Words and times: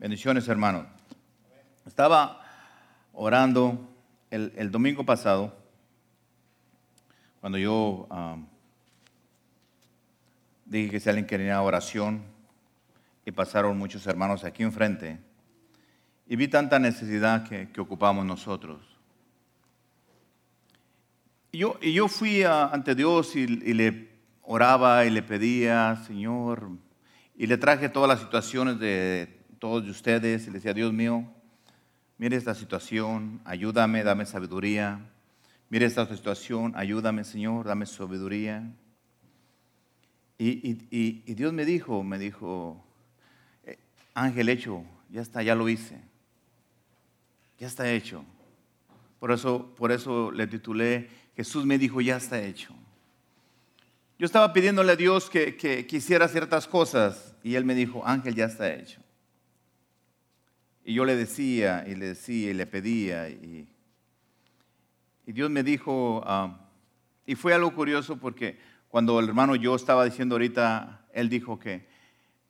Bendiciones, 0.00 0.48
hermanos. 0.48 0.86
Estaba 1.84 2.40
orando 3.12 3.86
el, 4.30 4.50
el 4.56 4.70
domingo 4.70 5.04
pasado, 5.04 5.54
cuando 7.38 7.58
yo 7.58 8.08
um, 8.10 8.46
dije 10.64 10.92
que 10.92 11.00
si 11.00 11.10
alguien 11.10 11.26
quería 11.26 11.60
oración, 11.60 12.22
y 13.26 13.30
pasaron 13.30 13.76
muchos 13.76 14.06
hermanos 14.06 14.42
aquí 14.42 14.62
enfrente, 14.62 15.18
y 16.26 16.34
vi 16.34 16.48
tanta 16.48 16.78
necesidad 16.78 17.46
que, 17.46 17.70
que 17.70 17.80
ocupamos 17.82 18.24
nosotros. 18.24 18.80
Y 21.52 21.58
yo, 21.58 21.78
y 21.82 21.92
yo 21.92 22.08
fui 22.08 22.42
a- 22.42 22.68
ante 22.68 22.94
Dios 22.94 23.36
y 23.36 23.46
le 23.46 24.08
oraba 24.40 25.04
y 25.04 25.10
le 25.10 25.22
pedía, 25.22 26.02
Señor, 26.06 26.70
y 27.36 27.46
le 27.46 27.58
traje 27.58 27.90
todas 27.90 28.08
las 28.08 28.20
situaciones 28.20 28.78
de 28.78 29.39
todos 29.60 29.84
de 29.84 29.90
ustedes, 29.90 30.44
y 30.44 30.46
le 30.46 30.54
decía, 30.54 30.74
Dios 30.74 30.92
mío, 30.92 31.24
mire 32.18 32.36
esta 32.36 32.54
situación, 32.54 33.40
ayúdame, 33.44 34.02
dame 34.02 34.26
sabiduría. 34.26 35.06
Mire 35.68 35.86
esta 35.86 36.04
situación, 36.06 36.72
ayúdame, 36.74 37.22
Señor, 37.22 37.66
dame 37.66 37.86
sabiduría. 37.86 38.68
Y, 40.36 41.34
Dios 41.34 41.52
me 41.52 41.66
dijo, 41.66 42.02
me 42.02 42.18
dijo, 42.18 42.82
"Eh, 43.64 43.78
Ángel 44.14 44.48
hecho, 44.48 44.84
ya 45.10 45.20
está, 45.20 45.42
ya 45.42 45.54
lo 45.54 45.68
hice. 45.68 46.00
Ya 47.58 47.66
está 47.66 47.92
hecho. 47.92 48.24
Por 49.18 49.30
eso, 49.30 49.74
por 49.76 49.92
eso 49.92 50.32
le 50.32 50.46
titulé, 50.46 51.10
Jesús 51.36 51.66
me 51.66 51.76
dijo, 51.76 52.00
ya 52.00 52.16
está 52.16 52.42
hecho. 52.42 52.74
Yo 54.18 54.24
estaba 54.24 54.52
pidiéndole 54.52 54.92
a 54.92 54.96
Dios 54.96 55.28
que, 55.28 55.56
que 55.56 55.86
quisiera 55.86 56.26
ciertas 56.26 56.66
cosas 56.66 57.34
y 57.42 57.54
Él 57.54 57.66
me 57.66 57.74
dijo, 57.74 58.06
Ángel, 58.06 58.34
ya 58.34 58.46
está 58.46 58.72
hecho. 58.72 59.02
Y 60.84 60.94
yo 60.94 61.04
le 61.04 61.16
decía 61.16 61.84
y 61.86 61.94
le 61.94 62.06
decía 62.06 62.50
y 62.50 62.54
le 62.54 62.66
pedía 62.66 63.28
y, 63.28 63.68
y 65.26 65.32
Dios 65.32 65.50
me 65.50 65.62
dijo, 65.62 66.22
ah, 66.24 66.68
y 67.26 67.34
fue 67.34 67.54
algo 67.54 67.74
curioso 67.74 68.16
porque 68.16 68.58
cuando 68.88 69.20
el 69.20 69.28
hermano 69.28 69.54
yo 69.54 69.74
estaba 69.76 70.04
diciendo 70.04 70.34
ahorita, 70.34 71.06
él 71.12 71.28
dijo 71.28 71.58
que, 71.58 71.86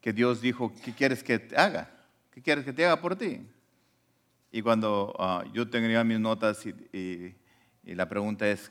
que 0.01 0.13
Dios 0.13 0.41
dijo, 0.41 0.73
¿qué 0.85 0.95
quieres 0.95 1.23
que 1.23 1.39
te 1.39 1.57
haga? 1.57 1.91
¿Qué 2.31 2.41
quieres 2.41 2.65
que 2.65 2.73
te 2.73 2.85
haga 2.87 3.01
por 3.01 3.17
ti? 3.17 3.41
Y 4.53 4.63
cuando 4.63 5.15
ah, 5.19 5.45
yo 5.53 5.69
tenía 5.69 6.03
mis 6.05 6.19
notas 6.21 6.65
y, 6.67 6.71
y- 6.97 7.35
y 7.83 7.95
la 7.95 8.09
pregunta 8.09 8.49
es 8.49 8.71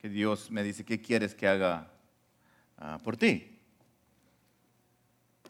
que 0.00 0.08
Dios 0.08 0.50
me 0.50 0.62
dice, 0.62 0.84
¿qué 0.84 1.00
quieres 1.00 1.34
que 1.34 1.46
haga 1.48 1.90
ah, 2.78 2.98
por 3.02 3.16
ti? 3.16 3.58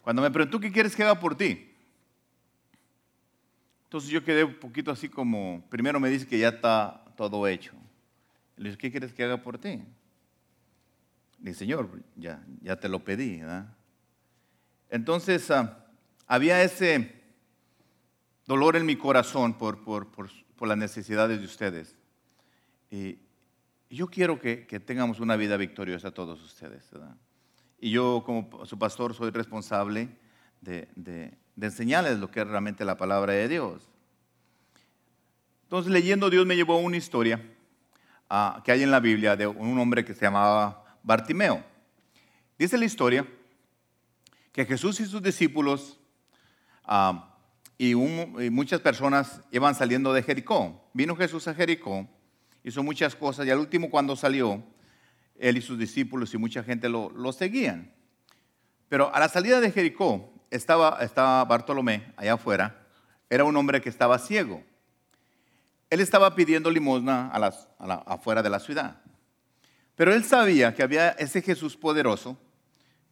Cuando 0.01 0.21
me 0.21 0.31
preguntó, 0.31 0.59
¿qué 0.59 0.71
quieres 0.71 0.95
que 0.95 1.03
haga 1.03 1.19
por 1.19 1.35
ti? 1.35 1.68
Entonces 3.89 4.11
yo 4.11 4.23
quedé 4.23 4.43
un 4.43 4.53
poquito 4.53 4.91
así 4.91 5.09
como, 5.09 5.65
primero 5.67 5.99
me 5.99 6.09
dice 6.09 6.27
que 6.27 6.37
ya 6.37 6.49
está 6.49 7.03
todo 7.17 7.47
hecho. 7.47 7.73
Le 8.55 8.65
dije, 8.65 8.77
¿qué 8.77 8.91
quieres 8.91 9.11
que 9.13 9.23
haga 9.23 9.41
por 9.41 9.57
ti? 9.57 9.69
Le 9.69 9.85
dije, 11.39 11.53
Señor, 11.55 11.89
ya, 12.15 12.45
ya 12.61 12.79
te 12.79 12.87
lo 12.87 13.03
pedí. 13.03 13.39
¿verdad? 13.39 13.73
Entonces 14.91 15.49
ah, 15.49 15.87
había 16.27 16.61
ese 16.61 17.15
dolor 18.45 18.75
en 18.75 18.85
mi 18.85 18.95
corazón 18.95 19.57
por, 19.57 19.83
por, 19.83 20.11
por- 20.11 20.29
por 20.55 20.67
las 20.67 20.77
necesidades 20.77 21.39
de 21.39 21.45
ustedes. 21.45 21.95
Y 22.91 23.17
yo 23.89 24.07
quiero 24.07 24.39
que, 24.39 24.67
que 24.67 24.79
tengamos 24.79 25.19
una 25.19 25.35
vida 25.35 25.57
victoriosa 25.57 26.11
todos 26.11 26.43
ustedes. 26.43 26.91
¿verdad? 26.91 27.15
Y 27.79 27.89
yo 27.89 28.21
como 28.23 28.65
su 28.67 28.77
pastor 28.77 29.15
soy 29.15 29.31
responsable 29.31 30.09
de, 30.61 30.89
de- 30.95 31.33
de 31.59 31.67
enseñarles 31.67 32.19
lo 32.19 32.31
que 32.31 32.39
es 32.39 32.47
realmente 32.47 32.85
la 32.85 32.97
palabra 32.97 33.33
de 33.33 33.49
Dios. 33.49 33.81
Entonces 35.63 35.91
leyendo 35.91 36.29
Dios 36.29 36.45
me 36.45 36.55
llevó 36.55 36.75
a 36.75 36.79
una 36.79 36.95
historia 36.95 37.43
ah, 38.29 38.61
que 38.63 38.71
hay 38.71 38.81
en 38.81 38.91
la 38.91 39.01
Biblia 39.01 39.35
de 39.35 39.45
un 39.45 39.77
hombre 39.77 40.05
que 40.05 40.13
se 40.13 40.21
llamaba 40.21 40.97
Bartimeo. 41.03 41.61
Dice 42.57 42.77
la 42.77 42.85
historia 42.85 43.27
que 44.53 44.65
Jesús 44.65 45.01
y 45.01 45.05
sus 45.05 45.21
discípulos 45.21 45.99
ah, 46.85 47.35
y, 47.77 47.91
y 47.91 48.49
muchas 48.49 48.79
personas 48.79 49.41
iban 49.51 49.75
saliendo 49.75 50.13
de 50.13 50.23
Jericó. 50.23 50.89
Vino 50.93 51.13
Jesús 51.17 51.45
a 51.49 51.53
Jericó, 51.53 52.07
hizo 52.63 52.83
muchas 52.83 53.15
cosas 53.17 53.45
y 53.45 53.51
al 53.51 53.59
último 53.59 53.89
cuando 53.89 54.15
salió, 54.15 54.63
él 55.37 55.57
y 55.57 55.61
sus 55.61 55.77
discípulos 55.77 56.33
y 56.33 56.37
mucha 56.37 56.63
gente 56.63 56.87
lo, 56.87 57.09
lo 57.09 57.33
seguían. 57.33 57.93
Pero 58.87 59.13
a 59.13 59.19
la 59.19 59.27
salida 59.27 59.59
de 59.59 59.71
Jericó 59.71 60.38
estaba, 60.49 60.97
estaba 61.01 61.43
Bartolomé 61.45 62.13
allá 62.17 62.33
afuera, 62.33 62.75
era 63.29 63.43
un 63.43 63.55
hombre 63.55 63.81
que 63.81 63.89
estaba 63.89 64.17
ciego. 64.19 64.63
Él 65.89 65.99
estaba 66.01 66.35
pidiendo 66.35 66.69
limosna 66.69 67.29
a 67.29 67.39
las- 67.39 67.67
afuera 68.05 68.41
de 68.43 68.49
la 68.49 68.59
ciudad. 68.59 69.01
Pero 69.95 70.13
él 70.13 70.23
sabía 70.23 70.73
que 70.73 70.83
había 70.83 71.09
ese 71.11 71.41
Jesús 71.41 71.75
poderoso 71.75 72.37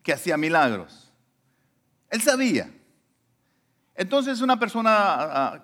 que 0.03 0.13
hacía 0.13 0.37
milagros. 0.37 1.11
Él 2.09 2.21
sabía. 2.21 2.71
Entonces 3.95 4.41
una 4.41 4.57
persona 4.59 5.63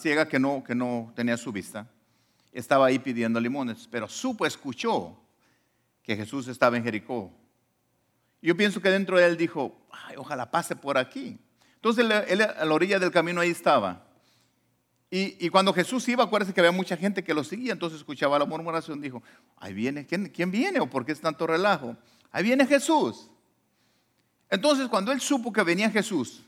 ciega 0.00 0.28
que 0.28 0.38
no, 0.38 0.62
que 0.62 0.74
no 0.74 1.12
tenía 1.16 1.36
su 1.36 1.50
vista 1.52 1.86
estaba 2.52 2.86
ahí 2.86 2.98
pidiendo 2.98 3.38
limones, 3.40 3.88
pero 3.90 4.08
supo, 4.08 4.46
escuchó 4.46 5.18
que 6.02 6.16
Jesús 6.16 6.48
estaba 6.48 6.76
en 6.76 6.84
Jericó. 6.84 7.30
Yo 8.42 8.56
pienso 8.56 8.80
que 8.80 8.90
dentro 8.90 9.18
de 9.18 9.26
él 9.26 9.36
dijo, 9.36 9.86
"Ay, 9.90 10.16
ojalá 10.16 10.50
pase 10.50 10.76
por 10.76 10.98
aquí. 10.98 11.38
Entonces 11.76 12.04
él, 12.28 12.42
a 12.42 12.64
la 12.64 12.74
orilla 12.74 12.98
del 12.98 13.10
camino 13.10 13.40
ahí 13.40 13.50
estaba. 13.50 14.06
Y, 15.08 15.48
cuando 15.50 15.72
Jesús 15.72 16.06
iba, 16.08 16.24
acuérdense 16.24 16.52
que 16.52 16.60
había 16.60 16.72
mucha 16.72 16.96
gente 16.96 17.22
que 17.22 17.32
lo 17.32 17.44
seguía, 17.44 17.72
entonces 17.72 18.00
escuchaba 18.00 18.38
la 18.38 18.44
murmuración, 18.44 19.00
dijo, 19.00 19.22
ahí 19.56 19.72
viene, 19.72 20.04
¿quién, 20.04 20.28
quién 20.28 20.50
viene 20.50 20.80
o 20.80 20.90
por 20.90 21.06
qué 21.06 21.12
es 21.12 21.20
tanto 21.20 21.46
relajo? 21.46 21.96
Ahí 22.32 22.42
viene 22.42 22.66
Jesús. 22.66 23.30
Entonces 24.50 24.88
cuando 24.88 25.12
él 25.12 25.20
supo 25.20 25.52
que 25.52 25.62
venía 25.62 25.90
Jesús, 25.90 26.42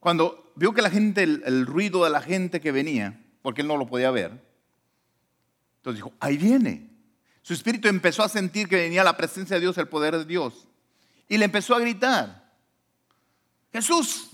cuando 0.00 0.52
vio 0.56 0.72
que 0.72 0.80
la 0.80 0.90
gente, 0.90 1.22
el, 1.22 1.42
el 1.44 1.66
ruido 1.66 2.04
de 2.04 2.10
la 2.10 2.22
gente 2.22 2.60
que 2.60 2.72
venía, 2.72 3.22
porque 3.42 3.60
él 3.60 3.68
no 3.68 3.76
lo 3.76 3.86
podía 3.86 4.10
ver, 4.10 4.32
entonces 5.76 5.96
dijo, 5.98 6.12
ahí 6.18 6.38
viene. 6.38 6.87
Su 7.48 7.54
espíritu 7.54 7.88
empezó 7.88 8.22
a 8.22 8.28
sentir 8.28 8.68
que 8.68 8.76
venía 8.76 9.02
la 9.02 9.16
presencia 9.16 9.56
de 9.56 9.60
Dios, 9.60 9.78
el 9.78 9.88
poder 9.88 10.14
de 10.18 10.26
Dios. 10.26 10.68
Y 11.30 11.38
le 11.38 11.46
empezó 11.46 11.74
a 11.74 11.80
gritar, 11.80 12.52
Jesús, 13.72 14.28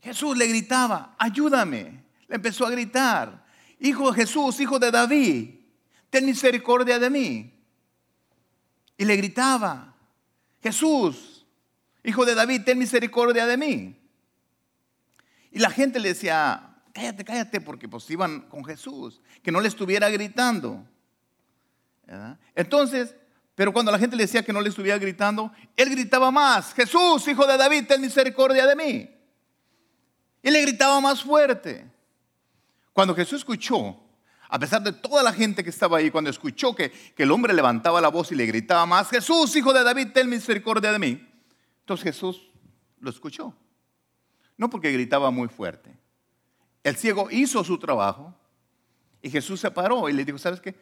Jesús 0.00 0.34
le 0.34 0.46
gritaba, 0.46 1.14
ayúdame. 1.18 2.02
Le 2.26 2.36
empezó 2.36 2.64
a 2.64 2.70
gritar, 2.70 3.44
Hijo 3.80 4.10
de 4.10 4.22
Jesús, 4.22 4.58
hijo 4.60 4.78
de 4.78 4.90
David, 4.90 5.50
ten 6.08 6.24
misericordia 6.24 6.98
de 6.98 7.10
mí. 7.10 7.52
Y 8.96 9.04
le 9.04 9.16
gritaba, 9.16 9.94
Jesús, 10.62 11.44
hijo 12.02 12.24
de 12.24 12.34
David, 12.34 12.62
ten 12.64 12.78
misericordia 12.78 13.44
de 13.44 13.58
mí. 13.58 13.94
Y 15.50 15.58
la 15.58 15.68
gente 15.68 16.00
le 16.00 16.08
decía, 16.08 16.78
cállate, 16.94 17.26
cállate, 17.26 17.60
porque 17.60 17.90
pues 17.90 18.08
iban 18.08 18.48
con 18.48 18.64
Jesús, 18.64 19.20
que 19.42 19.52
no 19.52 19.60
le 19.60 19.68
estuviera 19.68 20.08
gritando. 20.08 20.88
Entonces, 22.54 23.14
pero 23.54 23.72
cuando 23.72 23.92
la 23.92 23.98
gente 23.98 24.16
le 24.16 24.24
decía 24.24 24.42
que 24.42 24.52
no 24.52 24.60
le 24.60 24.68
estuviera 24.68 24.98
gritando, 24.98 25.52
él 25.76 25.90
gritaba 25.90 26.30
más, 26.30 26.74
Jesús, 26.74 27.26
hijo 27.28 27.46
de 27.46 27.56
David, 27.56 27.86
ten 27.86 28.00
misericordia 28.00 28.66
de 28.66 28.76
mí. 28.76 29.10
Y 30.42 30.50
le 30.50 30.62
gritaba 30.62 31.00
más 31.00 31.22
fuerte. 31.22 31.90
Cuando 32.92 33.14
Jesús 33.14 33.38
escuchó, 33.38 34.00
a 34.48 34.58
pesar 34.58 34.82
de 34.82 34.92
toda 34.92 35.22
la 35.22 35.32
gente 35.32 35.64
que 35.64 35.70
estaba 35.70 35.98
ahí, 35.98 36.10
cuando 36.10 36.30
escuchó 36.30 36.74
que, 36.74 36.90
que 36.90 37.22
el 37.22 37.30
hombre 37.30 37.54
levantaba 37.54 38.00
la 38.00 38.08
voz 38.08 38.30
y 38.32 38.34
le 38.34 38.46
gritaba 38.46 38.86
más, 38.86 39.08
Jesús, 39.08 39.54
hijo 39.56 39.72
de 39.72 39.82
David, 39.82 40.08
ten 40.12 40.28
misericordia 40.28 40.92
de 40.92 40.98
mí. 40.98 41.28
Entonces 41.80 42.04
Jesús 42.04 42.50
lo 43.00 43.10
escuchó. 43.10 43.54
No 44.56 44.70
porque 44.70 44.92
gritaba 44.92 45.30
muy 45.30 45.48
fuerte. 45.48 45.96
El 46.82 46.96
ciego 46.96 47.28
hizo 47.30 47.64
su 47.64 47.78
trabajo 47.78 48.34
y 49.22 49.30
Jesús 49.30 49.60
se 49.60 49.70
paró 49.70 50.08
y 50.08 50.12
le 50.12 50.24
dijo, 50.24 50.38
¿sabes 50.38 50.60
qué? 50.60 50.74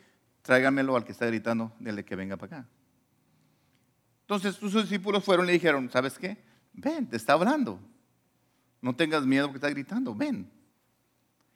Tráigamelo 0.42 0.96
al 0.96 1.04
que 1.04 1.12
está 1.12 1.26
gritando, 1.26 1.72
dile 1.78 2.04
que 2.04 2.16
venga 2.16 2.36
para 2.36 2.58
acá. 2.58 2.68
Entonces 4.22 4.56
sus 4.56 4.74
discípulos 4.74 5.24
fueron 5.24 5.46
y 5.46 5.48
le 5.48 5.52
dijeron, 5.54 5.90
¿sabes 5.90 6.18
qué? 6.18 6.36
Ven, 6.72 7.08
te 7.08 7.16
está 7.16 7.34
hablando. 7.34 7.78
No 8.80 8.94
tengas 8.96 9.24
miedo 9.24 9.50
que 9.50 9.56
está 9.56 9.70
gritando, 9.70 10.14
ven. 10.14 10.50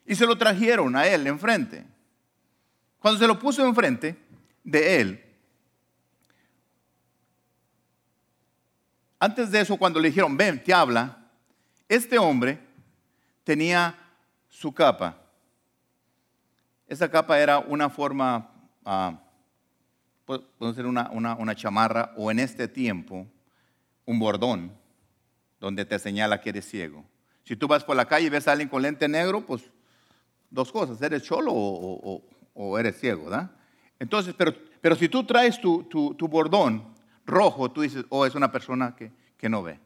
Y 0.05 0.15
se 0.15 0.27
lo 0.27 0.38
trajeron 0.38 0.94
a 0.94 1.06
él 1.06 1.27
enfrente. 1.27 1.85
Cuando 2.99 3.19
se 3.19 3.27
lo 3.27 3.38
puso 3.38 3.67
enfrente 3.67 4.17
de 4.62 5.00
él, 5.00 5.27
antes 9.19 9.50
de 9.50 9.61
eso, 9.61 9.77
cuando 9.77 9.99
le 9.99 10.09
dijeron, 10.09 10.37
ven, 10.37 10.62
te 10.62 10.73
habla, 10.73 11.31
este 11.88 12.19
hombre 12.19 12.61
tenía 13.44 13.99
su 14.49 14.73
capa. 14.73 15.17
Esa 16.87 17.11
capa 17.11 17.38
era 17.38 17.59
una 17.59 17.88
forma, 17.88 18.50
ah, 18.87 19.21
puede 20.25 20.43
puede 20.59 20.73
ser 20.75 20.87
una, 20.87 21.11
una- 21.11 21.35
una 21.35 21.55
chamarra 21.55 22.15
o 22.17 22.31
en 22.31 22.38
este 22.38 22.67
tiempo 22.69 23.27
un 24.06 24.19
bordón, 24.19 24.73
donde 25.61 25.85
te 25.85 25.99
señala 25.99 26.41
que 26.41 26.49
eres 26.50 26.65
ciego. 26.67 27.05
Si 27.44 27.56
tú 27.56 27.69
vas 27.69 27.85
por 27.85 27.97
la 27.97 28.06
calle 28.06 28.27
y 28.27 28.31
ves 28.31 28.49
a 28.49 28.53
alguien 28.53 28.69
con 28.69 28.83
lente 28.83 29.06
negro, 29.09 29.44
pues 29.44 29.62
dos 30.50 30.73
cosas, 30.73 31.00
eres 31.03 31.23
cholo 31.23 31.53
o, 31.53 32.79
eres 32.79 32.99
ciego. 32.99 33.29
Entonces, 33.99 34.35
pero, 34.37 34.55
pero 34.81 34.97
si 34.97 35.09
tú 35.09 35.25
traes 35.25 35.61
tu, 35.61 35.85
tu, 35.85 36.29
bordón 36.29 36.94
rojo, 37.25 37.71
tú 37.71 37.83
dices, 37.83 38.05
oh, 38.09 38.25
es 38.25 38.35
una 38.35 38.50
persona 38.50 38.94
que, 38.97 39.12
que 39.37 39.49
no 39.49 39.62
ve. 39.62 39.79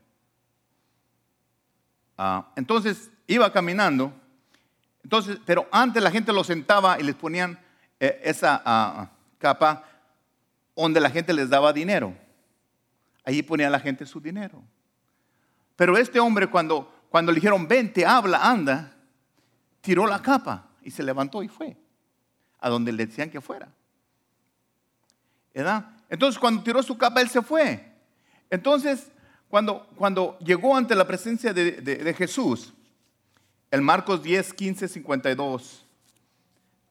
Ah, 2.17 2.53
entonces, 2.57 3.11
iba 3.27 3.51
caminando, 3.53 4.13
entonces, 5.03 5.39
pero 5.47 5.67
antes 5.73 6.03
la 6.03 6.11
gente 6.11 6.33
lo 6.33 6.45
sentaba 6.45 7.01
y 7.01 7.03
les 7.03 7.15
ponían 7.15 7.59
esa 8.01 8.61
ah, 8.65 9.11
capa 9.39 9.85
donde 10.75 10.99
la 11.01 11.11
gente 11.11 11.33
les 11.33 11.49
daba 11.51 11.73
dinero. 11.73 12.15
Allí 13.25 13.43
ponía 13.43 13.71
la 13.71 13.79
gente 13.79 14.07
su 14.07 14.21
dinero. 14.21 14.63
Pero 15.77 15.97
este 15.97 16.19
hombre 16.19 16.49
cuando 16.49 17.01
cuando 17.11 17.33
le 17.33 17.37
dijeron, 17.37 17.67
vente, 17.67 18.07
habla, 18.07 18.39
anda, 18.49 18.97
tiró 19.81 20.07
la 20.07 20.23
capa 20.23 20.69
y 20.83 20.93
se 20.93 21.03
levantó 21.03 21.43
y 21.43 21.49
fue 21.49 21.77
a 22.61 22.71
donde 22.71 22.93
le 22.93 23.07
decían 23.07 23.31
que 23.31 23.41
fuera. 23.41 23.69
¿Verdad? 25.53 25.87
Entonces 26.09 26.39
cuando 26.39 26.63
tiró 26.63 26.83
su 26.83 26.97
capa, 26.97 27.21
él 27.21 27.29
se 27.29 27.43
fue. 27.43 27.85
Entonces, 28.49 29.11
cuando, 29.49 29.87
cuando 29.97 30.39
llegó 30.39 30.77
ante 30.77 30.95
la 30.95 31.07
presencia 31.07 31.53
de, 31.53 31.73
de 31.81 32.15
Jesús, 32.15 32.73
el 33.71 33.83
Marcos 33.83 34.23
10, 34.23 34.55
15, 34.55 34.89
52 34.89 35.85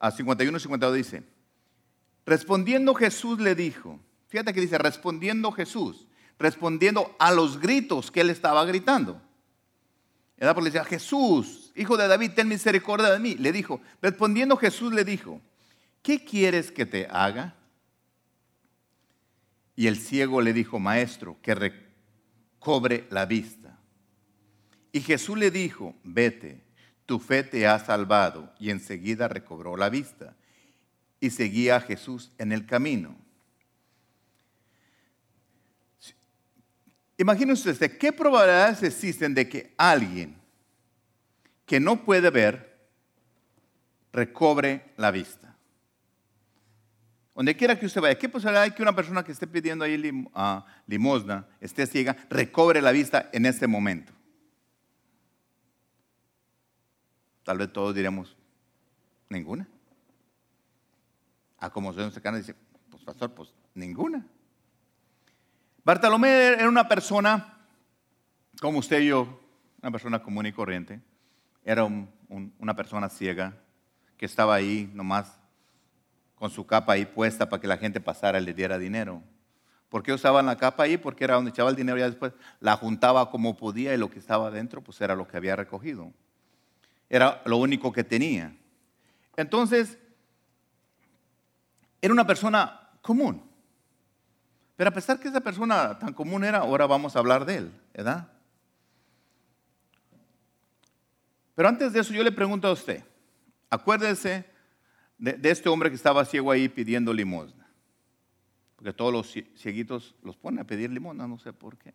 a 0.00 0.10
51 0.10 0.56
y 0.56 0.60
52 0.60 0.96
dice, 0.96 1.22
respondiendo 2.26 2.94
Jesús 2.94 3.38
le 3.38 3.54
dijo, 3.54 4.00
fíjate 4.28 4.52
que 4.52 4.60
dice, 4.60 4.78
respondiendo 4.78 5.52
Jesús, 5.52 6.06
respondiendo 6.38 7.14
a 7.18 7.30
los 7.30 7.60
gritos 7.60 8.10
que 8.10 8.22
él 8.22 8.30
estaba 8.30 8.64
gritando. 8.64 9.20
¿verdad? 10.38 10.54
Porque 10.54 10.70
le 10.70 10.70
decía, 10.70 10.84
Jesús, 10.86 11.70
hijo 11.76 11.98
de 11.98 12.08
David, 12.08 12.32
ten 12.34 12.48
misericordia 12.48 13.10
de 13.10 13.18
mí. 13.18 13.34
Le 13.34 13.52
dijo, 13.52 13.82
respondiendo 14.00 14.56
Jesús 14.56 14.92
le 14.94 15.04
dijo, 15.04 15.38
¿qué 16.02 16.24
quieres 16.24 16.72
que 16.72 16.86
te 16.86 17.06
haga? 17.10 17.54
Y 19.76 19.86
el 19.86 19.98
ciego 19.98 20.40
le 20.40 20.54
dijo, 20.54 20.78
maestro, 20.78 21.36
que 21.42 21.54
recobre 21.54 23.06
la 23.10 23.26
vista. 23.26 23.78
Y 24.92 25.00
Jesús 25.00 25.36
le 25.36 25.50
dijo, 25.50 25.94
vete, 26.04 26.64
tu 27.10 27.18
fe 27.18 27.42
te 27.42 27.66
ha 27.66 27.76
salvado. 27.80 28.54
Y 28.60 28.70
enseguida 28.70 29.26
recobró 29.26 29.76
la 29.76 29.88
vista. 29.88 30.36
Y 31.18 31.30
seguía 31.30 31.74
a 31.74 31.80
Jesús 31.80 32.30
en 32.38 32.52
el 32.52 32.66
camino. 32.66 33.16
Imagínense 37.18 37.68
usted, 37.68 37.98
¿qué 37.98 38.12
probabilidades 38.12 38.84
existen 38.84 39.34
de 39.34 39.48
que 39.48 39.74
alguien 39.76 40.36
que 41.66 41.80
no 41.80 42.04
puede 42.04 42.30
ver 42.30 42.78
recobre 44.12 44.92
la 44.96 45.10
vista? 45.10 45.56
Donde 47.34 47.56
quiera 47.56 47.76
que 47.76 47.86
usted 47.86 48.00
vaya, 48.00 48.16
¿qué 48.16 48.28
posibilidad 48.28 48.62
hay 48.62 48.70
que 48.70 48.82
una 48.82 48.94
persona 48.94 49.24
que 49.24 49.32
esté 49.32 49.48
pidiendo 49.48 49.84
ahí 49.84 50.00
ah, 50.32 50.64
limosna, 50.86 51.44
esté 51.60 51.88
ciega, 51.88 52.16
recobre 52.30 52.80
la 52.80 52.92
vista 52.92 53.28
en 53.32 53.46
este 53.46 53.66
momento? 53.66 54.12
Tal 57.50 57.58
vez 57.58 57.72
todos 57.72 57.92
diremos, 57.92 58.36
ninguna. 59.28 59.66
A 61.58 61.68
como 61.68 61.92
se 61.92 61.98
nos 61.98 62.14
dice, 62.14 62.54
pues 62.88 63.02
pastor, 63.02 63.34
pues 63.34 63.52
ninguna. 63.74 64.24
Bartolomé 65.82 66.28
era 66.52 66.68
una 66.68 66.86
persona, 66.86 67.58
como 68.60 68.78
usted 68.78 69.00
y 69.00 69.08
yo, 69.08 69.40
una 69.82 69.90
persona 69.90 70.22
común 70.22 70.46
y 70.46 70.52
corriente. 70.52 71.00
Era 71.64 71.82
una 71.82 72.76
persona 72.76 73.08
ciega 73.08 73.56
que 74.16 74.26
estaba 74.26 74.54
ahí 74.54 74.88
nomás 74.94 75.40
con 76.36 76.50
su 76.50 76.64
capa 76.64 76.92
ahí 76.92 77.04
puesta 77.04 77.48
para 77.48 77.60
que 77.60 77.66
la 77.66 77.78
gente 77.78 78.00
pasara 78.00 78.38
y 78.38 78.44
le 78.44 78.54
diera 78.54 78.78
dinero. 78.78 79.24
¿Por 79.88 80.04
qué 80.04 80.12
usaban 80.12 80.46
la 80.46 80.56
capa 80.56 80.84
ahí? 80.84 80.98
Porque 80.98 81.24
era 81.24 81.34
donde 81.34 81.50
echaba 81.50 81.70
el 81.70 81.74
dinero 81.74 81.98
y 81.98 82.02
después 82.02 82.32
la 82.60 82.76
juntaba 82.76 83.28
como 83.28 83.56
podía 83.56 83.92
y 83.92 83.96
lo 83.98 84.08
que 84.08 84.20
estaba 84.20 84.46
adentro 84.46 84.82
pues 84.82 85.00
era 85.00 85.16
lo 85.16 85.26
que 85.26 85.36
había 85.36 85.56
recogido. 85.56 86.12
Era 87.10 87.42
lo 87.44 87.58
único 87.58 87.92
que 87.92 88.04
tenía. 88.04 88.56
Entonces, 89.36 89.98
era 92.00 92.14
una 92.14 92.26
persona 92.26 92.88
común. 93.02 93.42
Pero 94.76 94.88
a 94.88 94.94
pesar 94.94 95.20
que 95.20 95.28
esa 95.28 95.40
persona 95.40 95.98
tan 95.98 96.14
común 96.14 96.44
era, 96.44 96.58
ahora 96.58 96.86
vamos 96.86 97.14
a 97.14 97.18
hablar 97.18 97.44
de 97.44 97.56
él, 97.56 97.72
¿verdad? 97.92 98.32
Pero 101.54 101.68
antes 101.68 101.92
de 101.92 102.00
eso 102.00 102.14
yo 102.14 102.22
le 102.22 102.32
pregunto 102.32 102.68
a 102.68 102.72
usted, 102.72 103.04
acuérdese 103.68 104.46
de, 105.18 105.50
este 105.50 105.68
hombre 105.68 105.90
que 105.90 105.96
estaba 105.96 106.24
ciego 106.24 106.50
ahí 106.50 106.68
pidiendo 106.68 107.12
limosna. 107.12 107.68
Porque 108.76 108.94
todos 108.94 109.12
los 109.12 109.30
cieguitos 109.58 110.14
los 110.22 110.38
ponen 110.38 110.60
a 110.60 110.64
pedir 110.64 110.90
limosna, 110.90 111.28
no 111.28 111.38
sé 111.38 111.52
por 111.52 111.76
qué. 111.76 111.92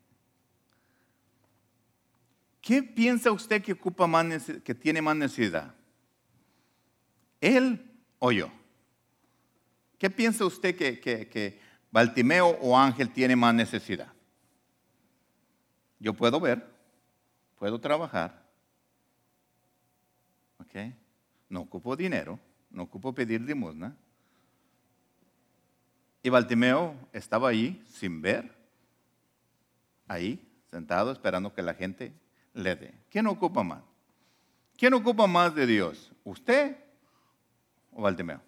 ¿Qué 2.65 2.81
piensa 2.81 3.31
usted 3.31 3.61
que, 3.61 3.73
ocupa 3.73 4.07
más, 4.07 4.25
que 4.63 4.73
tiene 4.73 4.99
más 4.99 5.15
necesidad? 5.15 5.75
¿Él 7.39 7.79
o 8.17 8.31
yo? 8.31 8.51
¿Qué 9.99 10.09
piensa 10.09 10.45
usted 10.45 10.75
que, 10.75 10.99
que 10.99 11.59
Baltimeo 11.95 12.49
o 12.59 12.77
Ángel 12.77 13.09
tiene 13.09 13.37
más 13.37 13.55
necesidad. 13.55 14.11
Yo 15.97 16.13
puedo 16.13 16.41
ver, 16.41 16.67
puedo 17.57 17.79
trabajar, 17.79 18.45
¿ok? 20.57 20.93
No 21.47 21.61
ocupo 21.61 21.95
dinero, 21.95 22.37
no 22.69 22.83
ocupo 22.83 23.15
pedir 23.15 23.39
limosna. 23.39 23.95
Y 26.21 26.27
Baltimeo 26.27 26.95
estaba 27.13 27.47
ahí 27.47 27.81
sin 27.87 28.21
ver, 28.21 28.53
ahí, 30.09 30.45
sentado, 30.69 31.13
esperando 31.13 31.53
que 31.53 31.61
la 31.61 31.75
gente 31.75 32.13
le 32.55 32.75
dé. 32.75 32.93
¿Quién 33.09 33.27
ocupa 33.27 33.63
más? 33.63 33.83
¿Quién 34.77 34.93
ocupa 34.93 35.27
más 35.27 35.53
de 35.53 35.67
Dios? 35.67 36.11
¿Usted 36.23 36.75
o 37.91 38.01
Baltimeo? 38.01 38.41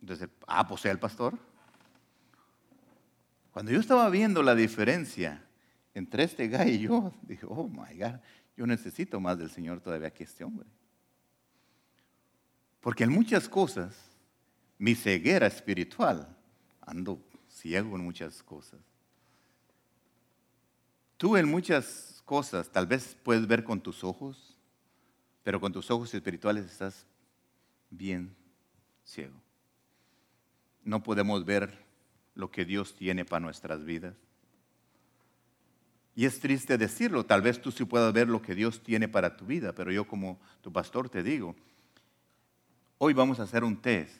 Entonces, 0.00 0.28
ah, 0.46 0.66
pues 0.66 0.84
el 0.86 0.98
pastor. 0.98 1.38
Cuando 3.52 3.72
yo 3.72 3.80
estaba 3.80 4.08
viendo 4.10 4.42
la 4.42 4.54
diferencia 4.54 5.44
entre 5.94 6.24
este 6.24 6.48
guy 6.48 6.70
y 6.70 6.78
yo, 6.80 7.12
dije, 7.22 7.46
oh 7.48 7.68
my 7.68 7.98
God, 7.98 8.20
yo 8.56 8.66
necesito 8.66 9.20
más 9.20 9.38
del 9.38 9.50
Señor 9.50 9.80
todavía 9.80 10.12
que 10.12 10.24
este 10.24 10.44
hombre. 10.44 10.68
Porque 12.80 13.04
en 13.04 13.10
muchas 13.10 13.48
cosas, 13.48 13.96
mi 14.78 14.94
ceguera 14.94 15.46
espiritual, 15.46 16.36
ando 16.80 17.20
ciego 17.48 17.96
en 17.96 18.04
muchas 18.04 18.42
cosas. 18.42 18.80
Tú 21.18 21.36
en 21.36 21.46
muchas 21.46 22.22
cosas 22.24 22.70
tal 22.70 22.86
vez 22.86 23.14
puedes 23.22 23.46
ver 23.46 23.62
con 23.62 23.82
tus 23.82 24.02
ojos, 24.02 24.56
pero 25.42 25.60
con 25.60 25.72
tus 25.72 25.90
ojos 25.90 26.14
espirituales 26.14 26.64
estás 26.64 27.06
bien 27.90 28.34
ciego 29.04 29.38
no 30.88 31.02
podemos 31.02 31.44
ver 31.44 31.84
lo 32.34 32.50
que 32.50 32.64
Dios 32.64 32.96
tiene 32.96 33.24
para 33.24 33.40
nuestras 33.40 33.84
vidas. 33.84 34.14
Y 36.14 36.24
es 36.24 36.40
triste 36.40 36.78
decirlo, 36.78 37.26
tal 37.26 37.42
vez 37.42 37.60
tú 37.60 37.70
sí 37.70 37.84
puedas 37.84 38.12
ver 38.12 38.28
lo 38.28 38.40
que 38.40 38.54
Dios 38.54 38.82
tiene 38.82 39.06
para 39.06 39.36
tu 39.36 39.44
vida, 39.44 39.74
pero 39.74 39.92
yo 39.92 40.06
como 40.06 40.40
tu 40.62 40.72
pastor 40.72 41.08
te 41.10 41.22
digo, 41.22 41.54
hoy 42.96 43.12
vamos 43.12 43.38
a 43.38 43.42
hacer 43.42 43.62
un 43.62 43.76
test. 43.76 44.16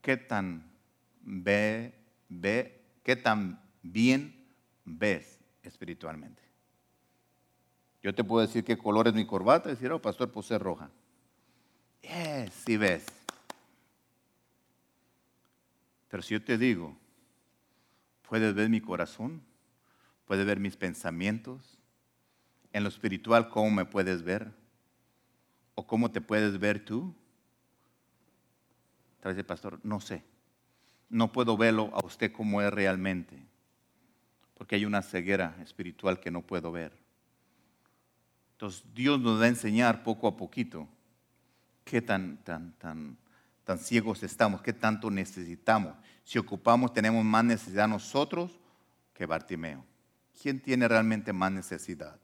¿Qué 0.00 0.16
tan 0.16 0.64
ve, 1.20 1.94
ve, 2.28 2.80
qué 3.04 3.14
tan 3.14 3.60
bien 3.82 4.34
ves 4.84 5.35
espiritualmente? 5.68 6.42
Yo 8.02 8.14
te 8.14 8.22
puedo 8.22 8.46
decir 8.46 8.64
qué 8.64 8.76
color 8.78 9.08
es 9.08 9.14
mi 9.14 9.26
corbata 9.26 9.68
y 9.68 9.72
decir, 9.72 9.90
oh, 9.90 10.00
pastor, 10.00 10.32
es 10.34 10.60
roja. 10.60 10.90
Sí, 12.02 12.50
sí 12.64 12.76
ves. 12.76 13.04
Pero 16.08 16.22
si 16.22 16.34
yo 16.34 16.44
te 16.44 16.56
digo, 16.56 16.96
puedes 18.28 18.54
ver 18.54 18.68
mi 18.68 18.80
corazón, 18.80 19.42
puedes 20.24 20.46
ver 20.46 20.60
mis 20.60 20.76
pensamientos, 20.76 21.78
en 22.72 22.82
lo 22.82 22.88
espiritual, 22.88 23.48
¿cómo 23.48 23.70
me 23.70 23.84
puedes 23.84 24.22
ver? 24.22 24.52
¿O 25.74 25.86
cómo 25.86 26.10
te 26.10 26.20
puedes 26.20 26.58
ver 26.58 26.84
tú? 26.84 27.14
Tal 29.20 29.32
vez 29.32 29.38
el 29.38 29.46
pastor, 29.46 29.80
no 29.82 30.00
sé. 30.00 30.22
No 31.08 31.32
puedo 31.32 31.56
verlo 31.56 31.90
a 31.94 32.04
usted 32.04 32.32
como 32.32 32.62
es 32.62 32.72
realmente. 32.72 33.46
Porque 34.56 34.76
hay 34.76 34.84
una 34.84 35.02
ceguera 35.02 35.56
espiritual 35.62 36.20
que 36.20 36.30
no 36.30 36.42
puedo 36.42 36.72
ver. 36.72 36.92
Entonces 38.52 38.84
Dios 38.94 39.20
nos 39.20 39.40
va 39.40 39.44
a 39.44 39.48
enseñar 39.48 40.02
poco 40.02 40.26
a 40.28 40.36
poquito 40.36 40.88
qué 41.84 42.00
tan, 42.00 42.38
tan, 42.38 42.72
tan 42.72 43.18
tan 43.66 43.80
ciegos 43.80 44.22
estamos, 44.22 44.62
qué 44.62 44.72
tanto 44.72 45.10
necesitamos. 45.10 45.92
Si 46.22 46.38
ocupamos, 46.38 46.92
tenemos 46.92 47.24
más 47.24 47.44
necesidad 47.44 47.88
nosotros 47.88 48.60
que 49.12 49.26
Bartimeo. 49.26 49.84
¿quién 50.40 50.60
tiene 50.60 50.86
realmente 50.86 51.32
más 51.32 51.50
necesidad? 51.50 52.16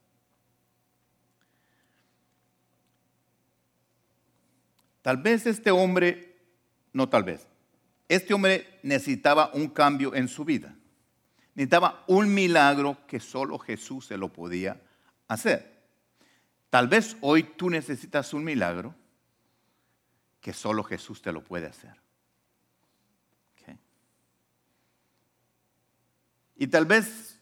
Tal 5.01 5.17
vez 5.17 5.47
este 5.47 5.73
hombre, 5.73 6.37
no 6.93 7.09
tal 7.09 7.25
vez, 7.25 7.49
este 8.09 8.35
hombre 8.35 8.79
necesitaba 8.85 9.51
un 9.53 9.67
cambio 9.67 10.15
en 10.15 10.29
su 10.29 10.45
vida. 10.45 10.77
Necesitaba 11.55 12.05
un 12.07 12.33
milagro 12.33 13.07
que 13.07 13.21
solo 13.21 13.59
Jesús 13.59 14.07
se 14.07 14.17
lo 14.17 14.33
podía 14.33 14.81
hacer. 15.29 15.73
Tal 16.71 16.89
vez 16.89 17.17
hoy 17.21 17.43
tú 17.43 17.69
necesitas 17.69 18.33
un 18.33 18.45
milagro 18.45 18.95
que 20.41 20.53
solo 20.53 20.83
Jesús 20.83 21.21
te 21.21 21.33
lo 21.33 21.45
puede 21.45 21.67
hacer. 21.67 22.03
Y 26.57 26.69
tal 26.69 26.87
vez 26.87 27.41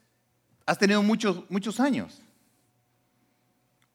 has 0.65 0.79
tenido 0.79 1.03
muchos, 1.03 1.45
muchos 1.51 1.79
años. 1.79 2.23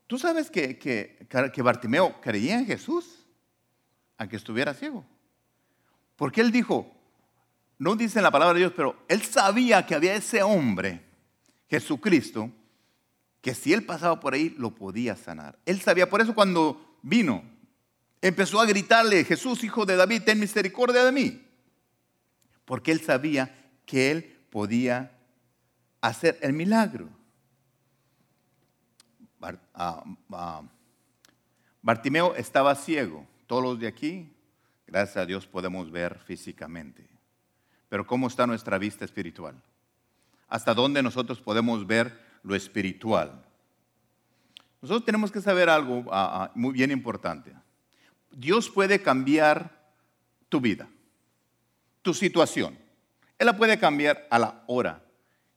Tú 0.06 0.20
sabes 0.20 0.52
que, 0.52 0.78
que, 0.78 1.28
que 1.52 1.62
Bartimeo 1.64 2.22
creía 2.22 2.60
en 2.60 2.68
Jesús 2.68 3.26
aunque 4.18 4.36
estuviera 4.36 4.74
ciego. 4.74 5.06
Porque 6.16 6.42
él 6.42 6.52
dijo, 6.52 6.95
no 7.77 7.96
dice 7.96 8.20
en 8.20 8.24
la 8.24 8.32
palabra 8.32 8.53
de 8.53 8.60
Dios, 8.60 8.74
pero 8.75 8.96
él 9.08 9.22
sabía 9.22 9.86
que 9.86 9.96
había 9.96 10.15
ese 10.15 10.41
hombre, 10.44 11.03
Jesucristo, 11.70 12.51
que 13.41 13.53
si 13.53 13.74
él 13.74 13.86
pasaba 13.86 14.20
por 14.20 14.34
ahí 14.34 14.55
lo 14.58 14.74
podía 14.74 15.15
sanar. 15.15 15.60
Él 15.65 15.82
sabía, 15.82 16.10
por 16.10 16.22
eso 16.22 16.34
cuando 16.34 16.98
vino, 17.01 17.44
empezó 18.22 18.60
a 18.60 18.65
gritarle, 18.65 19.24
Jesús, 19.24 19.63
hijo 19.63 19.86
de 19.86 19.96
David, 19.96 20.24
ten 20.24 20.39
misericordia 20.39 21.03
de 21.03 21.12
mí. 21.12 21.48
Porque 22.63 22.91
él 22.91 23.01
sabía 23.01 23.55
que 23.86 24.12
él 24.12 24.24
podía 24.50 25.12
hacer 26.01 26.39
el 26.41 26.53
milagro. 26.53 27.10
Ah, 29.74 30.03
ah, 30.32 30.63
Bartimeo 31.82 32.36
estaba 32.36 32.74
ciego. 32.74 33.27
Todos 33.46 33.63
los 33.63 33.79
de 33.79 33.88
aquí, 33.88 34.34
gracias 34.88 35.17
a 35.17 35.25
Dios, 35.25 35.46
podemos 35.46 35.91
ver 35.91 36.17
físicamente. 36.25 37.15
Pero 37.89 38.06
¿cómo 38.06 38.27
está 38.27 38.48
nuestra 38.48 38.77
vista 38.77 39.06
espiritual? 39.06 39.56
¿Hasta 40.48 40.74
dónde 40.74 41.01
nosotros 41.04 41.39
podemos 41.39 41.86
ver 41.86 42.20
lo 42.44 42.56
espiritual? 42.56 43.44
Nosotros 44.82 45.06
tenemos 45.06 45.32
que 45.32 45.42
saber 45.42 45.70
algo 45.70 46.06
ah, 46.12 46.44
ah, 46.46 46.51
muy 46.56 46.74
bien 46.74 46.92
importante. 46.92 47.54
Dios 48.32 48.70
puede 48.70 49.01
cambiar 49.01 49.72
tu 50.50 50.62
vida, 50.62 50.88
tu 52.01 52.13
situación. 52.13 52.77
Él 53.39 53.48
la 53.48 53.58
puede 53.58 53.80
cambiar 53.80 54.27
a 54.30 54.39
la 54.39 54.63
hora 54.68 55.04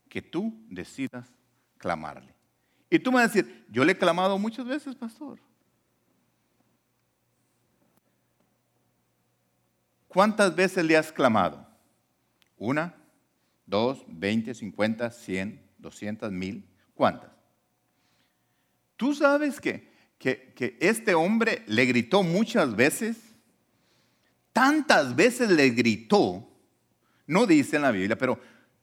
que 0.09 0.23
tú 0.23 0.55
decidas 0.69 1.29
clamarle. 1.77 2.35
Y 2.91 2.99
tú 2.99 3.13
me 3.13 3.17
vas 3.17 3.31
a 3.31 3.35
decir, 3.35 3.67
yo 3.71 3.85
le 3.85 3.93
he 3.93 3.99
clamado 3.99 4.39
muchas 4.39 4.67
veces, 4.67 4.95
pastor. 4.95 5.39
¿Cuántas 10.09 10.57
veces 10.57 10.85
le 10.85 10.97
has 10.97 11.13
clamado? 11.13 11.68
¿Una? 12.59 12.95
¿Dos? 13.67 14.05
¿Veinte? 14.07 14.55
¿Cincuenta? 14.55 15.11
¿Cien? 15.11 15.63
¿Doscientas? 15.79 16.31
¿Mil? 16.31 16.69
¿Cuántas? 16.95 17.31
¿Tú 18.97 19.15
sabes 19.15 19.61
que, 19.61 19.93
que, 20.19 20.77
este 20.81 21.15
hombre 21.15 21.63
le 21.67 21.87
gritó 21.87 22.23
muchas 22.23 22.75
veces? 22.75 23.17
Tantas 24.53 25.15
veces 25.15 25.51
le 25.51 25.71
gritó, 25.71 26.49
no 27.27 27.47
dice 27.47 27.77
en 27.77 27.83
la 27.83 27.93
Biblia, 27.93 28.19
pero 28.19 28.41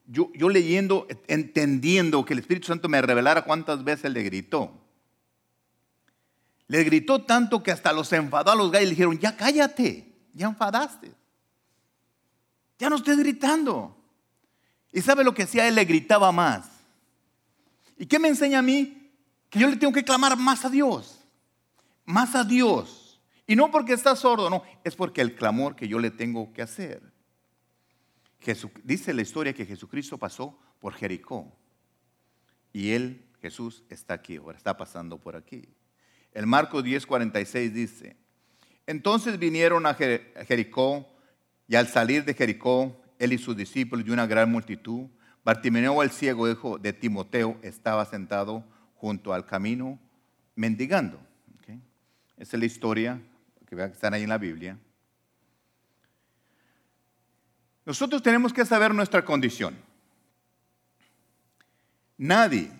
yo, 0.07 0.31
yo 0.33 0.47
leyendo, 0.47 1.05
entendiendo 1.27 2.23
que 2.23 2.33
el 2.33 2.39
Espíritu 2.39 2.67
Santo 2.67 2.87
me 2.87 3.01
revelara 3.01 3.43
cuántas 3.43 3.83
veces 3.83 4.11
le 4.11 4.23
gritó. 4.23 4.81
Le 6.67 6.83
gritó 6.83 7.23
tanto 7.23 7.61
que 7.61 7.71
hasta 7.71 7.91
los 7.91 8.11
enfadó 8.13 8.51
a 8.51 8.55
los 8.55 8.71
gallos 8.71 8.83
y 8.83 8.85
le 8.85 8.95
dijeron, 8.95 9.19
ya 9.19 9.35
cállate 9.35 10.15
ya 10.35 10.47
enfadaste. 10.47 11.11
Ya 12.77 12.89
no 12.89 12.97
estés 12.97 13.17
gritando. 13.17 13.95
¿Y 14.91 15.01
sabe 15.01 15.23
lo 15.23 15.33
que 15.33 15.43
hacía? 15.43 15.67
Él 15.67 15.75
le 15.75 15.85
gritaba 15.85 16.31
más. 16.31 16.69
¿Y 17.97 18.05
qué 18.05 18.19
me 18.19 18.27
enseña 18.27 18.59
a 18.59 18.61
mí? 18.61 19.11
Que 19.49 19.59
yo 19.59 19.69
le 19.69 19.77
tengo 19.77 19.93
que 19.93 20.03
clamar 20.03 20.37
más 20.37 20.65
a 20.65 20.69
Dios. 20.69 21.19
Más 22.05 22.35
a 22.35 22.43
Dios. 22.43 23.19
Y 23.47 23.55
no 23.55 23.71
porque 23.71 23.93
está 23.93 24.15
sordo, 24.15 24.49
no. 24.49 24.63
Es 24.83 24.95
porque 24.95 25.21
el 25.21 25.35
clamor 25.35 25.75
que 25.75 25.87
yo 25.87 25.99
le 25.99 26.11
tengo 26.11 26.51
que 26.53 26.61
hacer. 26.61 27.01
dice 28.83 29.13
la 29.13 29.21
historia 29.21 29.53
que 29.53 29.65
Jesucristo 29.65 30.17
pasó 30.17 30.57
por 30.79 30.93
Jericó. 30.93 31.51
Y 32.73 32.91
él, 32.91 33.25
Jesús, 33.41 33.83
está 33.89 34.15
aquí 34.15 34.37
ahora, 34.37 34.57
está 34.57 34.75
pasando 34.75 35.17
por 35.17 35.35
aquí. 35.35 35.69
El 36.33 36.45
Marco 36.45 36.83
10:46 36.83 37.71
dice, 37.71 38.17
entonces 38.85 39.39
vinieron 39.39 39.85
a 39.85 39.93
Jericó 39.93 41.14
y 41.67 41.75
al 41.75 41.87
salir 41.87 42.25
de 42.25 42.33
Jericó, 42.33 43.01
él 43.19 43.33
y 43.33 43.37
sus 43.37 43.55
discípulos 43.55 44.05
y 44.07 44.11
una 44.11 44.27
gran 44.27 44.51
multitud, 44.51 45.07
Bartimeo 45.43 46.01
el 46.01 46.09
ciego, 46.09 46.49
hijo 46.49 46.79
de 46.79 46.91
Timoteo, 46.91 47.57
estaba 47.61 48.03
sentado 48.05 48.63
junto 48.95 49.33
al 49.33 49.45
camino 49.45 49.99
mendigando. 50.55 51.19
Esa 52.37 52.57
es 52.57 52.59
la 52.59 52.65
historia 52.65 53.21
que 53.65 53.81
están 53.83 54.13
ahí 54.13 54.23
en 54.23 54.29
la 54.29 54.37
Biblia. 54.37 54.77
Nosotros 57.85 58.21
tenemos 58.21 58.51
que 58.51 58.65
saber 58.65 58.93
nuestra 58.93 59.23
condición. 59.23 59.77
Nadie 62.17 62.71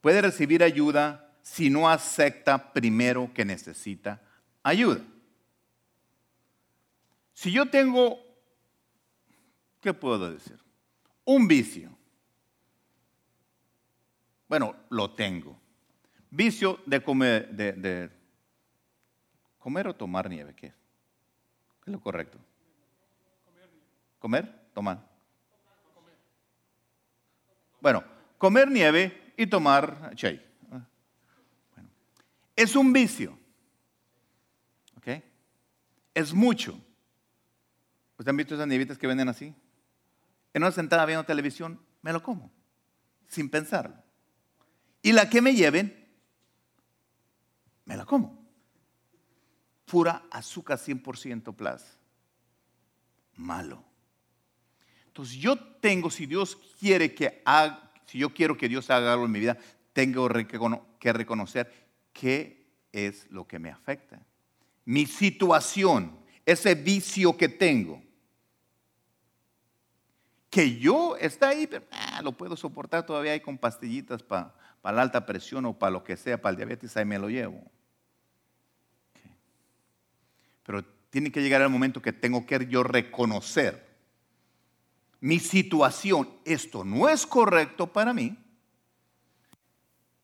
puede 0.00 0.20
recibir 0.20 0.62
ayuda 0.62 1.32
si 1.42 1.70
no 1.70 1.88
acepta 1.88 2.72
primero 2.72 3.30
que 3.32 3.44
necesita 3.44 4.20
ayuda. 4.62 5.00
Si 7.36 7.52
yo 7.52 7.66
tengo, 7.66 8.18
¿qué 9.82 9.92
puedo 9.92 10.30
decir? 10.30 10.58
Un 11.26 11.46
vicio. 11.46 11.94
Bueno, 14.48 14.74
lo 14.88 15.10
tengo. 15.10 15.60
Vicio 16.30 16.80
de 16.86 17.02
comer, 17.02 17.50
de, 17.50 18.10
comer 19.58 19.88
o 19.88 19.94
tomar 19.94 20.30
nieve, 20.30 20.54
¿qué? 20.54 20.68
¿Qué 20.70 21.90
es 21.90 21.92
lo 21.92 22.00
correcto? 22.00 22.38
¿Comer? 24.18 24.70
Tomar. 24.72 25.06
Bueno, 27.82 28.02
comer 28.38 28.70
nieve 28.70 29.34
y 29.36 29.46
tomar 29.46 30.14
chai. 30.14 30.42
Bueno, 30.70 30.86
es 32.56 32.74
un 32.74 32.94
vicio 32.94 33.38
es 36.16 36.32
mucho. 36.32 36.80
¿Ustedes 38.18 38.28
han 38.28 38.36
visto 38.36 38.54
esas 38.54 38.66
nievitas 38.66 38.98
que 38.98 39.06
venden 39.06 39.28
así? 39.28 39.54
En 40.54 40.62
una 40.62 40.72
sentada 40.72 41.04
viendo 41.06 41.24
televisión, 41.24 41.80
me 42.02 42.12
lo 42.12 42.22
como, 42.22 42.50
sin 43.28 43.50
pensarlo. 43.50 43.96
Y 45.02 45.12
la 45.12 45.28
que 45.28 45.42
me 45.42 45.54
lleven, 45.54 46.08
me 47.84 47.96
la 47.96 48.04
como. 48.04 48.44
Pura 49.84 50.24
azúcar 50.30 50.78
100% 50.78 51.54
plus. 51.54 51.82
Malo. 53.34 53.84
Entonces 55.08 55.36
yo 55.36 55.56
tengo, 55.58 56.10
si 56.10 56.26
Dios 56.26 56.56
quiere 56.80 57.14
que 57.14 57.42
haga, 57.44 57.92
si 58.06 58.18
yo 58.18 58.32
quiero 58.32 58.56
que 58.56 58.68
Dios 58.68 58.90
haga 58.90 59.12
algo 59.12 59.26
en 59.26 59.32
mi 59.32 59.40
vida, 59.40 59.56
tengo 59.92 60.28
que 60.98 61.12
reconocer 61.12 61.72
qué 62.12 62.66
es 62.92 63.30
lo 63.30 63.46
que 63.46 63.58
me 63.58 63.70
afecta 63.70 64.26
mi 64.86 65.04
situación, 65.04 66.16
ese 66.46 66.74
vicio 66.74 67.36
que 67.36 67.48
tengo. 67.48 68.02
Que 70.56 70.78
yo 70.78 71.18
está 71.18 71.48
ahí, 71.50 71.66
pero 71.66 71.84
ah, 71.90 72.22
lo 72.22 72.32
puedo 72.32 72.56
soportar 72.56 73.04
todavía 73.04 73.32
ahí 73.32 73.40
con 73.40 73.58
pastillitas 73.58 74.22
para 74.22 74.54
la 74.82 75.02
alta 75.02 75.26
presión 75.26 75.66
o 75.66 75.78
para 75.78 75.90
lo 75.90 76.02
que 76.02 76.16
sea, 76.16 76.40
para 76.40 76.52
el 76.52 76.56
diabetes, 76.56 76.96
ahí 76.96 77.04
me 77.04 77.18
lo 77.18 77.28
llevo. 77.28 77.62
Pero 80.62 80.82
tiene 81.10 81.30
que 81.30 81.42
llegar 81.42 81.60
el 81.60 81.68
momento 81.68 82.00
que 82.00 82.14
tengo 82.14 82.46
que 82.46 82.66
yo 82.70 82.82
reconocer 82.82 83.86
mi 85.20 85.38
situación, 85.40 86.26
esto 86.46 86.84
no 86.84 87.06
es 87.10 87.26
correcto 87.26 87.92
para 87.92 88.14
mí. 88.14 88.34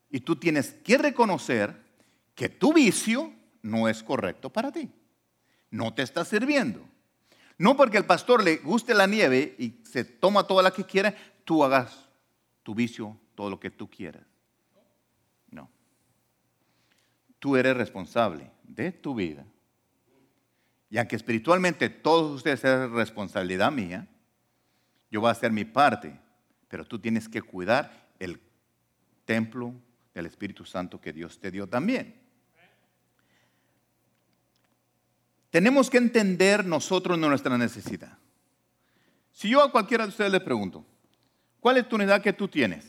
Y 0.09 0.21
tú 0.21 0.37
tienes 0.37 0.73
que 0.73 0.97
reconocer 0.97 1.79
que 2.35 2.49
tu 2.49 2.73
vicio 2.73 3.35
no 3.61 3.87
es 3.87 4.03
correcto 4.03 4.49
para 4.49 4.73
ti. 4.73 4.91
No 5.71 5.93
te 5.93 6.01
está 6.01 6.25
sirviendo. 6.25 6.89
No 7.63 7.77
porque 7.77 7.97
el 7.97 8.05
pastor 8.05 8.43
le 8.43 8.57
guste 8.57 8.93
la 8.93 9.07
nieve 9.07 9.55
y 9.57 9.75
se 9.85 10.05
toma 10.05 10.49
toda 10.49 10.65
la 10.65 10.73
que 10.73 10.85
quiera, 10.85 11.15
tú 11.45 11.63
hagas 11.63 12.09
tu 12.65 12.75
vicio 12.75 13.17
todo 13.37 13.51
lo 13.51 13.61
que 13.61 13.71
tú 13.71 13.89
quieras. 13.89 14.25
No. 15.49 15.71
Tú 17.39 17.55
eres 17.55 17.77
responsable 17.77 18.51
de 18.65 18.91
tu 18.91 19.15
vida. 19.15 19.47
Y 20.91 20.99
aunque 20.99 21.15
espiritualmente 21.15 21.89
todos 21.89 22.35
ustedes 22.35 22.65
es 22.65 22.91
responsabilidad 22.91 23.71
mía, 23.71 24.09
yo 25.09 25.21
voy 25.21 25.29
a 25.29 25.31
hacer 25.31 25.53
mi 25.53 25.65
parte, 25.65 26.19
pero 26.67 26.85
tú 26.85 26.99
tienes 26.99 27.29
que 27.29 27.43
cuidar 27.43 28.09
el 28.19 28.41
templo 29.25 29.73
del 30.13 30.27
Espíritu 30.27 30.65
Santo 30.65 31.01
que 31.01 31.13
Dios 31.13 31.39
te 31.39 31.53
dio 31.53 31.69
también. 31.69 32.22
Tenemos 35.53 35.91
que 35.91 35.99
entender 35.99 36.65
nosotros 36.65 37.19
nuestra 37.19 37.59
necesidad. 37.59 38.17
Si 39.33 39.51
yo 39.51 39.63
a 39.63 39.71
cualquiera 39.71 40.05
de 40.05 40.09
ustedes 40.09 40.33
le 40.33 40.41
pregunto, 40.41 40.83
¿cuál 41.61 41.77
es 41.77 41.87
tu 41.87 41.99
necesidad 41.99 42.23
que 42.23 42.33
tú 42.33 42.49
tienes? 42.49 42.87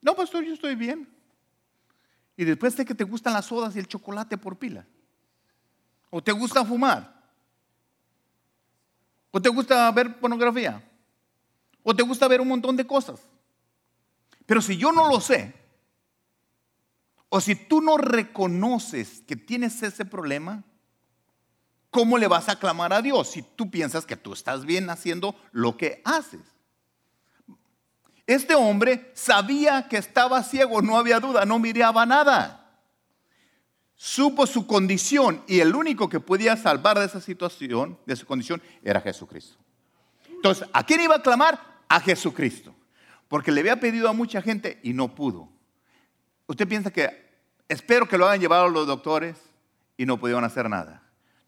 No, 0.00 0.16
pastor, 0.16 0.42
yo 0.42 0.54
estoy 0.54 0.74
bien. 0.74 1.06
Y 2.34 2.44
después 2.44 2.74
de 2.78 2.86
que 2.86 2.94
te 2.94 3.04
gustan 3.04 3.34
las 3.34 3.44
sodas 3.44 3.76
y 3.76 3.78
el 3.78 3.86
chocolate 3.86 4.38
por 4.38 4.56
pila. 4.56 4.86
O 6.08 6.22
te 6.22 6.32
gusta 6.32 6.64
fumar. 6.64 7.14
O 9.30 9.38
te 9.38 9.50
gusta 9.50 9.92
ver 9.92 10.18
pornografía. 10.18 10.82
O 11.82 11.94
te 11.94 12.02
gusta 12.02 12.26
ver 12.26 12.40
un 12.40 12.48
montón 12.48 12.74
de 12.74 12.86
cosas. 12.86 13.20
Pero 14.46 14.62
si 14.62 14.78
yo 14.78 14.92
no 14.92 15.10
lo 15.10 15.20
sé, 15.20 15.52
o 17.28 17.38
si 17.38 17.54
tú 17.54 17.82
no 17.82 17.98
reconoces 17.98 19.20
que 19.26 19.36
tienes 19.36 19.82
ese 19.82 20.06
problema, 20.06 20.64
¿cómo 21.94 22.18
le 22.18 22.26
vas 22.26 22.48
a 22.48 22.58
clamar 22.58 22.92
a 22.92 23.00
Dios 23.00 23.30
si 23.30 23.42
tú 23.42 23.70
piensas 23.70 24.04
que 24.04 24.16
tú 24.16 24.32
estás 24.32 24.66
bien 24.66 24.90
haciendo 24.90 25.36
lo 25.52 25.76
que 25.76 26.02
haces? 26.04 26.40
Este 28.26 28.56
hombre 28.56 29.12
sabía 29.14 29.86
que 29.88 29.96
estaba 29.96 30.42
ciego, 30.42 30.82
no 30.82 30.98
había 30.98 31.20
duda, 31.20 31.44
no 31.44 31.60
miraba 31.60 32.04
nada. 32.04 32.80
Supo 33.94 34.44
su 34.44 34.66
condición 34.66 35.44
y 35.46 35.60
el 35.60 35.76
único 35.76 36.08
que 36.08 36.18
podía 36.18 36.56
salvar 36.56 36.98
de 36.98 37.06
esa 37.06 37.20
situación, 37.20 37.96
de 38.06 38.16
su 38.16 38.26
condición, 38.26 38.60
era 38.82 39.00
Jesucristo. 39.00 39.56
Entonces, 40.28 40.68
¿a 40.72 40.82
quién 40.82 41.00
iba 41.00 41.14
a 41.14 41.22
clamar? 41.22 41.60
A 41.88 42.00
Jesucristo. 42.00 42.74
Porque 43.28 43.52
le 43.52 43.60
había 43.60 43.78
pedido 43.78 44.08
a 44.08 44.12
mucha 44.12 44.42
gente 44.42 44.80
y 44.82 44.94
no 44.94 45.14
pudo. 45.14 45.48
Usted 46.48 46.66
piensa 46.66 46.90
que, 46.90 47.30
espero 47.68 48.08
que 48.08 48.18
lo 48.18 48.26
hayan 48.26 48.40
llevado 48.40 48.68
los 48.68 48.84
doctores 48.84 49.36
y 49.96 50.06
no 50.06 50.18
pudieron 50.18 50.42
hacer 50.42 50.68
nada. 50.68 51.03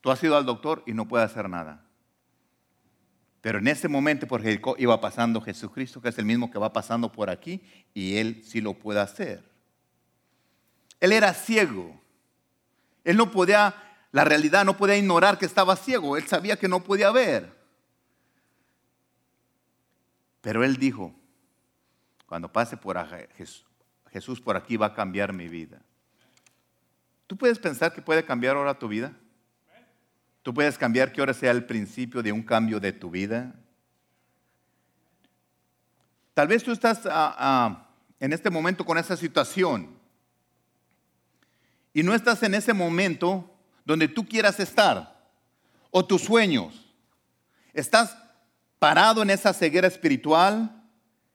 Tú 0.07 0.13
has 0.13 0.23
ido 0.23 0.37
al 0.37 0.47
doctor 0.47 0.85
y 0.87 0.95
no 0.95 1.09
puede 1.09 1.25
hacer 1.25 1.51
nada. 1.51 1.85
Pero 3.41 3.59
en 3.59 3.67
ese 3.67 3.89
momento 3.89 4.29
por 4.29 4.41
Jericó 4.41 4.77
iba 4.79 5.01
pasando 5.01 5.41
Jesucristo, 5.41 6.01
que 6.01 6.11
es 6.11 6.19
el 6.19 6.25
mismo 6.25 6.49
que 6.49 6.61
va 6.61 6.73
pasando 6.73 7.11
por 7.11 7.29
aquí, 7.29 7.61
y 7.93 8.19
él 8.19 8.41
sí 8.45 8.61
lo 8.61 8.75
puede 8.75 9.01
hacer. 9.01 9.43
Él 11.01 11.11
era 11.11 11.35
ciego. 11.35 12.01
Él 13.03 13.17
no 13.17 13.33
podía, 13.33 13.75
la 14.13 14.25
realidad 14.25 14.65
no 14.65 14.77
podía 14.77 14.97
ignorar 14.97 15.39
que 15.39 15.45
estaba 15.45 15.75
ciego. 15.75 16.17
Él 16.17 16.29
sabía 16.29 16.57
que 16.57 16.69
no 16.69 16.85
podía 16.85 17.11
ver. 17.11 17.53
Pero 20.41 20.63
él 20.63 20.77
dijo, 20.77 21.13
cuando 22.27 22.53
pase 22.53 22.77
por 22.77 22.97
Jesús 24.13 24.41
por 24.41 24.57
aquí 24.57 24.77
va 24.77 24.87
a 24.87 24.95
cambiar 24.95 25.33
mi 25.33 25.49
vida. 25.49 25.83
¿Tú 27.27 27.37
puedes 27.37 27.59
pensar 27.59 27.93
que 27.93 28.03
puede 28.03 28.25
cambiar 28.25 28.55
ahora 28.55 28.79
tu 28.79 28.87
vida? 28.87 29.13
Tú 30.47 30.55
puedes 30.55 30.79
cambiar 30.79 31.11
que 31.11 31.21
ahora 31.21 31.35
sea 31.35 31.51
el 31.51 31.65
principio 31.65 32.23
de 32.23 32.31
un 32.31 32.41
cambio 32.41 32.79
de 32.79 32.93
tu 32.93 33.11
vida. 33.11 33.53
Tal 36.35 36.47
vez 36.47 36.63
tú 36.63 36.71
estás 36.71 37.01
ah, 37.07 37.35
ah, 37.37 37.89
en 38.21 38.33
este 38.33 38.49
momento 38.49 38.85
con 38.85 38.97
esa 38.97 39.17
situación 39.17 39.99
y 41.93 42.05
no 42.05 42.15
estás 42.15 42.45
en 42.45 42.55
ese 42.55 42.73
momento 42.73 43.59
donde 43.85 44.07
tú 44.07 44.25
quieras 44.25 44.61
estar 44.61 45.21
o 45.91 46.07
tus 46.07 46.23
sueños. 46.23 46.95
Estás 47.75 48.17
parado 48.79 49.23
en 49.23 49.31
esa 49.31 49.53
ceguera 49.53 49.89
espiritual, 49.89 50.81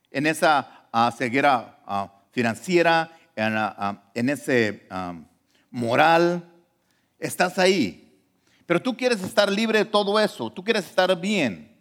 en 0.09 0.25
esa 0.25 0.87
ah, 0.93 1.11
ceguera 1.11 1.83
financiera, 2.31 3.11
en, 3.35 3.57
en 4.13 4.29
ese 4.29 4.87
moral. 5.69 6.49
Estás 7.19 7.59
ahí. 7.59 8.07
Pero 8.71 8.81
tú 8.81 8.95
quieres 8.95 9.21
estar 9.21 9.51
libre 9.51 9.79
de 9.79 9.83
todo 9.83 10.17
eso, 10.17 10.49
tú 10.49 10.63
quieres 10.63 10.85
estar 10.85 11.19
bien. 11.19 11.77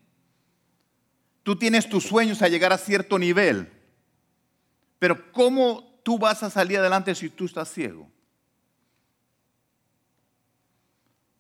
Tú 1.45 1.55
tienes 1.55 1.89
tus 1.89 2.03
sueños 2.03 2.43
a 2.43 2.49
llegar 2.49 2.73
a 2.73 2.79
cierto 2.79 3.17
nivel. 3.17 3.73
Pero 4.99 5.31
¿cómo 5.31 6.01
tú 6.03 6.19
vas 6.19 6.43
a 6.43 6.51
salir 6.51 6.79
adelante 6.79 7.15
si 7.15 7.31
tú 7.31 7.45
estás 7.45 7.73
ciego? 7.73 8.11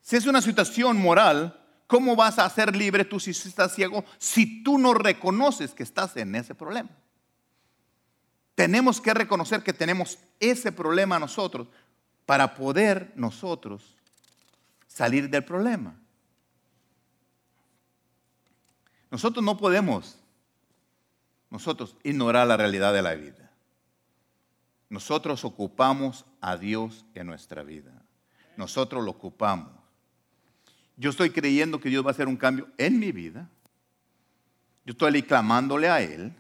Si 0.01 0.15
es 0.15 0.25
una 0.25 0.41
situación 0.41 0.97
moral, 0.97 1.61
¿cómo 1.89 2.15
vas 2.15 2.39
a 2.39 2.49
ser 2.49 2.77
libre 2.77 3.05
tú 3.05 3.19
si 3.19 3.33
estás 3.33 3.75
ciego 3.75 4.05
si 4.19 4.63
tú 4.63 4.79
no 4.79 4.95
reconoces 4.95 5.75
que 5.75 5.83
estás 5.83 6.17
en 6.17 6.37
ese 6.37 6.55
problema? 6.55 6.91
Tenemos 8.55 9.01
que 9.01 9.13
reconocer 9.15 9.65
que 9.65 9.73
tenemos 9.73 10.17
ese 10.39 10.71
problema 10.71 11.19
nosotros 11.19 11.67
para 12.25 12.55
poder 12.55 13.13
nosotros 13.17 13.97
salir 15.01 15.31
del 15.31 15.43
problema. 15.43 15.95
Nosotros 19.11 19.43
no 19.43 19.57
podemos, 19.57 20.19
nosotros, 21.49 21.97
ignorar 22.03 22.47
la 22.47 22.59
realidad 22.59 22.93
de 22.93 23.01
la 23.01 23.15
vida. 23.15 23.51
Nosotros 24.91 25.43
ocupamos 25.47 26.27
a 26.43 26.59
Dios 26.59 27.07
en 27.15 27.29
nuestra 27.29 27.63
vida. 27.63 27.91
Nosotros 28.59 29.03
lo 29.03 29.13
ocupamos. 29.13 29.73
Yo 30.99 31.09
estoy 31.09 31.31
creyendo 31.31 31.81
que 31.81 31.89
Dios 31.89 32.05
va 32.05 32.09
a 32.09 32.11
hacer 32.11 32.29
un 32.29 32.37
cambio 32.37 32.69
en 32.77 32.99
mi 32.99 33.11
vida. 33.11 33.49
Yo 34.85 34.93
estoy 34.93 35.23
clamándole 35.23 35.89
a 35.89 36.03
Él. 36.03 36.31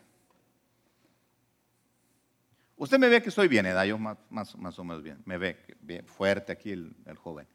Usted 2.76 2.98
me 2.98 3.08
ve 3.08 3.22
que 3.22 3.30
estoy 3.30 3.48
bien, 3.48 3.64
¿eh? 3.64 3.88
Yo 3.88 3.96
más, 3.96 4.18
más, 4.28 4.78
o 4.78 4.84
menos 4.84 5.02
bien. 5.02 5.22
Me 5.24 5.38
ve 5.38 6.04
fuerte 6.04 6.52
aquí 6.52 6.72
el 6.72 7.16
joven. 7.16 7.48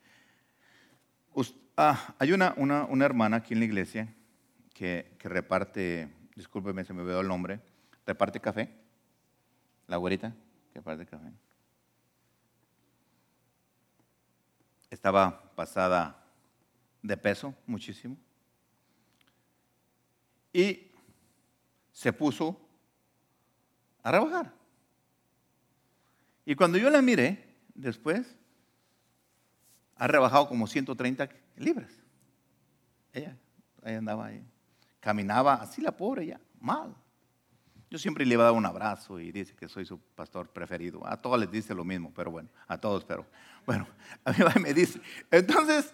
Ah, 1.78 2.16
hay 2.20 2.32
una, 2.32 2.54
una, 2.58 3.06
hermana 3.06 3.38
aquí 3.38 3.54
en 3.54 3.60
la 3.60 3.66
iglesia 3.66 4.08
que, 4.74 5.18
reparte, 5.20 6.10
discúlpeme, 6.34 6.86
se 6.86 6.94
me 6.94 7.04
veo 7.04 7.20
el 7.20 7.28
nombre, 7.28 7.60
reparte 8.06 8.40
café. 8.40 8.70
La 9.88 9.98
abuelita 9.98 10.34
que 10.72 10.80
reparte 10.80 11.06
café. 11.06 11.32
Estaba 14.90 15.54
pasada 15.54 16.24
de 17.02 17.18
peso 17.18 17.54
muchísimo. 17.68 18.18
Y 20.54 20.92
se 21.92 22.14
puso 22.14 22.58
a 24.02 24.12
rebajar. 24.14 24.54
Y 26.46 26.56
cuando 26.56 26.78
yo 26.78 26.90
la 26.90 27.02
miré 27.02 27.58
después, 27.74 28.38
ha 29.96 30.08
rebajado 30.08 30.48
como 30.48 30.68
130 30.68 31.30
libras. 31.58 31.92
Ella, 33.14 33.38
ella 33.84 33.98
andaba 33.98 34.26
ahí. 34.28 34.44
Caminaba 35.00 35.56
así 35.56 35.82
la 35.82 35.96
pobre 35.96 36.26
ya, 36.26 36.40
mal. 36.60 36.96
Yo 37.90 38.00
siempre 38.00 38.26
le 38.26 38.34
iba 38.34 38.44
a 38.44 38.48
dar 38.48 38.56
un 38.56 38.66
abrazo 38.66 39.20
y 39.20 39.32
dice 39.32 39.56
que 39.56 39.70
soy 39.70 39.86
su 39.86 40.00
pastor 40.00 40.50
preferido. 40.50 41.06
A 41.08 41.22
todos 41.22 41.40
les 41.40 41.50
dice 41.52 41.74
lo 41.74 41.86
mismo, 41.86 42.12
pero 42.14 42.32
bueno, 42.32 42.50
a 42.68 42.78
todos, 42.78 43.06
pero 43.06 43.26
bueno, 43.66 43.88
a 44.26 44.32
mí 44.32 44.40
me 44.62 44.74
dice. 44.74 45.00
Entonces, 45.32 45.94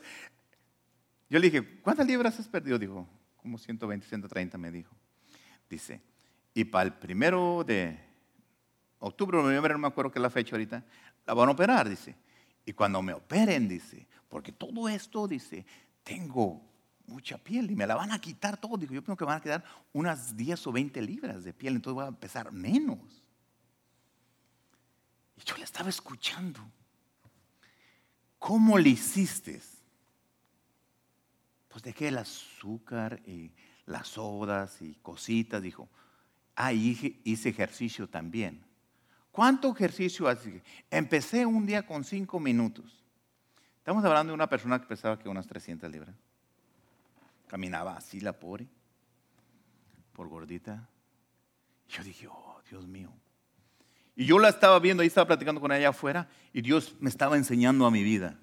yo 1.29 1.39
le 1.39 1.49
dije, 1.49 1.81
¿cuántas 1.81 2.07
libras 2.07 2.39
has 2.39 2.47
perdido? 2.47 2.79
Dijo, 2.79 3.07
como 3.37 3.57
120, 3.57 4.07
130 4.07 4.57
me 4.57 4.71
dijo. 4.71 4.95
Dice, 5.69 6.01
y 6.53 6.63
para 6.63 6.85
el 6.85 6.93
primero 6.93 7.63
de 7.65 7.99
octubre 8.99 9.37
noviembre, 9.37 9.73
no 9.73 9.79
me 9.79 9.87
acuerdo 9.87 10.11
qué 10.11 10.19
es 10.19 10.23
la 10.23 10.29
fecha 10.29 10.55
ahorita, 10.55 10.83
la 11.25 11.33
van 11.33 11.49
a 11.49 11.51
operar, 11.51 11.87
dice. 11.87 12.15
Y 12.65 12.73
cuando 12.73 13.01
me 13.01 13.13
operen, 13.13 13.67
dice, 13.67 14.07
porque 14.29 14.51
todo 14.51 14.87
esto, 14.87 15.27
dice, 15.27 15.65
tengo 16.03 16.61
mucha 17.07 17.37
piel 17.37 17.69
y 17.71 17.75
me 17.75 17.85
la 17.87 17.95
van 17.95 18.11
a 18.11 18.19
quitar 18.19 18.57
todo. 18.57 18.77
Digo, 18.77 18.93
yo 18.93 19.03
creo 19.03 19.17
que 19.17 19.25
van 19.25 19.37
a 19.37 19.41
quedar 19.41 19.63
unas 19.93 20.35
10 20.35 20.67
o 20.67 20.71
20 20.71 21.01
libras 21.01 21.43
de 21.43 21.53
piel, 21.53 21.75
entonces 21.75 21.95
voy 21.95 22.05
a 22.05 22.17
pesar 22.17 22.51
menos. 22.51 22.99
Y 25.37 25.43
yo 25.43 25.57
le 25.57 25.63
estaba 25.63 25.89
escuchando. 25.89 26.59
¿Cómo 28.39 28.77
le 28.77 28.89
hiciste? 28.89 29.61
Pues 31.67 31.83
dejé 31.83 32.09
el 32.09 32.17
azúcar 32.17 33.21
y 33.25 33.51
las 33.85 34.07
sodas 34.07 34.81
y 34.81 34.95
cositas. 34.95 35.61
Dijo, 35.61 35.89
ah, 36.55 36.73
hice 36.73 37.49
ejercicio 37.49 38.07
también. 38.07 38.70
¿Cuánto 39.31 39.71
ejercicio 39.71 40.27
hace? 40.27 40.61
Empecé 40.89 41.45
un 41.45 41.65
día 41.65 41.85
con 41.85 42.03
cinco 42.03 42.39
minutos. 42.39 43.01
Estamos 43.77 44.03
hablando 44.03 44.31
de 44.31 44.35
una 44.35 44.49
persona 44.49 44.79
que 44.79 44.87
pesaba 44.87 45.17
que 45.17 45.29
unas 45.29 45.47
300 45.47 45.89
libras. 45.89 46.15
Caminaba 47.47 47.95
así 47.95 48.19
la 48.19 48.33
pobre, 48.33 48.67
por 50.13 50.27
gordita. 50.27 50.87
Yo 51.87 52.03
dije, 52.03 52.27
oh, 52.27 52.61
Dios 52.69 52.85
mío. 52.87 53.11
Y 54.15 54.25
yo 54.25 54.37
la 54.37 54.49
estaba 54.49 54.77
viendo, 54.79 55.01
ahí 55.01 55.07
estaba 55.07 55.27
platicando 55.27 55.61
con 55.61 55.71
ella 55.71 55.89
afuera, 55.89 56.29
y 56.53 56.61
Dios 56.61 56.95
me 56.99 57.09
estaba 57.09 57.37
enseñando 57.37 57.85
a 57.85 57.91
mi 57.91 58.03
vida. 58.03 58.37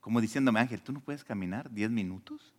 Como 0.00 0.20
diciéndome, 0.20 0.60
Ángel, 0.60 0.80
¿tú 0.80 0.92
no 0.92 1.00
puedes 1.00 1.24
caminar 1.24 1.70
10 1.70 1.90
minutos? 1.90 2.54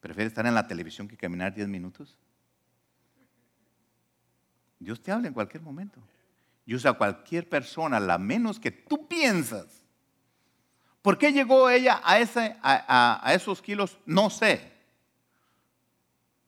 ¿Prefieres 0.00 0.32
estar 0.32 0.46
en 0.46 0.54
la 0.54 0.66
televisión 0.66 1.08
que 1.08 1.16
caminar 1.16 1.54
10 1.54 1.68
minutos? 1.68 2.18
Dios 4.78 5.00
te 5.02 5.10
habla 5.10 5.28
en 5.28 5.34
cualquier 5.34 5.62
momento. 5.62 6.00
Y 6.64 6.74
usa 6.74 6.92
a 6.92 6.94
cualquier 6.94 7.48
persona, 7.48 7.98
la 7.98 8.18
menos 8.18 8.60
que 8.60 8.70
tú 8.70 9.08
piensas. 9.08 9.82
¿Por 11.02 11.16
qué 11.16 11.32
llegó 11.32 11.70
ella 11.70 12.00
a, 12.04 13.32
esos 13.32 13.62
kilos? 13.62 13.98
No 14.04 14.28
sé. 14.28 14.72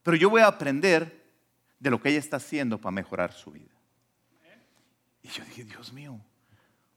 Pero 0.02 0.16
yo 0.16 0.28
voy 0.28 0.42
a 0.42 0.48
aprender 0.48 1.24
de 1.78 1.90
lo 1.90 2.00
que 2.00 2.10
ella 2.10 2.18
está 2.18 2.36
haciendo 2.36 2.78
para 2.78 2.92
mejorar 2.92 3.32
su 3.32 3.50
vida. 3.50 3.70
Y 5.22 5.28
yo 5.28 5.44
dije, 5.44 5.64
Dios 5.64 5.92
mío, 5.92 6.20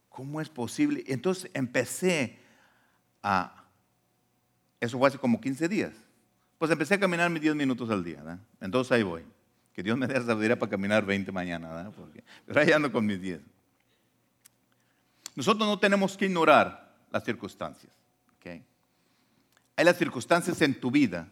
¿cómo 0.10 0.42
es 0.42 0.50
posible? 0.50 1.04
Entonces 1.08 1.50
empecé 1.54 2.40
a, 3.22 3.66
eso 4.80 4.98
fue 4.98 5.08
hace 5.08 5.18
como 5.18 5.40
15 5.40 5.68
días, 5.68 5.94
pues 6.58 6.72
empecé 6.72 6.96
a 6.96 7.00
caminar 7.00 7.30
mis 7.30 7.42
10 7.42 7.56
minutos 7.56 7.90
al 7.90 8.04
día. 8.04 8.40
Entonces 8.60 8.92
ahí 8.92 9.04
voy. 9.04 9.24
Que 9.74 9.84
Dios 9.84 9.98
me 9.98 10.08
dé 10.08 10.16
sabiduría 10.16 10.58
para 10.58 10.70
caminar 10.70 11.06
20 11.06 11.32
mañana. 11.32 11.92
Porque, 11.96 12.24
pero 12.46 12.62
ahí 12.62 12.72
ando 12.72 12.92
con 12.92 13.06
mis 13.06 13.20
10. 13.20 13.42
Nosotros 15.36 15.68
no 15.68 15.80
tenemos 15.80 16.16
que 16.16 16.26
ignorar 16.26 16.94
las 17.12 17.24
circunstancias. 17.24 17.92
Hay 19.76 19.86
las 19.86 19.98
circunstancias 19.98 20.62
en 20.62 20.80
tu 20.80 20.92
vida 20.92 21.28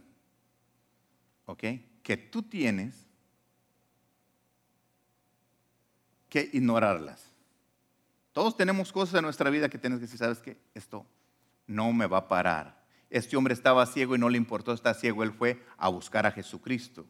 que 2.02 2.18
tú 2.18 2.42
tienes 2.42 2.96
que 6.30 6.50
ignorarlas. 6.54 7.24
Todos 8.32 8.56
tenemos 8.56 8.92
cosas 8.92 9.16
en 9.16 9.24
nuestra 9.24 9.50
vida 9.50 9.70
que 9.70 9.78
tienes 9.78 10.00
que 10.00 10.06
decir, 10.06 10.18
¿sabes 10.18 10.40
qué? 10.40 10.58
Esto 10.74 11.06
no 11.68 11.92
me 11.92 12.08
va 12.08 12.20
a 12.20 12.28
parar. 12.28 12.82
Este 13.10 13.36
hombre 13.36 13.54
estaba 13.54 13.86
ciego 13.86 14.16
y 14.16 14.20
no 14.20 14.30
le 14.30 14.38
importó 14.38 14.72
estar 14.72 14.96
ciego, 14.96 15.24
él 15.24 15.34
fue 15.34 15.62
a 15.78 15.90
buscar 15.90 16.26
a 16.26 16.32
Jesucristo. 16.32 17.06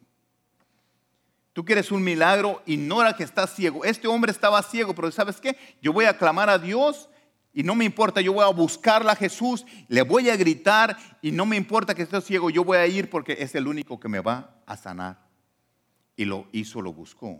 Tú 1.52 1.64
quieres 1.64 1.92
un 1.92 2.02
milagro, 2.02 2.62
ignora 2.64 3.14
que 3.14 3.24
estás 3.24 3.54
ciego. 3.54 3.84
Este 3.84 4.08
hombre 4.08 4.32
estaba 4.32 4.62
ciego, 4.62 4.94
pero 4.94 5.10
¿sabes 5.10 5.40
qué? 5.40 5.56
Yo 5.82 5.92
voy 5.92 6.06
a 6.06 6.16
clamar 6.16 6.48
a 6.48 6.58
Dios 6.58 7.10
y 7.52 7.62
no 7.62 7.74
me 7.74 7.84
importa, 7.84 8.22
yo 8.22 8.32
voy 8.32 8.44
a 8.44 8.48
buscarla 8.48 9.12
a 9.12 9.16
Jesús, 9.16 9.66
le 9.88 10.00
voy 10.00 10.30
a 10.30 10.36
gritar 10.36 10.96
y 11.20 11.32
no 11.32 11.44
me 11.44 11.56
importa 11.56 11.94
que 11.94 12.02
esté 12.02 12.20
ciego, 12.22 12.48
yo 12.48 12.64
voy 12.64 12.78
a 12.78 12.86
ir 12.86 13.10
porque 13.10 13.36
es 13.40 13.54
el 13.54 13.66
único 13.66 14.00
que 14.00 14.08
me 14.08 14.20
va 14.20 14.62
a 14.64 14.76
sanar. 14.76 15.28
Y 16.16 16.24
lo 16.24 16.48
hizo, 16.52 16.80
lo 16.80 16.94
buscó. 16.94 17.38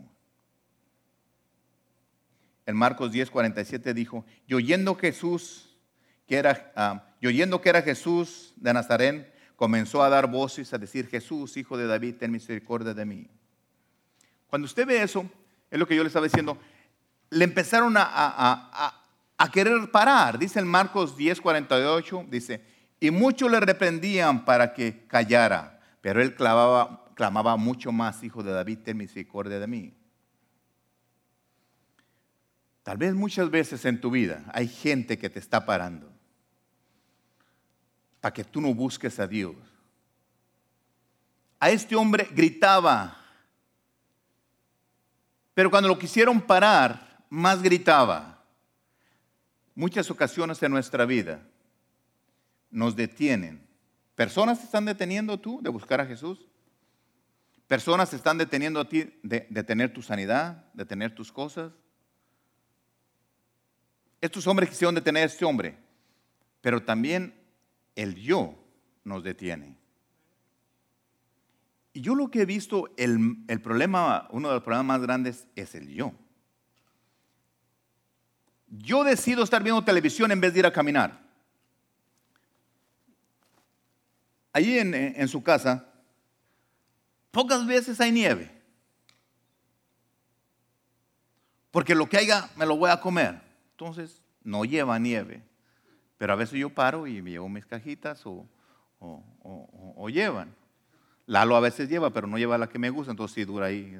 En 2.67 2.77
Marcos 2.77 3.11
10, 3.11 3.31
47 3.31 3.95
dijo, 3.95 4.27
y 4.47 4.55
oyendo 4.55 4.95
Jesús, 4.95 5.79
que 6.27 6.37
era, 6.37 6.73
ah, 6.77 7.07
y 7.21 7.27
oyendo 7.27 7.63
que 7.63 7.71
era 7.71 7.81
Jesús 7.81 8.53
de 8.57 8.75
Nazaret, 8.75 9.35
comenzó 9.57 10.03
a 10.03 10.11
dar 10.11 10.31
voces 10.31 10.73
a 10.75 10.79
decir, 10.79 11.09
Jesús, 11.09 11.57
hijo 11.57 11.79
de 11.79 11.87
David, 11.87 12.17
ten 12.17 12.31
misericordia 12.31 12.93
de 12.93 13.07
mí. 13.07 13.31
Cuando 14.53 14.67
usted 14.67 14.87
ve 14.87 15.03
eso, 15.03 15.25
es 15.71 15.79
lo 15.79 15.87
que 15.87 15.97
yo 15.97 16.03
le 16.03 16.09
estaba 16.09 16.27
diciendo, 16.27 16.59
le 17.31 17.43
empezaron 17.43 17.97
a, 17.97 18.07
a, 18.07 19.03
a 19.39 19.51
querer 19.51 19.91
parar. 19.91 20.39
Dice 20.39 20.59
en 20.59 20.69
Marcos 20.69 21.17
10, 21.17 21.41
48, 21.41 22.27
dice, 22.29 22.63
y 23.01 23.11
muchos 23.11 23.51
le 23.51 23.61
reprendían 23.61 24.45
para 24.45 24.75
que 24.75 25.07
callara, 25.07 25.81
pero 26.03 26.21
él 26.21 26.35
clamaba 26.35 27.57
mucho 27.57 27.93
más, 27.93 28.23
hijo 28.23 28.43
de 28.43 28.53
David, 28.53 28.81
ten 28.85 28.99
misericordia 28.99 29.59
de 29.59 29.67
mí. 29.67 29.95
Tal 32.83 32.99
vez 32.99 33.15
muchas 33.15 33.49
veces 33.51 33.87
en 33.87 34.03
tu 34.03 34.11
vida 34.11 34.45
hay 34.53 34.69
gente 34.69 35.17
que 35.17 35.31
te 35.31 35.39
está 35.39 35.65
parando 35.65 36.13
para 38.21 38.35
que 38.35 38.45
tú 38.45 38.61
no 38.61 38.75
busques 38.75 39.19
a 39.19 39.27
Dios. 39.27 39.57
A 41.59 41.71
este 41.71 41.97
hombre 41.97 42.29
gritaba, 42.35 43.22
pero 45.55 45.71
cuando 45.71 45.89
lo 45.89 45.99
quisieron 45.99 46.41
parar, 46.41 47.25
más 47.29 47.63
gritaba. 47.63 48.45
Muchas 49.75 50.11
ocasiones 50.11 50.63
en 50.63 50.71
nuestra 50.71 51.07
vida 51.07 51.43
nos 52.71 52.97
detienen. 52.97 53.67
Personas 54.15 54.59
te 54.59 54.65
están 54.65 54.85
deteniendo 54.85 55.39
tú 55.39 55.61
de 55.63 55.71
buscar 55.71 56.01
a 56.01 56.07
Jesús. 56.07 56.47
Personas 57.67 58.11
te 58.11 58.17
están 58.17 58.37
deteniendo 58.39 58.81
a 58.81 58.89
ti 58.89 59.19
de, 59.23 59.47
de 59.49 59.65
tener 59.65 59.93
tu 59.93 60.03
sanidad, 60.03 60.67
de 60.75 60.85
tener 60.85 61.15
tus 61.15 61.33
cosas. 61.33 61.73
Estos 64.21 64.47
hombres 64.47 64.69
quisieron 64.69 64.95
detener 64.95 65.25
a 65.25 65.27
este 65.27 65.45
hombre, 65.45 65.79
pero 66.61 66.83
también 66.83 67.35
el 67.97 68.15
yo 68.15 68.55
nos 69.05 69.25
detiene. 69.25 69.82
Y 71.93 72.01
yo 72.01 72.15
lo 72.15 72.31
que 72.31 72.43
he 72.43 72.47
visto, 72.47 72.93
el, 72.97 73.37
el, 73.49 73.61
problema, 73.61 74.29
uno 74.31 74.49
de 74.49 74.55
los 74.55 74.63
problemas 74.63 74.87
más 74.87 75.03
grandes 75.03 75.47
es 75.57 75.75
el 75.75 75.89
yo. 75.89 76.13
Yo 78.69 79.05
decido 79.05 79.45
estar 79.45 79.63
viendo 79.63 79.85
televisión 79.85 80.33
en 80.33 80.41
vez 80.41 80.55
de 80.55 80.61
ir 80.61 80.67
a 80.67 80.73
caminar. 80.73 81.21
Allí 84.53 84.79
en, 84.79 84.95
en 84.95 85.29
su 85.29 85.43
casa, 85.43 85.87
pocas 87.31 87.67
veces 87.67 88.01
hay 88.01 88.13
nieve. 88.13 88.51
Porque 91.71 91.95
lo 91.95 92.09
que 92.09 92.19
haya 92.19 92.51
me 92.57 92.67
lo 92.67 92.77
voy 92.77 92.91
a 92.91 93.01
comer. 93.01 93.41
Entonces, 93.73 94.23
no 94.45 94.65
lleva 94.65 94.99
nieve. 94.99 95.43
Pero 96.19 96.35
a 96.35 96.37
veces 96.37 96.59
yo 96.59 96.71
paro 96.71 97.07
y 97.07 97.21
me 97.21 97.31
llevo 97.31 97.49
mis 97.49 97.67
cajitas 97.67 98.25
o, 98.27 98.47
o, 99.01 100.09
llevan. 100.09 100.55
Lalo 101.27 101.57
a 101.57 101.61
veces 101.61 101.89
lleva, 101.89 102.11
pero 102.11 102.27
no 102.27 102.39
lleva 102.39 102.59
la 102.59 102.69
que 102.69 102.79
me 102.79 102.91
gusta, 102.91 103.11
entonces 103.11 103.35
sí 103.35 103.45
dura 103.45 103.67
ahí. 103.67 103.97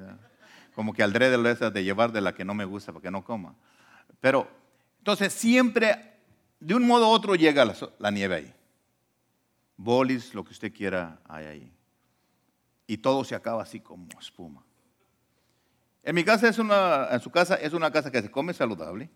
Como 0.75 0.93
que 0.93 1.03
al 1.03 1.13
de 1.13 1.37
lo 1.37 1.71
de 1.71 1.83
llevar 1.83 2.11
de 2.11 2.21
la 2.21 2.33
que 2.33 2.45
no 2.45 2.53
me 2.53 2.65
gusta 2.65 2.91
para 2.91 3.01
que 3.01 3.11
no 3.11 3.23
coma. 3.23 3.55
Pero, 4.19 4.47
entonces 4.99 5.33
siempre, 5.33 6.13
de 6.59 6.75
un 6.75 6.87
modo 6.87 7.07
u 7.07 7.11
otro, 7.11 7.35
llega 7.35 7.65
la, 7.65 7.75
la 7.99 8.11
nieve 8.11 8.35
ahí. 8.35 8.53
Bolis, 9.77 10.33
lo 10.33 10.43
que 10.43 10.51
usted 10.51 10.73
quiera, 10.73 11.19
hay 11.27 11.45
ahí. 11.45 11.73
Y 12.87 12.97
todo 12.97 13.23
se 13.23 13.35
acaba 13.35 13.63
así 13.63 13.79
como 13.79 14.07
espuma. 14.19 14.63
En 16.03 16.15
mi 16.15 16.23
casa 16.23 16.49
es 16.49 16.59
una, 16.59 17.07
en 17.11 17.19
su 17.21 17.31
casa 17.31 17.55
es 17.55 17.73
una 17.73 17.91
casa 17.91 18.11
que 18.11 18.21
se 18.21 18.29
come 18.29 18.53
saludable 18.53 19.09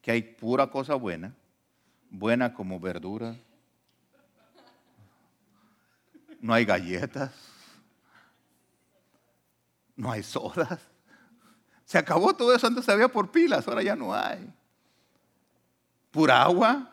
que 0.00 0.12
hay 0.12 0.22
pura 0.22 0.70
cosa 0.70 0.94
buena, 0.94 1.34
buena 2.10 2.54
como 2.54 2.78
verdura. 2.80 3.36
No 6.40 6.54
hay 6.54 6.64
galletas, 6.64 7.32
no 9.98 10.10
hay 10.12 10.22
sodas. 10.22 10.78
Se 11.84 11.98
acabó 11.98 12.34
todo 12.34 12.54
eso, 12.54 12.66
antes 12.66 12.88
había 12.88 13.08
por 13.08 13.30
pilas, 13.30 13.66
ahora 13.66 13.82
ya 13.82 13.96
no 13.96 14.14
hay. 14.14 14.48
Pura 16.10 16.42
agua. 16.42 16.90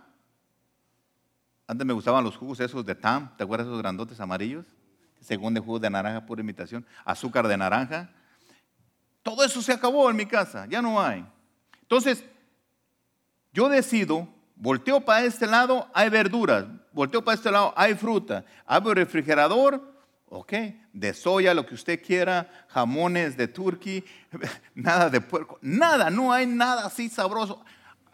Antes 1.67 1.85
me 1.85 1.93
gustaban 1.93 2.23
los 2.23 2.35
jugos 2.35 2.59
esos 2.59 2.85
de 2.85 2.95
TAM, 2.95 3.35
¿te 3.37 3.43
acuerdas 3.43 3.67
esos 3.67 3.79
grandotes 3.79 4.19
amarillos? 4.19 4.65
Según 5.21 5.53
de 5.53 5.59
jugo 5.59 5.79
de 5.79 5.89
naranja, 5.89 6.25
pura 6.25 6.41
imitación. 6.41 6.85
Azúcar 7.03 7.47
de 7.47 7.57
naranja. 7.57 8.09
Todo 9.21 9.43
eso 9.43 9.61
se 9.61 9.73
acabó 9.73 10.09
en 10.09 10.15
mi 10.15 10.25
casa, 10.25 10.65
ya 10.65 10.81
no 10.81 11.01
hay. 11.01 11.25
Entonces, 11.81 12.23
yo 13.53 13.69
decido, 13.69 14.27
volteo 14.55 15.01
para 15.01 15.25
este 15.25 15.45
lado, 15.45 15.87
hay 15.93 16.09
verduras, 16.09 16.65
volteo 16.91 17.23
para 17.23 17.35
este 17.35 17.51
lado, 17.51 17.73
hay 17.75 17.93
fruta, 17.93 18.45
abro 18.65 18.91
el 18.91 18.97
refrigerador, 18.97 19.94
ok, 20.29 20.53
de 20.93 21.13
soya, 21.13 21.53
lo 21.53 21.65
que 21.65 21.75
usted 21.75 22.03
quiera, 22.03 22.65
jamones 22.69 23.37
de 23.37 23.47
turkey, 23.47 24.03
nada 24.75 25.09
de 25.09 25.21
puerco, 25.21 25.59
nada, 25.61 26.09
no 26.09 26.31
hay 26.33 26.45
nada 26.45 26.85
así 26.85 27.09
sabroso. 27.09 27.63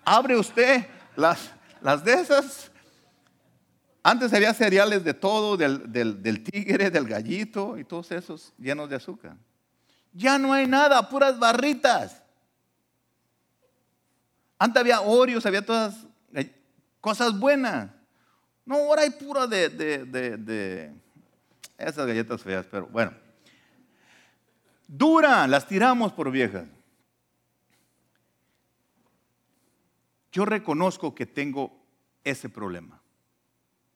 Abre 0.03 0.37
usted 0.37 0.87
las, 1.15 1.51
las 1.81 2.03
de 2.03 2.13
esas. 2.13 2.71
Antes 4.03 4.33
había 4.33 4.53
cereales 4.53 5.03
de 5.03 5.13
todo, 5.13 5.57
del, 5.57 5.91
del, 5.91 6.21
del 6.23 6.43
tigre, 6.43 6.89
del 6.89 7.07
gallito 7.07 7.77
y 7.77 7.83
todos 7.83 8.11
esos 8.11 8.53
llenos 8.57 8.89
de 8.89 8.95
azúcar. 8.95 9.37
Ya 10.11 10.37
no 10.37 10.53
hay 10.53 10.67
nada, 10.67 11.07
puras 11.07 11.37
barritas. 11.37 12.21
Antes 14.57 14.79
había 14.79 15.01
Oreos, 15.01 15.45
había 15.45 15.65
todas 15.65 15.95
cosas 17.01 17.37
buenas. 17.37 17.89
No, 18.63 18.75
ahora 18.75 19.01
hay 19.01 19.09
pura 19.09 19.47
de, 19.47 19.69
de, 19.69 20.93
esas 21.89 22.07
galletas 22.07 22.41
feas, 22.41 22.65
pero 22.65 22.87
bueno. 22.87 23.13
Dura, 24.87 25.47
las 25.47 25.67
tiramos 25.67 26.11
por 26.11 26.31
viejas. 26.31 26.67
Yo 30.31 30.45
reconozco 30.45 31.13
que 31.13 31.25
tengo 31.25 31.77
ese 32.23 32.49
problema. 32.49 33.01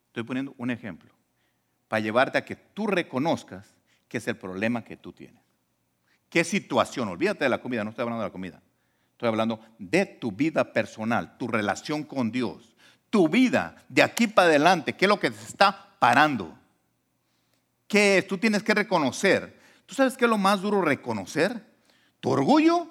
Estoy 0.08 0.22
poniendo 0.22 0.54
un 0.58 0.70
ejemplo 0.70 1.12
para 1.88 2.00
llevarte 2.00 2.38
a 2.38 2.44
que 2.44 2.56
tú 2.56 2.86
reconozcas 2.86 3.74
que 4.08 4.18
es 4.18 4.28
el 4.28 4.36
problema 4.36 4.84
que 4.84 4.96
tú 4.96 5.12
tienes. 5.12 5.42
¿Qué 6.28 6.44
situación? 6.44 7.08
Olvídate 7.08 7.44
de 7.44 7.50
la 7.50 7.60
comida, 7.60 7.84
no 7.84 7.90
estoy 7.90 8.02
hablando 8.02 8.22
de 8.22 8.28
la 8.28 8.32
comida. 8.32 8.62
Estoy 9.12 9.28
hablando 9.28 9.60
de 9.78 10.04
tu 10.04 10.32
vida 10.32 10.72
personal, 10.72 11.38
tu 11.38 11.48
relación 11.48 12.02
con 12.02 12.30
Dios, 12.30 12.76
tu 13.08 13.28
vida 13.28 13.76
de 13.88 14.02
aquí 14.02 14.26
para 14.26 14.48
adelante, 14.48 14.92
qué 14.94 15.06
es 15.06 15.08
lo 15.08 15.18
que 15.18 15.30
te 15.30 15.42
está 15.42 15.96
parando. 15.98 16.58
¿Qué 17.86 18.18
es? 18.18 18.26
Tú 18.26 18.38
tienes 18.38 18.62
que 18.62 18.74
reconocer. 18.74 19.58
¿Tú 19.86 19.94
sabes 19.94 20.16
qué 20.16 20.24
es 20.24 20.30
lo 20.30 20.38
más 20.38 20.60
duro 20.60 20.82
reconocer? 20.82 21.64
¿Tu 22.20 22.30
orgullo? 22.30 22.88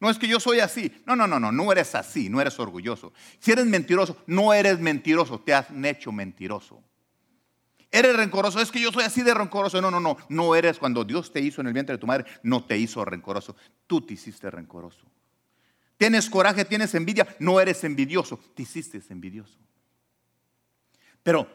No 0.00 0.08
es 0.08 0.18
que 0.18 0.28
yo 0.28 0.38
soy 0.38 0.60
así. 0.60 1.02
No, 1.06 1.16
no, 1.16 1.26
no, 1.26 1.40
no, 1.40 1.50
no 1.50 1.72
eres 1.72 1.94
así, 1.94 2.28
no 2.28 2.40
eres 2.40 2.58
orgulloso. 2.60 3.12
Si 3.40 3.50
eres 3.50 3.66
mentiroso, 3.66 4.16
no 4.26 4.54
eres 4.54 4.78
mentiroso, 4.78 5.40
te 5.40 5.54
has 5.54 5.66
hecho 5.84 6.12
mentiroso. 6.12 6.82
Eres 7.90 8.16
rencoroso, 8.16 8.60
es 8.60 8.70
que 8.70 8.80
yo 8.80 8.92
soy 8.92 9.04
así 9.04 9.22
de 9.22 9.34
rencoroso. 9.34 9.80
No, 9.80 9.90
no, 9.90 9.98
no, 9.98 10.16
no 10.28 10.54
eres 10.54 10.78
cuando 10.78 11.04
Dios 11.04 11.32
te 11.32 11.40
hizo 11.40 11.60
en 11.60 11.68
el 11.68 11.72
vientre 11.72 11.96
de 11.96 11.98
tu 11.98 12.06
madre, 12.06 12.26
no 12.42 12.64
te 12.64 12.76
hizo 12.76 13.04
rencoroso. 13.04 13.56
Tú 13.86 14.02
te 14.02 14.14
hiciste 14.14 14.50
rencoroso. 14.50 15.06
Tienes 15.96 16.30
coraje, 16.30 16.64
tienes 16.64 16.94
envidia, 16.94 17.26
no 17.40 17.58
eres 17.58 17.82
envidioso, 17.82 18.38
te 18.54 18.62
hiciste 18.62 19.02
envidioso. 19.10 19.58
Pero, 21.24 21.48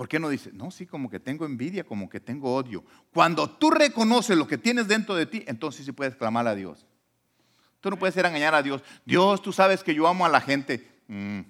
¿por 0.00 0.08
qué 0.08 0.18
no 0.18 0.30
dices? 0.30 0.54
No, 0.54 0.70
sí, 0.70 0.86
como 0.86 1.10
que 1.10 1.20
tengo 1.20 1.44
envidia, 1.44 1.84
como 1.84 2.08
que 2.08 2.20
tengo 2.20 2.54
odio. 2.54 2.82
Cuando 3.12 3.50
tú 3.50 3.70
reconoces 3.70 4.38
lo 4.38 4.46
que 4.46 4.56
tienes 4.56 4.88
dentro 4.88 5.14
de 5.14 5.26
ti, 5.26 5.44
entonces 5.46 5.84
sí 5.84 5.92
puedes 5.92 6.16
clamar 6.16 6.46
a 6.46 6.54
Dios. 6.54 6.86
Tú 7.80 7.90
no 7.90 7.98
puedes 7.98 8.16
ir 8.16 8.24
a 8.24 8.28
engañar 8.28 8.54
a 8.54 8.62
Dios. 8.62 8.82
Dios, 9.04 9.42
tú 9.42 9.52
sabes 9.52 9.84
que 9.84 9.94
yo 9.94 10.06
amo 10.08 10.24
a 10.24 10.30
la 10.30 10.40
gente. 10.40 10.88
Mm 11.08 11.40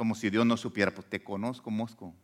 como 0.00 0.14
si 0.14 0.30
Dios 0.30 0.46
no 0.46 0.56
supiera, 0.56 0.90
pues 0.94 1.06
te 1.10 1.22
conozco, 1.22 1.70
Mosco. 1.70 2.14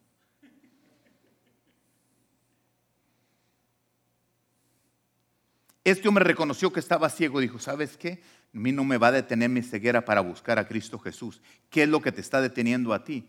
Este 5.85 6.09
hombre 6.09 6.25
reconoció 6.25 6.73
que 6.73 6.81
estaba 6.81 7.11
ciego. 7.11 7.39
Dijo, 7.39 7.59
¿sabes 7.59 7.99
qué? 7.99 8.23
A 8.55 8.59
mí 8.59 8.73
no 8.73 8.83
me 8.83 8.97
va 8.97 9.09
a 9.09 9.13
detener 9.13 9.51
mi 9.51 9.61
ceguera 9.61 10.07
para 10.07 10.23
buscar 10.23 10.59
a 10.59 10.67
Cristo 10.67 10.99
Jesús. 10.99 11.43
¿Qué 11.69 11.83
es 11.83 11.89
lo 11.91 12.01
que 12.01 12.13
te 12.13 12.23
está 12.23 12.41
deteniendo 12.41 12.95
a 12.95 13.05
ti 13.05 13.29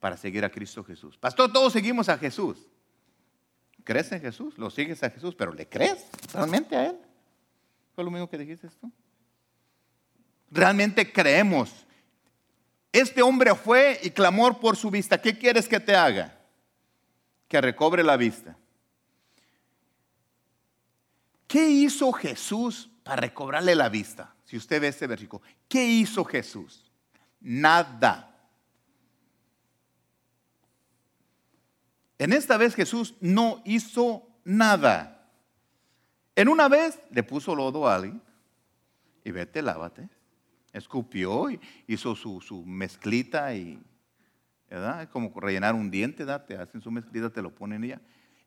para 0.00 0.16
seguir 0.16 0.44
a 0.44 0.50
Cristo 0.50 0.84
Jesús? 0.84 1.16
Pastor, 1.16 1.52
todos 1.52 1.72
seguimos 1.72 2.08
a 2.08 2.18
Jesús. 2.18 2.58
¿Crees 3.84 4.10
en 4.12 4.20
Jesús? 4.20 4.58
¿Lo 4.58 4.70
sigues 4.70 5.02
a 5.02 5.10
Jesús? 5.10 5.34
¿Pero 5.34 5.52
le 5.52 5.68
crees 5.68 6.06
realmente 6.32 6.74
a 6.74 6.86
Él? 6.86 6.98
¿Fue 7.94 8.04
lo 8.04 8.10
mismo 8.10 8.28
que 8.28 8.38
dijiste 8.38 8.68
tú? 8.80 8.90
Realmente 10.50 11.12
creemos 11.12 11.86
este 12.96 13.20
hombre 13.20 13.54
fue 13.54 14.00
y 14.02 14.08
clamó 14.08 14.58
por 14.58 14.74
su 14.74 14.90
vista. 14.90 15.20
¿Qué 15.20 15.36
quieres 15.36 15.68
que 15.68 15.78
te 15.78 15.94
haga? 15.94 16.34
Que 17.46 17.60
recobre 17.60 18.02
la 18.02 18.16
vista. 18.16 18.56
¿Qué 21.46 21.68
hizo 21.68 22.10
Jesús 22.12 22.88
para 23.02 23.20
recobrarle 23.20 23.74
la 23.74 23.90
vista? 23.90 24.34
Si 24.46 24.56
usted 24.56 24.80
ve 24.80 24.88
ese 24.88 25.06
versículo, 25.06 25.42
¿qué 25.68 25.84
hizo 25.84 26.24
Jesús? 26.24 26.90
Nada. 27.38 28.35
En 32.18 32.32
esta 32.32 32.56
vez 32.56 32.74
Jesús 32.74 33.14
no 33.20 33.62
hizo 33.64 34.26
nada. 34.44 35.30
En 36.34 36.48
una 36.48 36.68
vez 36.68 36.98
le 37.10 37.22
puso 37.22 37.54
lodo 37.54 37.88
a 37.88 37.96
alguien 37.96 38.22
y 39.24 39.30
vete, 39.30 39.62
lávate 39.62 40.08
escupió 40.76 41.50
y 41.50 41.60
hizo 41.86 42.14
su, 42.14 42.62
mezclita 42.66 43.54
y, 43.54 43.82
¿verdad? 44.68 45.02
Es 45.02 45.08
como 45.08 45.32
rellenar 45.40 45.74
un 45.74 45.90
diente, 45.90 46.24
¿verdad? 46.24 46.60
Hacen 46.60 46.80
su 46.80 46.90
mezclita, 46.90 47.30
te 47.30 47.42
lo 47.42 47.54
ponen 47.54 47.84
ella. 47.84 48.00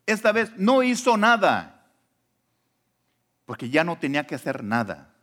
Esta 0.05 0.31
vez 0.31 0.51
no 0.57 0.83
hizo 0.83 1.17
nada, 1.17 1.87
porque 3.45 3.69
ya 3.69 3.83
no 3.83 3.97
tenía 3.97 4.25
que 4.25 4.35
hacer 4.35 4.63
nada. 4.63 5.15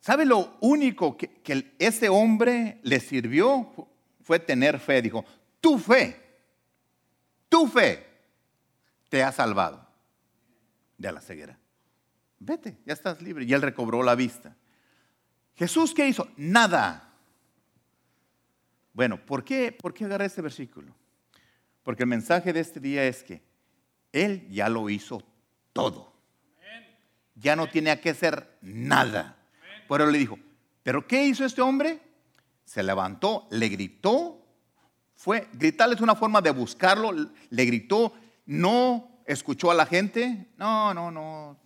¿Sabe 0.00 0.24
lo 0.24 0.56
único 0.60 1.16
que, 1.16 1.28
que 1.28 1.74
ese 1.78 2.08
hombre 2.08 2.80
le 2.82 2.98
sirvió? 2.98 3.70
Fue 4.22 4.40
tener 4.40 4.80
fe. 4.80 5.00
Dijo, 5.00 5.24
tu 5.62 5.78
fe, 5.78 6.20
tu 7.48 7.66
fe 7.66 8.06
te 9.08 9.22
ha 9.22 9.32
salvado 9.32 9.88
de 10.98 11.12
la 11.12 11.20
ceguera. 11.20 11.58
Vete, 12.38 12.76
ya 12.84 12.92
estás 12.92 13.22
libre. 13.22 13.44
Y 13.44 13.52
él 13.52 13.62
recobró 13.62 14.02
la 14.02 14.16
vista. 14.16 14.56
Jesús, 15.54 15.94
¿qué 15.94 16.08
hizo? 16.08 16.28
Nada. 16.36 17.14
Bueno, 18.92 19.24
¿por 19.24 19.44
qué, 19.44 19.70
¿por 19.72 19.94
qué 19.94 20.04
agarré 20.04 20.26
este 20.26 20.42
versículo? 20.42 20.94
Porque 21.82 22.02
el 22.02 22.08
mensaje 22.08 22.52
de 22.52 22.60
este 22.60 22.80
día 22.80 23.04
es 23.04 23.22
que 23.22 23.42
Él 24.12 24.46
ya 24.50 24.68
lo 24.68 24.90
hizo 24.90 25.22
todo. 25.72 26.12
Ya 27.36 27.56
no 27.56 27.68
tenía 27.68 28.00
que 28.00 28.10
hacer 28.10 28.58
nada. 28.60 29.36
Por 29.88 30.00
eso 30.00 30.10
le 30.10 30.18
dijo, 30.18 30.38
¿pero 30.82 31.06
qué 31.06 31.24
hizo 31.24 31.44
este 31.44 31.62
hombre? 31.62 32.00
Se 32.64 32.82
levantó, 32.82 33.46
le 33.50 33.68
gritó. 33.68 34.41
Fue, 35.22 35.46
gritarle 35.52 35.94
es 35.94 36.00
una 36.00 36.16
forma 36.16 36.40
de 36.40 36.50
buscarlo. 36.50 37.12
Le 37.12 37.64
gritó, 37.64 38.12
no 38.44 39.22
escuchó 39.24 39.70
a 39.70 39.74
la 39.74 39.86
gente. 39.86 40.48
No, 40.56 40.92
no, 40.92 41.12
no. 41.12 41.56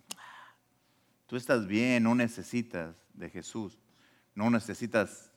Tú 1.25 1.35
estás 1.37 1.65
bien, 1.65 2.03
no 2.03 2.13
necesitas 2.13 2.95
de 3.15 3.31
Jesús. 3.31 3.79
No 4.35 4.51
necesitas 4.51 5.31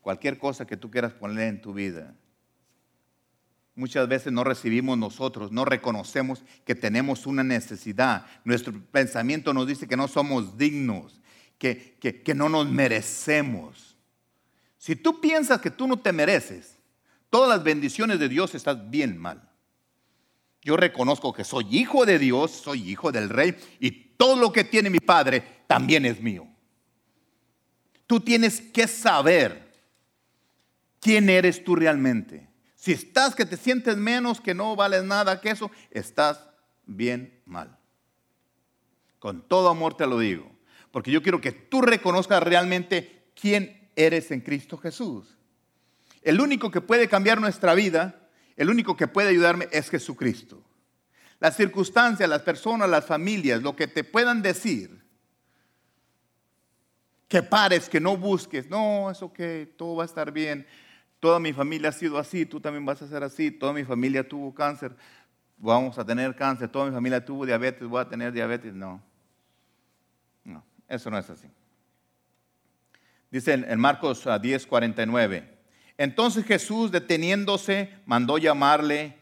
cualquier 0.00 0.38
cosa 0.38 0.66
que 0.66 0.76
tú 0.76 0.90
quieras 0.90 1.12
poner 1.12 1.46
en 1.46 1.60
tu 1.60 1.72
vida. 1.72 2.16
Muchas 3.76 4.08
veces 4.08 4.32
no 4.32 4.42
recibimos 4.42 4.98
nosotros, 4.98 5.52
no 5.52 5.64
reconocemos 5.64 6.42
que 6.64 6.74
tenemos 6.74 7.28
una 7.28 7.44
necesidad. 7.44 8.26
Nuestro 8.42 8.72
pensamiento 8.86 9.54
nos 9.54 9.68
dice 9.68 9.86
que 9.86 9.96
no 9.96 10.08
somos 10.08 10.58
dignos, 10.58 11.20
que, 11.58 11.96
que, 12.00 12.34
no 12.34 12.48
nos 12.48 12.68
merecemos. 12.68 13.96
Si 14.78 14.96
tú 14.96 15.20
piensas 15.20 15.60
que 15.60 15.70
tú 15.70 15.86
no 15.86 16.00
te 16.00 16.12
mereces, 16.12 16.81
todas 17.32 17.48
las 17.48 17.64
bendiciones 17.64 18.18
de 18.18 18.28
Dios 18.28 18.54
estás 18.54 18.90
bien 18.90 19.16
mal. 19.16 19.48
Yo 20.60 20.76
reconozco 20.76 21.32
que 21.32 21.44
soy 21.44 21.66
hijo 21.70 22.04
de 22.04 22.18
Dios, 22.18 22.50
soy 22.50 22.90
hijo 22.90 23.10
del 23.10 23.30
rey 23.30 23.56
y 23.80 23.90
todo 23.90 24.36
lo 24.36 24.52
que 24.52 24.64
tiene 24.64 24.90
mi 24.90 25.00
padre 25.00 25.64
también 25.66 26.04
es 26.04 26.20
mío. 26.20 26.46
Tú 28.06 28.20
tienes 28.20 28.60
que 28.60 28.86
saber 28.86 29.72
quién 31.00 31.30
eres 31.30 31.64
tú 31.64 31.74
realmente. 31.74 32.50
Si 32.74 32.92
estás 32.92 33.34
que 33.34 33.46
te 33.46 33.56
sientes 33.56 33.96
menos, 33.96 34.38
que 34.38 34.52
no 34.52 34.76
vales 34.76 35.02
nada, 35.02 35.40
que 35.40 35.48
eso, 35.48 35.70
estás 35.90 36.46
bien 36.84 37.40
mal. 37.46 37.78
Con 39.18 39.48
todo 39.48 39.70
amor 39.70 39.96
te 39.96 40.06
lo 40.06 40.18
digo. 40.18 40.52
Porque 40.90 41.10
yo 41.10 41.22
quiero 41.22 41.40
que 41.40 41.52
tú 41.52 41.80
reconozcas 41.80 42.42
realmente 42.42 43.30
quién 43.34 43.90
eres 43.96 44.30
en 44.32 44.42
Cristo 44.42 44.76
Jesús. 44.76 45.38
El 46.22 46.40
único 46.40 46.70
que 46.70 46.80
puede 46.80 47.08
cambiar 47.08 47.40
nuestra 47.40 47.74
vida, 47.74 48.28
el 48.56 48.70
único 48.70 48.96
que 48.96 49.08
puede 49.08 49.30
ayudarme 49.30 49.68
es 49.72 49.90
Jesucristo. 49.90 50.62
Las 51.40 51.56
circunstancias, 51.56 52.28
las 52.28 52.42
personas, 52.42 52.88
las 52.88 53.04
familias, 53.04 53.62
lo 53.62 53.74
que 53.74 53.88
te 53.88 54.04
puedan 54.04 54.42
decir, 54.42 55.02
que 57.26 57.42
pares, 57.42 57.88
que 57.88 57.98
no 57.98 58.16
busques. 58.16 58.68
No, 58.70 59.10
es 59.10 59.22
ok, 59.22 59.40
todo 59.76 59.96
va 59.96 60.04
a 60.04 60.06
estar 60.06 60.30
bien. 60.30 60.66
Toda 61.18 61.40
mi 61.40 61.52
familia 61.52 61.88
ha 61.88 61.92
sido 61.92 62.18
así, 62.18 62.46
tú 62.46 62.60
también 62.60 62.84
vas 62.84 63.02
a 63.02 63.08
ser 63.08 63.24
así. 63.24 63.50
Toda 63.50 63.72
mi 63.72 63.84
familia 63.84 64.28
tuvo 64.28 64.54
cáncer, 64.54 64.94
vamos 65.56 65.98
a 65.98 66.04
tener 66.04 66.36
cáncer. 66.36 66.68
Toda 66.68 66.86
mi 66.86 66.92
familia 66.92 67.24
tuvo 67.24 67.44
diabetes, 67.44 67.88
voy 67.88 68.00
a 68.00 68.08
tener 68.08 68.32
diabetes. 68.32 68.74
No, 68.74 69.02
no, 70.44 70.62
eso 70.86 71.10
no 71.10 71.18
es 71.18 71.28
así. 71.28 71.48
Dice 73.30 73.54
en 73.54 73.80
Marcos 73.80 74.28
10, 74.40 74.66
49. 74.66 75.51
Entonces 76.02 76.44
Jesús, 76.44 76.90
deteniéndose, 76.90 77.88
mandó 78.06 78.36
llamarle, 78.36 79.16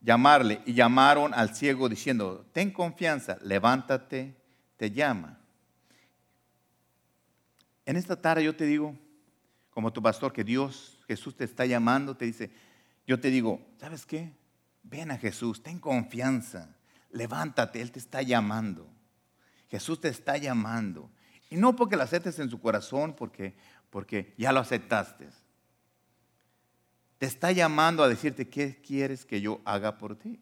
llamarle, 0.00 0.62
y 0.64 0.72
llamaron 0.72 1.34
al 1.34 1.56
ciego 1.56 1.88
diciendo, 1.88 2.46
ten 2.52 2.70
confianza, 2.70 3.38
levántate, 3.42 4.36
te 4.76 4.92
llama. 4.92 5.40
En 7.84 7.96
esta 7.96 8.14
tarde 8.22 8.44
yo 8.44 8.54
te 8.54 8.66
digo, 8.66 8.96
como 9.70 9.92
tu 9.92 10.00
pastor, 10.00 10.32
que 10.32 10.44
Dios, 10.44 10.96
Jesús 11.08 11.34
te 11.34 11.42
está 11.42 11.66
llamando, 11.66 12.16
te 12.16 12.26
dice, 12.26 12.52
yo 13.04 13.18
te 13.18 13.28
digo, 13.28 13.60
¿sabes 13.80 14.06
qué? 14.06 14.30
Ven 14.84 15.10
a 15.10 15.18
Jesús, 15.18 15.60
ten 15.60 15.80
confianza, 15.80 16.72
levántate, 17.10 17.82
Él 17.82 17.90
te 17.90 17.98
está 17.98 18.22
llamando. 18.22 18.88
Jesús 19.68 20.00
te 20.00 20.06
está 20.06 20.36
llamando. 20.36 21.10
Y 21.50 21.56
no 21.56 21.74
porque 21.74 21.96
lo 21.96 22.04
aceptes 22.04 22.38
en 22.38 22.48
su 22.48 22.60
corazón, 22.60 23.16
porque, 23.16 23.56
porque 23.90 24.34
ya 24.38 24.52
lo 24.52 24.60
aceptaste. 24.60 25.30
Te 27.18 27.26
está 27.26 27.52
llamando 27.52 28.02
a 28.02 28.08
decirte, 28.08 28.48
¿qué 28.48 28.80
quieres 28.80 29.24
que 29.24 29.40
yo 29.40 29.60
haga 29.64 29.96
por 29.96 30.16
ti? 30.16 30.40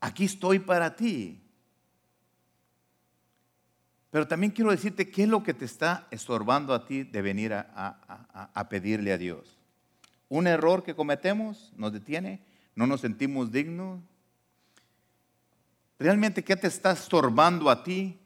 Aquí 0.00 0.24
estoy 0.24 0.58
para 0.58 0.94
ti. 0.94 1.42
Pero 4.10 4.28
también 4.28 4.52
quiero 4.52 4.70
decirte 4.70 5.10
qué 5.10 5.22
es 5.22 5.28
lo 5.28 5.42
que 5.42 5.54
te 5.54 5.64
está 5.64 6.06
estorbando 6.10 6.74
a 6.74 6.84
ti 6.84 7.02
de 7.02 7.22
venir 7.22 7.54
a, 7.54 8.66
pedirle 8.68 9.10
a 9.10 9.16
Dios. 9.16 9.58
Un 10.28 10.46
error 10.46 10.82
que 10.82 10.94
cometemos 10.94 11.72
nos 11.76 11.94
detiene, 11.94 12.44
no 12.74 12.86
nos 12.86 13.00
sentimos 13.00 13.50
dignos. 13.50 14.02
¿Realmente 15.98 16.44
qué 16.44 16.56
te 16.56 16.66
está 16.66 16.92
estorbando 16.92 17.70
a 17.70 17.82
ti 17.84 18.18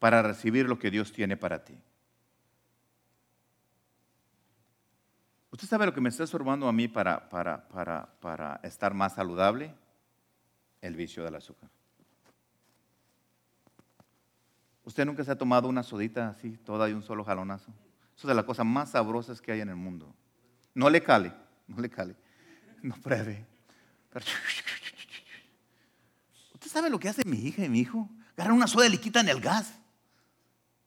para 0.00 0.20
recibir 0.20 0.66
lo 0.66 0.80
que 0.80 0.90
Dios 0.90 1.12
tiene 1.12 1.36
para 1.36 1.62
ti? 1.62 1.78
¿Usted 5.52 5.68
sabe 5.68 5.86
lo 5.86 5.94
que 5.94 6.00
me 6.00 6.08
está 6.08 6.24
estorbando 6.24 6.66
a 6.66 6.72
mí 6.72 6.88
para, 6.88 7.28
para, 7.28 7.68
para 7.68 8.60
estar 8.64 8.92
más 8.94 9.14
saludable? 9.14 9.72
el 10.82 10.96
vicio 10.96 11.24
del 11.24 11.36
azúcar. 11.36 11.70
¿Usted 14.84 15.06
nunca 15.06 15.24
se 15.24 15.30
ha 15.30 15.38
tomado 15.38 15.68
una 15.68 15.84
sodita 15.84 16.28
así, 16.28 16.58
toda 16.58 16.86
de 16.86 16.94
un 16.94 17.02
solo 17.02 17.24
jalonazo? 17.24 17.72
Eso 18.16 18.26
es 18.26 18.28
de 18.28 18.34
las 18.34 18.44
cosas 18.44 18.66
más 18.66 18.90
sabrosas 18.90 19.40
que 19.40 19.52
hay 19.52 19.60
en 19.60 19.68
el 19.68 19.76
mundo. 19.76 20.12
No 20.74 20.90
le 20.90 21.02
cale, 21.02 21.32
no 21.68 21.80
le 21.80 21.88
cale, 21.88 22.16
no 22.82 22.96
pruebe. 22.96 23.46
¿Usted 26.54 26.68
sabe 26.68 26.90
lo 26.90 26.98
que 26.98 27.08
hace 27.08 27.22
mi 27.24 27.38
hija 27.38 27.64
y 27.64 27.68
mi 27.68 27.78
hijo? 27.78 28.10
Agarran 28.36 28.56
una 28.56 28.66
soda 28.66 28.86
y 28.86 28.90
le 28.90 29.00
quitan 29.00 29.28
el 29.28 29.40
gas. 29.40 29.72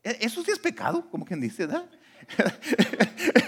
E, 0.04 0.17
eso 0.21 0.43
sí 0.43 0.51
es 0.51 0.60
pecado, 0.60 1.10
como 1.10 1.25
quien 1.25 1.39
dice, 1.39 1.65
¿verdad? 1.65 1.89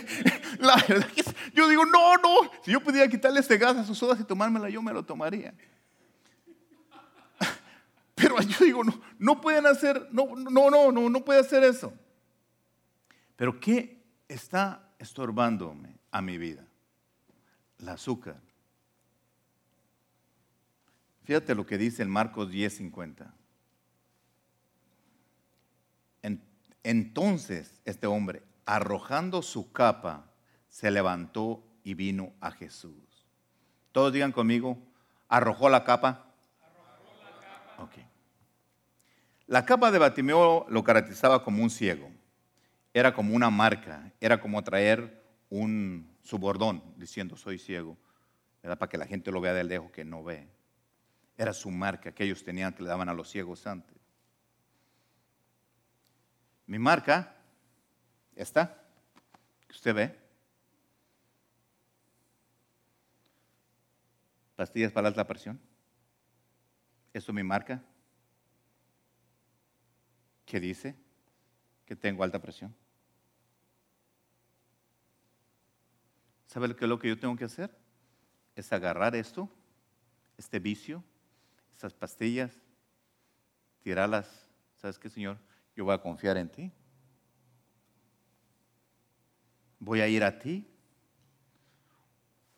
La 0.59 0.75
verdad 0.87 1.07
que 1.11 1.23
yo 1.53 1.67
digo, 1.67 1.85
no, 1.85 2.15
no, 2.17 2.51
si 2.63 2.71
yo 2.71 2.81
pudiera 2.81 3.07
quitarle 3.07 3.39
este 3.39 3.57
gas 3.57 3.77
a 3.77 3.83
sus 3.83 3.97
sodas 3.97 4.19
y 4.19 4.23
tomármela, 4.23 4.69
yo 4.69 4.81
me 4.81 4.93
lo 4.93 5.03
tomaría. 5.03 5.53
Pero 8.15 8.39
yo 8.41 8.65
digo, 8.65 8.83
no, 8.83 8.99
no 9.19 9.41
pueden 9.41 9.65
hacer, 9.67 10.07
no, 10.11 10.35
no, 10.35 10.69
no, 10.69 10.91
no, 10.91 11.09
no 11.09 11.25
puede 11.25 11.39
hacer 11.39 11.63
eso. 11.63 11.93
Pero 13.35 13.59
¿qué 13.59 14.03
está 14.27 14.89
estorbándome 14.99 15.99
a 16.11 16.21
mi 16.21 16.37
vida? 16.37 16.65
El 17.79 17.89
azúcar. 17.89 18.41
Fíjate 21.23 21.53
lo 21.53 21.65
que 21.65 21.77
dice 21.77 22.03
en 22.03 22.09
Marcos 22.09 22.49
10:50. 22.49 23.33
Entonces 26.83 27.81
este 27.83 28.07
hombre, 28.07 28.43
arrojando 28.65 29.41
su 29.41 29.73
capa, 29.73 30.31
se 30.77 30.91
levantó 30.91 31.63
y 31.83 31.95
vino 31.95 32.35
a 32.39 32.51
Jesús. 32.51 33.25
Todos 33.91 34.13
digan 34.13 34.31
conmigo, 34.31 34.77
arrojó 35.27 35.69
la 35.69 35.83
capa. 35.83 36.27
La 39.47 39.65
capa 39.65 39.89
de 39.89 39.97
Batimeo 39.97 40.67
lo 40.69 40.83
caracterizaba 40.83 41.43
como 41.43 41.63
un 41.63 41.71
ciego. 41.71 42.11
Era 42.93 43.11
como 43.11 43.33
una 43.33 43.49
marca, 43.49 44.11
era 44.21 44.39
como 44.39 44.63
traer 44.63 45.23
un 45.49 46.15
subordón 46.21 46.83
diciendo 46.95 47.35
soy 47.37 47.57
ciego, 47.57 47.97
era 48.61 48.75
para 48.75 48.87
que 48.87 48.99
la 48.99 49.07
gente 49.07 49.31
lo 49.31 49.41
vea 49.41 49.53
de 49.53 49.63
lejos 49.63 49.89
que 49.89 50.05
no 50.05 50.23
ve. 50.23 50.47
Era 51.39 51.53
su 51.53 51.71
marca 51.71 52.11
que 52.11 52.23
ellos 52.23 52.43
tenían 52.43 52.73
que 52.73 52.83
le 52.83 52.89
daban 52.89 53.09
a 53.09 53.15
los 53.15 53.31
ciegos 53.31 53.65
antes. 53.65 53.97
Mi 56.67 56.77
marca, 56.77 57.35
esta, 58.35 58.79
que 59.67 59.73
usted 59.73 59.95
ve, 59.95 60.26
pastillas 64.57 64.91
para 64.91 65.07
alta 65.07 65.25
presión. 65.25 65.61
Esto 67.13 67.31
es 67.31 67.35
mi 67.35 67.43
marca. 67.43 67.81
¿Qué 70.45 70.59
dice? 70.59 70.95
Que 71.85 71.95
tengo 71.95 72.23
alta 72.23 72.41
presión. 72.41 72.75
¿Sabe 76.47 76.75
qué 76.75 76.85
es 76.85 76.89
lo 76.89 76.97
que 76.97 77.07
yo 77.07 77.19
tengo 77.19 77.35
que 77.35 77.45
hacer? 77.45 77.77
Es 78.55 78.73
agarrar 78.73 79.15
esto, 79.15 79.47
este 80.37 80.57
vicio, 80.57 81.03
estas 81.73 81.93
pastillas, 81.93 82.51
tirarlas. 83.83 84.49
¿Sabes 84.75 84.97
qué, 84.97 85.07
Señor? 85.09 85.37
Yo 85.75 85.85
voy 85.85 85.93
a 85.93 86.01
confiar 86.01 86.35
en 86.37 86.49
ti. 86.49 86.71
Voy 89.77 90.01
a 90.01 90.07
ir 90.07 90.23
a 90.23 90.39
ti. 90.39 90.67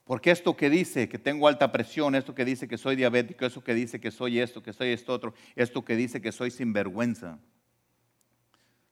Porque 0.10 0.32
esto 0.32 0.58
que 0.58 0.72
dice 0.72 1.08
que 1.08 1.20
tengo 1.20 1.48
alta 1.48 1.72
presión, 1.72 2.16
esto 2.16 2.34
que 2.34 2.44
dice 2.44 2.68
que 2.68 2.80
soy 2.80 2.96
diabético, 2.96 3.46
esto 3.46 3.64
que 3.64 3.76
dice 3.76 4.02
que 4.02 4.10
soy 4.10 4.40
esto, 4.40 4.64
que 4.64 4.74
soy 4.74 4.88
esto 4.88 5.14
otro, 5.14 5.36
esto 5.56 5.86
que 5.86 5.96
dice 5.96 6.20
que 6.20 6.32
soy 6.32 6.50
sinvergüenza, 6.50 7.38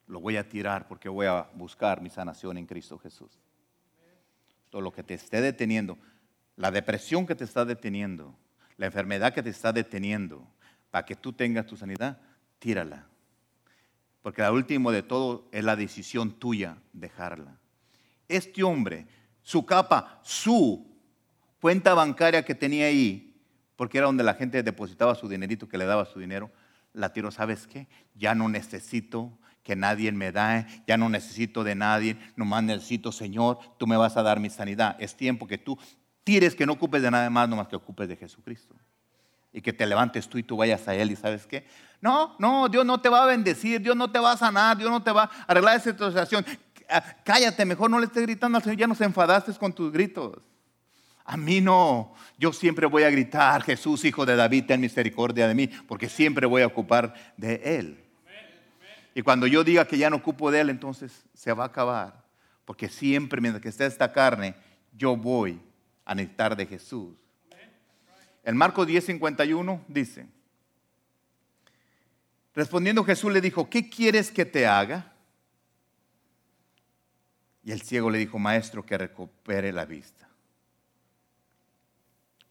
lo 0.06 0.20
voy 0.20 0.38
a 0.38 0.48
tirar 0.48 0.88
porque 0.88 1.10
voy 1.10 1.26
a 1.26 1.50
buscar 1.56 2.02
mi 2.04 2.12
sanación 2.12 2.60
en 2.60 2.68
Cristo 2.68 3.00
Jesús. 3.00 3.32
Todo 4.70 4.84
lo 4.84 4.92
que 4.92 5.02
te 5.02 5.16
esté 5.16 5.42
deteniendo, 5.42 5.98
la 6.56 6.70
depresión 6.70 7.26
que 7.26 7.34
te 7.34 7.46
está 7.46 7.66
deteniendo, 7.66 8.38
la 8.78 8.86
enfermedad 8.86 9.34
que 9.34 9.42
te 9.42 9.50
está 9.50 9.74
deteniendo, 9.74 10.48
para 10.92 11.08
que 11.08 11.16
tú 11.16 11.34
tengas 11.34 11.66
tu 11.66 11.76
sanidad, 11.76 12.22
tírala. 12.60 13.08
Porque 14.22 14.44
la 14.44 14.52
último 14.52 14.92
de 14.92 15.02
todo 15.02 15.50
es 15.52 15.64
la 15.64 15.76
decisión 15.76 16.34
tuya 16.34 16.78
dejarla. 16.94 17.58
Este 18.28 18.62
hombre, 18.62 19.08
su 19.42 19.66
capa, 19.66 20.20
su 20.22 20.96
cuenta 21.60 21.94
bancaria 21.94 22.44
que 22.44 22.56
tenía 22.56 22.88
ahí, 22.88 23.42
porque 23.76 23.98
era 23.98 24.08
donde 24.08 24.24
la 24.24 24.34
gente 24.34 24.64
depositaba 24.64 25.16
su 25.16 25.28
dinerito, 25.28 25.68
que 25.68 25.78
le 25.78 25.86
daba 25.86 26.06
su 26.06 26.20
dinero, 26.20 26.52
la 26.94 27.14
tiró, 27.14 27.32
¿sabes 27.32 27.68
qué? 27.68 27.88
Ya 28.16 28.36
no 28.36 28.50
necesito 28.50 29.38
que 29.64 29.76
nadie 29.76 30.12
me 30.14 30.32
da, 30.32 30.66
ya 30.88 30.98
no 30.98 31.10
necesito 31.10 31.64
de 31.64 31.76
nadie, 31.76 32.18
nomás 32.36 32.64
necesito, 32.64 33.12
Señor, 33.12 33.60
tú 33.78 33.86
me 33.86 33.98
vas 33.98 34.16
a 34.16 34.24
dar 34.24 34.40
mi 34.40 34.50
sanidad. 34.50 34.96
Es 34.98 35.16
tiempo 35.16 35.46
que 35.46 35.58
tú 35.58 35.78
tires, 36.24 36.56
que 36.56 36.66
no 36.66 36.74
ocupes 36.74 37.02
de 37.02 37.12
nada 37.12 37.30
más, 37.30 37.50
nomás 37.50 37.68
que 37.68 37.76
ocupes 37.76 38.08
de 38.08 38.16
Jesucristo. 38.16 38.76
Y 39.52 39.62
que 39.62 39.74
te 39.74 39.86
levantes 39.86 40.28
tú 40.28 40.38
y 40.38 40.44
tú 40.44 40.58
vayas 40.58 40.88
a 40.88 40.96
Él 40.96 41.12
y 41.12 41.16
sabes 41.16 41.46
qué? 41.46 41.68
No, 42.00 42.36
no, 42.40 42.70
Dios 42.70 42.86
no 42.86 43.02
te 43.02 43.10
va 43.10 43.24
a 43.24 43.26
bendecir, 43.26 43.82
Dios 43.82 43.96
no 43.96 44.10
te 44.10 44.20
va 44.20 44.32
a 44.32 44.38
sanar, 44.38 44.78
Dios 44.78 44.90
no 44.90 45.04
te 45.04 45.12
va 45.12 45.24
a 45.24 45.30
arreglar 45.48 45.76
esa 45.76 45.92
situación. 45.92 46.46
Ah, 46.90 47.04
cállate, 47.26 47.66
mejor 47.66 47.90
no 47.90 48.00
le 48.00 48.06
estés 48.06 48.24
gritando 48.24 48.58
al 48.58 48.64
Señor, 48.64 48.78
ya 48.78 48.88
nos 48.88 49.02
enfadaste 49.02 49.52
con 49.54 49.74
tus 49.74 49.92
gritos. 49.92 50.40
A 51.30 51.36
mí 51.36 51.60
no, 51.60 52.16
yo 52.38 52.54
siempre 52.54 52.86
voy 52.86 53.04
a 53.04 53.10
gritar, 53.10 53.62
Jesús, 53.62 54.06
hijo 54.06 54.26
de 54.26 54.38
David, 54.38 54.64
ten 54.66 54.80
misericordia 54.80 55.46
de 55.46 55.54
mí, 55.54 55.68
porque 55.68 56.08
siempre 56.08 56.48
voy 56.48 56.62
a 56.62 56.68
ocupar 56.68 57.14
de 57.36 57.56
Él. 57.66 58.02
Y 59.14 59.22
cuando 59.24 59.46
yo 59.46 59.66
diga 59.66 59.86
que 59.86 59.98
ya 59.98 60.10
no 60.10 60.16
ocupo 60.16 60.52
de 60.52 60.62
Él, 60.62 60.70
entonces 60.70 61.26
se 61.34 61.52
va 61.52 61.66
a 61.66 61.68
acabar. 61.68 62.24
Porque 62.64 62.88
siempre, 62.88 63.42
mientras 63.42 63.62
que 63.62 63.68
esté 63.68 63.86
esta 63.86 64.14
carne, 64.14 64.56
yo 64.94 65.18
voy 65.18 65.60
a 66.06 66.16
necesitar 66.16 66.56
de 66.56 66.66
Jesús. 66.66 67.14
En 68.46 68.56
Marcos 68.56 68.88
10:51 68.88 69.82
dice, 69.90 70.28
respondiendo 72.56 73.04
Jesús 73.04 73.34
le 73.34 73.42
dijo, 73.42 73.70
¿qué 73.70 73.90
quieres 73.90 74.32
que 74.32 74.46
te 74.46 74.66
haga? 74.66 75.12
Y 77.66 77.74
el 77.74 77.82
ciego 77.82 78.10
le 78.10 78.18
dijo, 78.18 78.40
maestro, 78.40 78.86
que 78.86 78.98
recupere 78.98 79.74
la 79.74 79.84
vista. 79.84 80.27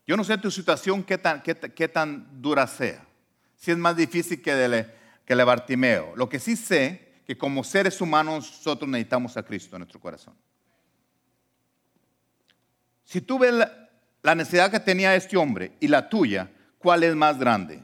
Yo 0.06 0.16
no 0.16 0.24
sé 0.24 0.38
tu 0.38 0.50
situación 0.50 1.02
qué 1.02 1.18
tan, 1.18 1.42
qué, 1.42 1.88
tan 1.88 2.40
dura 2.40 2.66
sea. 2.66 3.04
Si 3.56 3.70
es 3.70 3.76
más 3.76 3.96
difícil 3.96 4.40
que 4.40 4.54
de, 4.54 4.94
que 5.24 5.34
le 5.34 5.44
Bartimeo. 5.44 6.14
Lo 6.14 6.28
que 6.28 6.38
sí 6.38 6.56
sé, 6.56 7.22
que 7.26 7.36
como 7.36 7.64
seres 7.64 8.00
humanos 8.00 8.50
nosotros 8.50 8.88
necesitamos 8.88 9.36
a 9.36 9.42
Cristo 9.42 9.76
en 9.76 9.80
nuestro 9.80 10.00
corazón. 10.00 10.34
Si 13.06 13.20
tú 13.20 13.38
ves 13.38 13.54
la, 14.22 14.34
necesidad 14.34 14.70
que 14.70 14.80
tenía 14.80 15.14
este 15.14 15.36
hombre 15.36 15.72
y 15.80 15.88
la 15.88 16.08
tuya, 16.08 16.50
¿cuál 16.78 17.04
es 17.04 17.14
más 17.14 17.38
grande? 17.38 17.82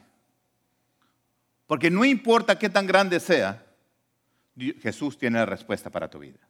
Porque 1.66 1.90
no 1.90 2.04
importa 2.04 2.58
qué 2.58 2.68
tan 2.68 2.87
grande 2.87 3.18
sea, 3.18 3.64
Jesús 4.56 5.16
tiene 5.16 5.38
la 5.38 5.46
respuesta 5.46 5.90
para 5.90 6.11
tu 6.11 6.18
vida. 6.18 6.40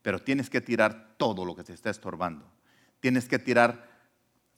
Pero 0.00 0.20
tienes 0.20 0.48
que 0.48 0.60
tirar 0.60 1.14
todo 1.16 1.44
lo 1.44 1.54
que 1.54 1.64
te 1.64 1.72
está 1.72 1.90
estorbando. 1.90 2.50
Tienes 3.00 3.28
que 3.28 3.38
tirar, 3.38 3.91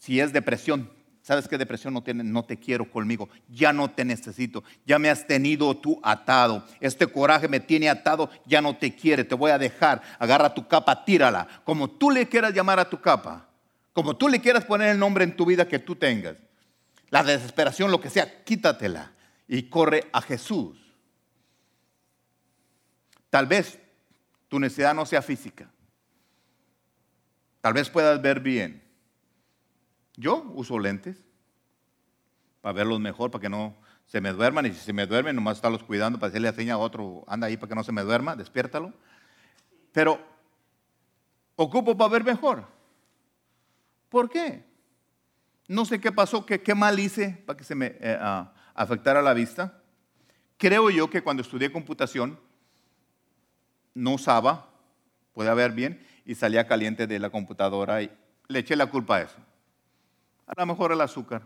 si 0.04 0.20
es 0.20 0.34
depresión, 0.34 0.90
¿Sabes 1.22 1.48
qué 1.48 1.56
depresión 1.56 1.94
no 1.94 2.02
tiene? 2.02 2.22
No 2.22 2.44
te 2.44 2.58
quiero 2.58 2.90
conmigo, 2.90 3.30
ya 3.48 3.72
no 3.72 3.90
te 3.90 4.04
necesito, 4.04 4.62
ya 4.84 4.98
me 4.98 5.08
has 5.08 5.26
tenido 5.26 5.74
tú 5.74 5.98
atado. 6.02 6.66
Este 6.80 7.06
coraje 7.06 7.48
me 7.48 7.60
tiene 7.60 7.88
atado, 7.88 8.28
ya 8.44 8.60
no 8.60 8.76
te 8.76 8.94
quiere, 8.94 9.24
te 9.24 9.34
voy 9.34 9.50
a 9.50 9.56
dejar. 9.56 10.02
Agarra 10.18 10.52
tu 10.52 10.68
capa, 10.68 11.06
tírala. 11.06 11.48
Como 11.64 11.88
tú 11.88 12.10
le 12.10 12.28
quieras 12.28 12.52
llamar 12.52 12.78
a 12.78 12.90
tu 12.90 13.00
capa, 13.00 13.48
como 13.94 14.18
tú 14.18 14.28
le 14.28 14.38
quieras 14.42 14.66
poner 14.66 14.90
el 14.90 14.98
nombre 14.98 15.24
en 15.24 15.34
tu 15.34 15.46
vida 15.46 15.66
que 15.66 15.78
tú 15.78 15.96
tengas. 15.96 16.36
La 17.08 17.24
desesperación, 17.24 17.90
lo 17.90 18.02
que 18.02 18.10
sea, 18.10 18.44
quítatela 18.44 19.12
y 19.48 19.62
corre 19.70 20.10
a 20.12 20.20
Jesús. 20.20 20.76
Tal 23.30 23.46
vez 23.46 23.78
tu 24.48 24.60
necesidad 24.60 24.94
no 24.94 25.06
sea 25.06 25.22
física. 25.22 25.70
Tal 27.62 27.72
vez 27.72 27.88
puedas 27.88 28.20
ver 28.20 28.40
bien. 28.40 28.83
Yo 30.16 30.42
uso 30.54 30.78
lentes 30.78 31.24
para 32.60 32.72
verlos 32.72 33.00
mejor, 33.00 33.30
para 33.30 33.42
que 33.42 33.48
no 33.48 33.76
se 34.06 34.20
me 34.20 34.32
duerman. 34.32 34.66
Y 34.66 34.72
si 34.72 34.80
se 34.80 34.92
me 34.92 35.06
duermen, 35.06 35.36
nomás 35.36 35.58
estarlos 35.58 35.82
cuidando 35.82 36.18
para 36.18 36.28
hacerle 36.30 36.52
seña 36.52 36.74
a 36.74 36.78
otro, 36.78 37.24
anda 37.26 37.46
ahí 37.46 37.56
para 37.56 37.68
que 37.68 37.74
no 37.74 37.84
se 37.84 37.92
me 37.92 38.02
duerma, 38.02 38.36
despiértalo. 38.36 38.92
Pero 39.92 40.20
ocupo 41.56 41.96
para 41.96 42.10
ver 42.10 42.24
mejor. 42.24 42.66
¿Por 44.08 44.30
qué? 44.30 44.64
No 45.66 45.84
sé 45.84 46.00
qué 46.00 46.12
pasó, 46.12 46.46
qué, 46.46 46.62
qué 46.62 46.74
mal 46.74 46.98
hice 46.98 47.42
para 47.46 47.56
que 47.56 47.64
se 47.64 47.74
me 47.74 47.96
eh, 48.00 48.18
afectara 48.74 49.22
la 49.22 49.34
vista. 49.34 49.80
Creo 50.56 50.90
yo 50.90 51.10
que 51.10 51.22
cuando 51.22 51.42
estudié 51.42 51.72
computación 51.72 52.38
no 53.94 54.14
usaba, 54.14 54.68
puede 55.32 55.52
ver 55.54 55.72
bien, 55.72 56.04
y 56.24 56.34
salía 56.34 56.66
caliente 56.66 57.06
de 57.06 57.18
la 57.18 57.30
computadora 57.30 58.02
y 58.02 58.10
le 58.48 58.60
eché 58.60 58.76
la 58.76 58.86
culpa 58.86 59.16
a 59.16 59.22
eso. 59.22 59.36
A 60.46 60.52
lo 60.60 60.66
mejor 60.66 60.92
el 60.92 61.00
azúcar. 61.00 61.42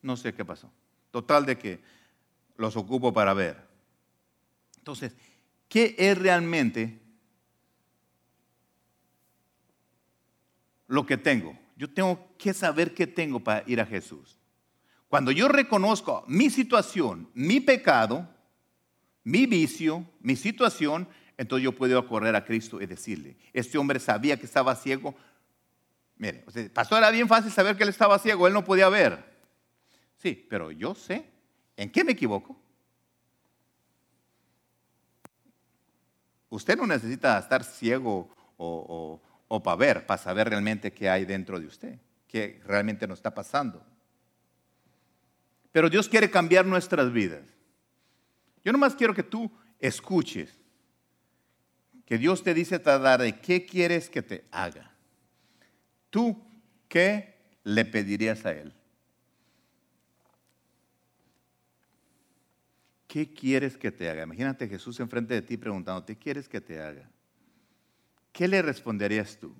No 0.00 0.16
sé 0.16 0.34
qué 0.34 0.44
pasó. 0.44 0.70
Total 1.10 1.46
de 1.46 1.58
que 1.58 1.80
los 2.56 2.76
ocupo 2.76 3.12
para 3.12 3.34
ver. 3.34 3.56
Entonces, 4.78 5.14
¿qué 5.68 5.94
es 5.98 6.18
realmente 6.18 7.00
lo 10.88 11.06
que 11.06 11.16
tengo? 11.16 11.56
Yo 11.76 11.92
tengo 11.92 12.34
que 12.36 12.52
saber 12.52 12.94
qué 12.94 13.06
tengo 13.06 13.40
para 13.40 13.62
ir 13.66 13.80
a 13.80 13.86
Jesús. 13.86 14.38
Cuando 15.08 15.30
yo 15.30 15.46
reconozco 15.48 16.24
mi 16.26 16.48
situación, 16.48 17.28
mi 17.34 17.60
pecado, 17.60 18.28
mi 19.24 19.46
vicio, 19.46 20.06
mi 20.20 20.36
situación, 20.36 21.06
entonces 21.36 21.64
yo 21.64 21.72
puedo 21.72 22.06
correr 22.08 22.34
a 22.34 22.44
Cristo 22.44 22.80
y 22.80 22.86
decirle, 22.86 23.36
este 23.52 23.78
hombre 23.78 24.00
sabía 24.00 24.38
que 24.38 24.46
estaba 24.46 24.74
ciego. 24.74 25.14
Mire, 26.16 26.44
pastor, 26.72 26.98
era 26.98 27.10
bien 27.10 27.28
fácil 27.28 27.50
saber 27.50 27.76
que 27.76 27.82
él 27.82 27.88
estaba 27.88 28.18
ciego, 28.18 28.46
él 28.46 28.52
no 28.52 28.64
podía 28.64 28.88
ver. 28.88 29.32
Sí, 30.16 30.46
pero 30.48 30.70
yo 30.70 30.94
sé, 30.94 31.26
¿en 31.76 31.90
qué 31.90 32.04
me 32.04 32.12
equivoco? 32.12 32.56
Usted 36.48 36.76
no 36.76 36.86
necesita 36.86 37.38
estar 37.38 37.64
ciego 37.64 38.28
o, 38.56 39.20
para 39.64 39.76
ver, 39.76 40.06
para 40.06 40.22
saber 40.22 40.48
realmente 40.48 40.92
qué 40.92 41.08
hay 41.08 41.24
dentro 41.24 41.58
de 41.58 41.66
usted, 41.66 41.98
qué 42.28 42.60
realmente 42.64 43.08
nos 43.08 43.18
está 43.18 43.34
pasando. 43.34 43.84
Pero 45.72 45.88
Dios 45.88 46.08
quiere 46.08 46.30
cambiar 46.30 46.66
nuestras 46.66 47.12
vidas. 47.12 47.48
Yo 48.64 48.70
nomás 48.70 48.94
quiero 48.94 49.14
que 49.14 49.22
tú 49.22 49.50
escuches 49.80 50.58
que 52.04 52.18
Dios 52.18 52.42
te 52.42 52.52
dice 52.52 52.78
de 52.78 53.40
qué 53.40 53.64
quieres 53.64 54.10
que 54.10 54.22
te 54.22 54.44
haga. 54.50 54.91
¿Tú 56.12 56.38
qué 56.90 57.34
le 57.64 57.86
pedirías 57.86 58.44
a 58.44 58.52
Él? 58.52 58.70
¿Qué 63.08 63.32
quieres 63.32 63.78
que 63.78 63.90
te 63.90 64.10
haga? 64.10 64.24
Imagínate 64.24 64.68
Jesús 64.68 65.00
enfrente 65.00 65.32
de 65.32 65.40
ti 65.40 65.56
preguntando, 65.56 66.04
¿qué 66.04 66.14
quieres 66.14 66.50
que 66.50 66.60
te 66.60 66.82
haga? 66.82 67.08
¿Qué 68.30 68.46
le 68.46 68.60
responderías 68.60 69.38
tú? 69.38 69.54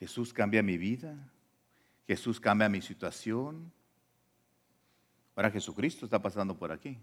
Jesús 0.00 0.32
cambia 0.32 0.64
mi 0.64 0.76
vida. 0.76 1.14
Jesús 2.08 2.40
cambia 2.40 2.68
mi 2.68 2.82
situación. 2.82 3.72
Ahora 5.36 5.52
Jesucristo 5.52 6.06
está 6.06 6.20
pasando 6.20 6.58
por 6.58 6.72
aquí. 6.72 6.98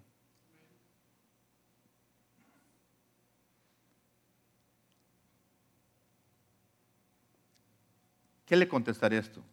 ¿Qué 8.49 8.55
le 8.55 8.67
contestarías 8.67 9.31
tú? 9.31 9.43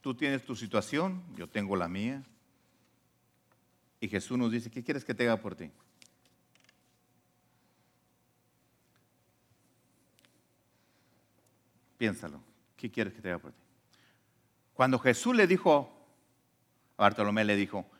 Tú 0.00 0.14
tienes 0.14 0.44
tu 0.44 0.54
situación, 0.54 1.24
yo 1.34 1.48
tengo 1.48 1.74
la 1.74 1.88
mía. 1.88 2.22
Y 3.98 4.06
Jesús 4.06 4.38
nos 4.38 4.52
dice, 4.52 4.70
¿qué 4.70 4.84
quieres 4.84 5.04
que 5.04 5.12
te 5.12 5.24
haga 5.24 5.40
por 5.40 5.56
ti? 5.56 5.72
Piénsalo, 11.98 12.40
¿qué 12.76 12.92
quieres 12.92 13.12
que 13.12 13.20
te 13.20 13.28
haga 13.28 13.40
por 13.40 13.50
ti? 13.50 13.62
Cuando 14.72 15.00
Jesús 15.00 15.34
le 15.34 15.48
dijo, 15.48 15.92
a 16.98 17.02
Bartolomé 17.02 17.44
le 17.44 17.56
dijo, 17.56 17.90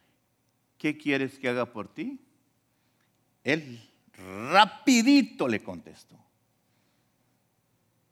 ¿qué 0.79 0.97
quieres 0.97 1.37
que 1.37 1.49
haga 1.49 1.66
por 1.66 1.93
ti? 1.93 2.20
Él 3.43 3.91
rapidito 4.53 5.49
le 5.49 5.64
contestó, 5.64 6.16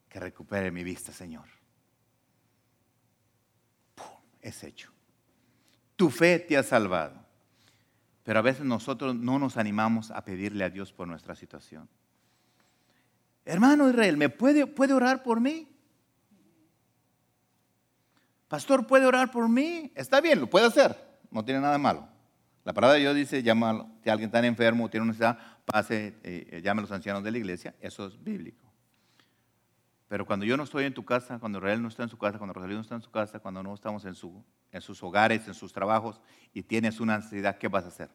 que 0.09 0.19
recupere 0.19 0.73
mi 0.73 0.83
vista, 0.83 1.13
Señor 1.13 1.60
es 4.43 4.63
hecho. 4.65 4.91
Tu 5.97 6.11
fe 6.11 6.39
te 6.39 6.57
ha 6.57 6.63
salvado. 6.63 7.21
Pero 8.23 8.39
a 8.39 8.43
veces 8.43 8.65
nosotros 8.65 9.15
no 9.15 9.39
nos 9.39 9.57
animamos 9.57 10.11
a 10.11 10.25
pedirle 10.25 10.65
a 10.65 10.71
Dios 10.71 10.93
por 10.93 11.09
nuestra 11.09 11.35
situación. 11.35 11.89
Hermano 13.45 13.89
Israel, 13.89 14.17
¿me 14.17 14.29
puede, 14.29 14.65
orar 14.93 15.23
por 15.23 15.41
mí? 15.41 15.69
Pastor, 18.49 18.87
¿puede 18.87 19.07
orar 19.07 19.31
por 19.31 19.49
mí? 19.49 19.91
Está 19.95 20.21
bien, 20.21 20.41
lo 20.41 20.49
puede 20.49 20.67
hacer. 20.67 20.97
No 21.31 21.45
tiene 21.45 21.61
nada 21.61 21.73
de 21.73 21.79
malo. 21.79 22.09
La 22.65 22.73
palabra 22.73 22.95
de 22.95 23.01
Dios 23.01 23.17
dice, 23.17 23.43
llama, 23.43 23.87
si 24.03 24.11
alguien 24.11 24.29
está 24.29 24.45
enfermo, 24.47 24.91
tiene 24.91 25.05
una 25.05 25.13
necesidad, 25.13 25.39
pase, 25.65 26.15
eh, 26.23 26.61
llame 26.63 26.81
a 26.81 26.83
los 26.83 26.93
ancianos 26.93 27.25
de 27.25 27.31
la 27.31 27.39
iglesia. 27.39 27.75
Eso 27.81 28.07
es 28.07 28.23
bíblico. 28.23 28.70
Pero 30.11 30.27
cuando 30.27 30.45
yo 30.45 30.57
no 30.57 30.65
estoy 30.65 30.87
en 30.87 30.93
tu 30.93 31.05
casa, 31.05 31.39
cuando 31.39 31.59
Israel 31.59 31.81
no 31.81 31.87
está 31.87 32.03
en 32.03 32.09
su 32.09 32.19
casa, 32.19 32.37
cuando 32.37 32.53
Rosalía 32.53 32.75
no 32.75 32.83
está 32.83 32.97
en 32.97 33.01
su 33.01 33.13
casa, 33.13 33.39
cuando 33.39 33.63
no 33.63 33.73
estamos 33.73 34.05
en, 34.05 34.17
su, 34.17 34.45
en 34.73 34.83
sus 34.83 35.01
hogares, 35.05 35.47
en 35.47 35.55
sus 35.55 35.73
trabajos 35.73 36.21
y 36.53 36.65
tienes 36.65 36.99
una 36.99 37.19
necesidad, 37.19 37.57
¿qué 37.59 37.69
vas 37.69 37.85
a 37.85 37.89
hacer? 37.89 38.11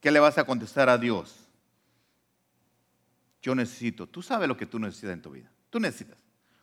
¿Qué 0.00 0.12
le 0.12 0.20
vas 0.20 0.38
a 0.38 0.44
contestar 0.44 0.88
a 0.88 0.96
Dios? 0.96 1.48
Yo 3.42 3.52
necesito. 3.56 4.08
Tú 4.08 4.22
sabes 4.22 4.46
lo 4.46 4.56
que 4.56 4.66
tú 4.66 4.78
necesitas 4.78 5.14
en 5.14 5.22
tu 5.22 5.32
vida. 5.32 5.50
Tú 5.68 5.80
necesitas. 5.80 6.18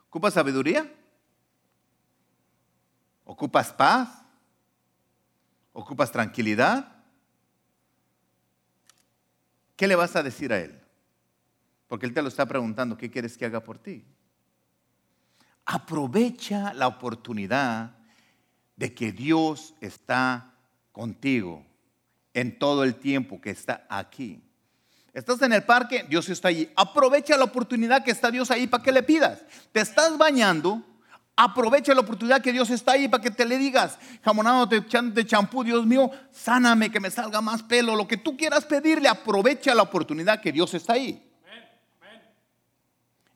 ¿Ocupas 0.08 0.36
sabiduría? 0.36 0.90
¿Ocupas 3.26 3.74
paz? 3.74 4.24
¿Ocupas 5.74 6.14
tranquilidad? 6.14 7.04
¿Qué 9.76 9.86
le 9.86 9.98
vas 9.98 10.16
a 10.16 10.24
decir 10.24 10.54
a 10.54 10.60
Él? 10.62 10.80
Porque 11.90 12.06
Él 12.06 12.14
te 12.14 12.22
lo 12.22 12.30
está 12.30 12.46
preguntando, 12.46 12.96
¿qué 12.96 13.10
quieres 13.10 13.36
que 13.36 13.46
haga 13.46 13.62
por 13.62 13.80
ti? 13.80 14.06
Aprovecha 15.66 16.72
la 16.74 16.88
oportunidad 16.88 17.98
de 18.76 18.94
que 18.94 19.12
Dios 19.12 19.74
está 19.82 20.54
contigo 20.92 21.66
en 22.34 22.58
todo 22.58 22.84
el 22.84 22.96
tiempo 22.96 23.42
que 23.42 23.50
está 23.50 23.86
aquí. 23.90 24.42
Estás 25.14 25.42
en 25.42 25.52
el 25.52 25.64
parque, 25.64 26.06
Dios 26.08 26.30
está 26.30 26.50
allí. 26.50 26.70
Aprovecha 26.76 27.36
la 27.36 27.46
oportunidad 27.46 28.04
que 28.04 28.12
está 28.12 28.30
Dios 28.30 28.52
ahí 28.52 28.68
para 28.68 28.84
que 28.84 28.92
le 28.92 29.02
pidas. 29.02 29.42
Te 29.72 29.82
estás 29.82 30.16
bañando, 30.16 30.84
aprovecha 31.36 31.96
la 31.96 32.02
oportunidad 32.02 32.40
que 32.40 32.52
Dios 32.52 32.70
está 32.70 32.92
ahí 32.92 33.08
para 33.08 33.24
que 33.24 33.32
te 33.32 33.46
le 33.46 33.58
digas, 33.58 33.98
jamonado 34.24 34.68
de 34.68 35.26
champú, 35.26 35.64
Dios 35.64 35.88
mío, 35.88 36.12
sáname, 36.32 36.92
que 36.92 37.00
me 37.00 37.10
salga 37.10 37.42
más 37.42 37.64
pelo, 37.64 37.96
lo 37.96 38.08
que 38.08 38.18
tú 38.18 38.38
quieras 38.38 38.66
pedirle, 38.66 39.10
aprovecha 39.10 39.74
la 39.74 39.82
oportunidad 39.82 40.40
que 40.40 40.52
Dios 40.52 40.76
está 40.76 40.94
ahí. 40.94 41.29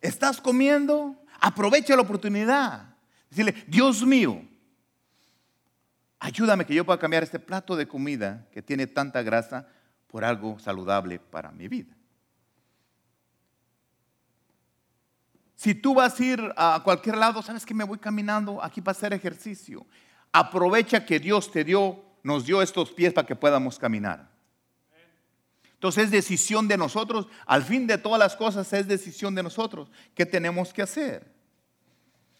¿Estás 0.03 0.41
comiendo? 0.41 1.15
Aprovecha 1.39 1.95
la 1.95 2.01
oportunidad. 2.01 2.93
Decirle, 3.29 3.55
Dios 3.67 4.05
mío, 4.05 4.45
ayúdame 6.19 6.65
que 6.65 6.75
yo 6.75 6.85
pueda 6.85 6.99
cambiar 6.99 7.23
este 7.23 7.39
plato 7.39 7.77
de 7.77 7.87
comida 7.87 8.45
que 8.51 8.61
tiene 8.61 8.85
tanta 8.85 9.21
grasa 9.21 9.65
por 10.07 10.25
algo 10.25 10.59
saludable 10.59 11.19
para 11.19 11.51
mi 11.51 11.69
vida. 11.69 11.95
Si 15.55 15.73
tú 15.73 15.95
vas 15.95 16.19
a 16.19 16.23
ir 16.23 16.53
a 16.57 16.81
cualquier 16.83 17.15
lado, 17.15 17.41
sabes 17.41 17.65
que 17.65 17.73
me 17.73 17.85
voy 17.85 17.97
caminando 17.97 18.61
aquí 18.61 18.81
para 18.81 18.97
hacer 18.97 19.13
ejercicio. 19.13 19.87
Aprovecha 20.33 21.05
que 21.05 21.17
Dios 21.17 21.49
te 21.49 21.63
dio, 21.63 22.03
nos 22.23 22.45
dio 22.45 22.61
estos 22.61 22.91
pies 22.91 23.13
para 23.13 23.25
que 23.25 23.37
podamos 23.37 23.79
caminar. 23.79 24.29
Entonces 25.83 26.05
es 26.05 26.11
decisión 26.11 26.69
de 26.69 26.77
nosotros, 26.77 27.27
al 27.45 27.61
fin 27.61 27.87
de 27.87 27.97
todas 27.97 28.17
las 28.17 28.37
cosas 28.37 28.71
es 28.71 28.87
decisión 28.87 29.35
de 29.35 29.43
nosotros. 29.43 29.91
¿Qué 30.15 30.25
tenemos 30.25 30.71
que 30.71 30.81
hacer? 30.81 31.29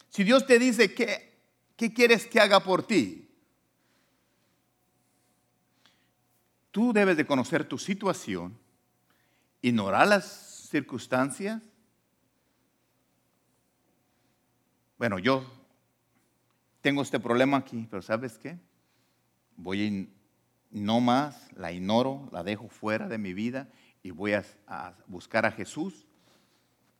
Si 0.07 0.23
Dios 0.23 0.47
te 0.47 0.57
dice, 0.57 0.93
¿qué, 0.93 1.41
qué 1.75 1.93
quieres 1.93 2.25
que 2.25 2.39
haga 2.39 2.61
por 2.61 2.87
ti? 2.87 3.29
Tú 6.71 6.93
debes 6.93 7.17
de 7.17 7.25
conocer 7.25 7.67
tu 7.67 7.77
situación, 7.77 8.57
ignorar 9.61 10.07
las 10.07 10.69
circunstancias. 10.69 11.61
Bueno, 14.97 15.19
yo 15.19 15.45
tengo 16.79 17.01
este 17.01 17.19
problema 17.19 17.57
aquí, 17.57 17.89
pero 17.91 18.01
¿sabes 18.01 18.37
qué? 18.37 18.57
Voy 19.57 19.81
a 19.81 20.22
no 20.73 20.99
más, 20.99 21.49
la 21.55 21.71
ignoro, 21.71 22.27
la 22.31 22.43
dejo 22.43 22.67
fuera 22.67 23.07
de 23.07 23.19
mi 23.19 23.33
vida 23.33 23.69
y 24.01 24.11
voy 24.11 24.33
a, 24.33 24.43
buscar 25.07 25.45
a 25.45 25.51
Jesús, 25.51 26.05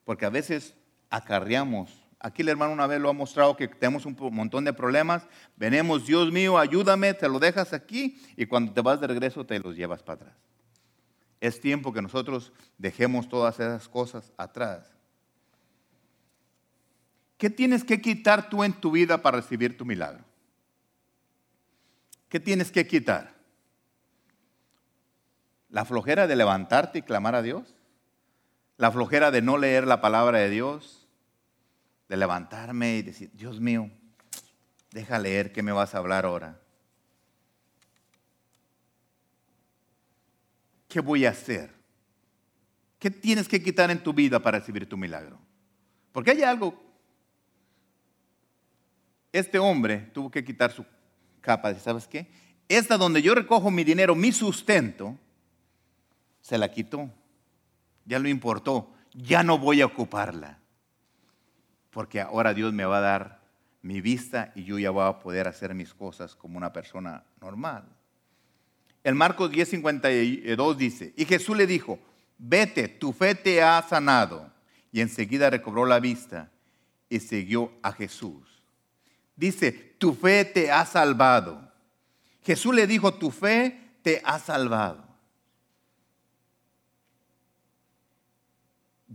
porque 0.06 0.26
a 0.26 0.30
veces 0.30 0.76
acarreamos. 1.10 1.92
Aquí 2.20 2.44
el 2.44 2.50
hermano 2.50 2.72
una 2.72 2.88
vez 2.88 3.02
lo 3.02 3.10
ha 3.10 3.14
mostrado 3.14 3.58
que 3.58 3.68
tenemos 3.68 4.06
un 4.06 4.16
montón 4.32 4.64
de 4.64 4.72
problemas. 4.72 5.28
Venemos, 5.58 6.06
Dios 6.06 6.32
mío, 6.32 6.58
ayúdame, 6.58 7.14
te 7.14 7.28
lo 7.28 7.40
dejas 7.40 7.74
aquí 7.74 8.22
y 8.38 8.46
cuando 8.46 8.72
te 8.72 8.82
vas 8.82 9.02
de 9.02 9.08
regreso 9.08 9.46
te 9.46 9.60
los 9.60 9.76
llevas 9.76 10.04
para 10.04 10.22
atrás. 10.22 10.38
Es 11.42 11.60
tiempo 11.60 11.92
que 11.92 12.02
nosotros 12.02 12.54
dejemos 12.78 13.28
todas 13.28 13.56
esas 13.56 13.90
cosas 13.90 14.32
atrás. 14.38 14.94
¿Qué 17.38 17.50
tienes 17.50 17.84
que 17.84 18.00
quitar 18.00 18.50
tú 18.50 18.64
en 18.64 18.72
tu 18.72 18.92
vida 18.92 19.22
para 19.22 19.38
recibir 19.38 19.76
tu 19.76 19.84
milagro? 19.84 20.24
¿Qué 22.30 22.40
tienes 22.40 22.72
que 22.72 22.88
quitar? 22.88 23.43
La 25.74 25.86
flojera 25.86 26.28
de 26.28 26.36
levantarte 26.36 27.00
y 27.00 27.02
clamar 27.02 27.34
a 27.34 27.42
Dios. 27.42 27.74
La 28.78 28.92
flojera 28.92 29.32
de 29.32 29.42
no 29.42 29.58
leer 29.58 29.88
la 29.88 30.02
palabra 30.02 30.38
de 30.38 30.52
Dios. 30.52 31.00
de 32.08 32.18
levantarme 32.18 32.98
y 32.98 33.02
decir, 33.02 33.32
Dios 33.34 33.60
mío, 33.60 33.90
deja 34.92 35.18
leer 35.18 35.52
qué 35.52 35.64
me 35.64 35.72
vas 35.72 35.96
a 35.96 35.98
hablar 35.98 36.26
ahora. 36.26 36.60
¿Qué 40.88 41.00
voy 41.00 41.26
a 41.26 41.32
hacer? 41.32 41.72
¿Qué 43.00 43.10
tienes 43.10 43.48
que 43.48 43.64
quitar 43.64 43.90
en 43.90 44.04
tu 44.04 44.14
vida 44.14 44.40
para 44.40 44.60
recibir 44.60 44.88
tu 44.88 44.96
milagro? 44.96 45.40
Porque 46.12 46.32
hay 46.32 46.44
algo. 46.44 46.80
Este 49.32 49.58
hombre 49.58 50.12
tuvo 50.14 50.30
que 50.30 50.46
quitar 50.46 50.72
su 50.72 50.86
capa. 51.42 51.74
¿Sabes 51.80 52.08
qué? 52.08 52.30
Esta 52.70 52.96
donde 52.96 53.24
yo 53.24 53.34
recojo 53.34 53.72
mi 53.72 53.84
dinero, 53.84 54.14
mi 54.14 54.32
sustento, 54.32 55.18
se 56.44 56.60
la 56.60 56.70
quitó. 56.72 57.10
Ya 58.06 58.20
lo 58.20 58.28
importó. 58.28 58.94
Ya 59.14 59.42
no 59.42 59.58
voy 59.58 59.82
a 59.82 59.88
ocuparla. 59.88 60.60
Porque 61.90 62.22
ahora 62.22 62.54
Dios 62.54 62.74
me 62.74 62.86
va 62.86 62.98
a 62.98 63.02
dar 63.02 63.42
mi 63.82 64.02
vista 64.02 64.52
y 64.56 64.64
yo 64.64 64.78
ya 64.78 64.92
voy 64.92 65.08
a 65.08 65.20
poder 65.20 65.48
hacer 65.48 65.74
mis 65.74 65.94
cosas 65.94 66.36
como 66.36 66.58
una 66.58 66.72
persona 66.72 67.24
normal. 67.42 67.86
El 69.04 69.16
Marcos 69.16 69.52
10:52 69.52 70.76
dice, 70.76 71.14
y 71.18 71.26
Jesús 71.26 71.58
le 71.58 71.68
dijo, 71.68 72.00
vete, 72.38 72.88
tu 72.88 73.14
fe 73.14 73.36
te 73.36 73.62
ha 73.62 73.82
sanado. 73.82 74.52
Y 74.92 75.02
enseguida 75.02 75.50
recobró 75.50 75.86
la 75.86 76.00
vista 76.00 76.52
y 77.10 77.20
siguió 77.20 77.72
a 77.82 77.92
Jesús. 77.92 78.64
Dice, 79.36 79.72
tu 79.72 80.14
fe 80.14 80.46
te 80.46 80.72
ha 80.72 80.86
salvado. 80.86 81.72
Jesús 82.44 82.76
le 82.76 82.86
dijo, 82.86 83.14
tu 83.14 83.32
fe 83.32 83.80
te 84.02 84.22
ha 84.24 84.40
salvado. 84.40 85.13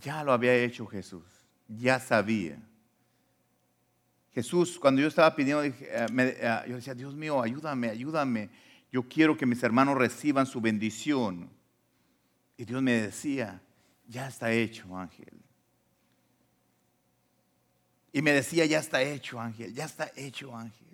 Ya 0.00 0.22
lo 0.22 0.32
había 0.32 0.54
hecho 0.54 0.86
Jesús, 0.86 1.24
ya 1.66 1.98
sabía. 1.98 2.58
Jesús, 4.32 4.78
cuando 4.78 5.00
yo 5.00 5.08
estaba 5.08 5.34
pidiendo, 5.34 5.64
eh, 5.64 5.74
eh, 5.80 6.62
yo 6.68 6.76
decía, 6.76 6.94
Dios 6.94 7.14
mío, 7.14 7.42
ayúdame, 7.42 7.88
ayúdame. 7.88 8.50
Yo 8.92 9.02
quiero 9.02 9.36
que 9.36 9.46
mis 9.46 9.62
hermanos 9.62 9.98
reciban 9.98 10.46
su 10.46 10.60
bendición. 10.60 11.50
Y 12.56 12.64
Dios 12.64 12.80
me 12.80 12.92
decía, 12.92 13.60
ya 14.06 14.28
está 14.28 14.52
hecho, 14.52 14.96
Ángel. 14.96 15.38
Y 18.12 18.22
me 18.22 18.32
decía, 18.32 18.64
ya 18.66 18.78
está 18.78 19.02
hecho, 19.02 19.40
Ángel, 19.40 19.74
ya 19.74 19.84
está 19.84 20.10
hecho, 20.16 20.56
Ángel. 20.56 20.88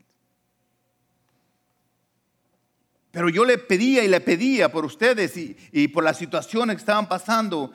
Pero 3.15 3.29
yo 3.29 3.45
le 3.45 3.59
pedía 3.59 4.03
y 4.03 4.09
le 4.09 4.21
pedía 4.21 4.73
por 4.73 4.85
ustedes 4.85 5.37
y, 5.37 5.89
por 5.89 6.03
las 6.03 6.19
situaciones 6.19 6.75
que 6.75 6.81
estaban 6.81 7.09
pasando. 7.09 7.73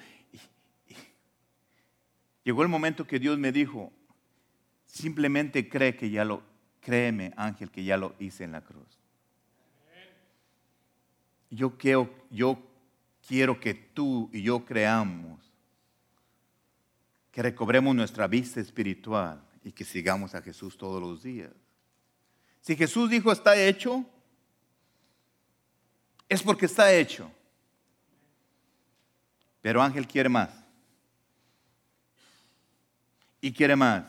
Llegó 2.49 2.63
el 2.63 2.67
momento 2.67 3.05
que 3.05 3.19
Dios 3.19 3.37
me 3.37 3.51
dijo, 3.51 3.93
simplemente 4.83 5.69
cree 5.69 5.95
que 5.95 6.09
ya 6.09 6.25
lo, 6.25 6.41
créeme 6.81 7.31
Ángel, 7.37 7.69
que 7.69 7.83
ya 7.83 7.95
lo 7.95 8.15
hice 8.17 8.43
en 8.43 8.53
la 8.53 8.61
cruz. 8.61 8.87
Yo 11.51 11.77
quiero, 11.77 12.11
yo 12.31 12.57
quiero 13.27 13.59
que 13.59 13.75
tú 13.75 14.31
y 14.33 14.41
yo 14.41 14.65
creamos, 14.65 15.39
que 17.31 17.43
recobremos 17.43 17.95
nuestra 17.95 18.25
vista 18.25 18.59
espiritual 18.59 19.43
y 19.63 19.71
que 19.71 19.85
sigamos 19.85 20.33
a 20.33 20.41
Jesús 20.41 20.75
todos 20.75 20.99
los 20.99 21.21
días. 21.21 21.51
Si 22.61 22.75
Jesús 22.75 23.11
dijo 23.11 23.31
está 23.31 23.55
hecho, 23.55 24.03
es 26.27 26.41
porque 26.41 26.65
está 26.65 26.91
hecho. 26.91 27.31
Pero 29.61 29.83
Ángel 29.83 30.07
quiere 30.07 30.29
más. 30.29 30.58
Y 33.41 33.51
quiere 33.53 33.75
más. 33.75 34.05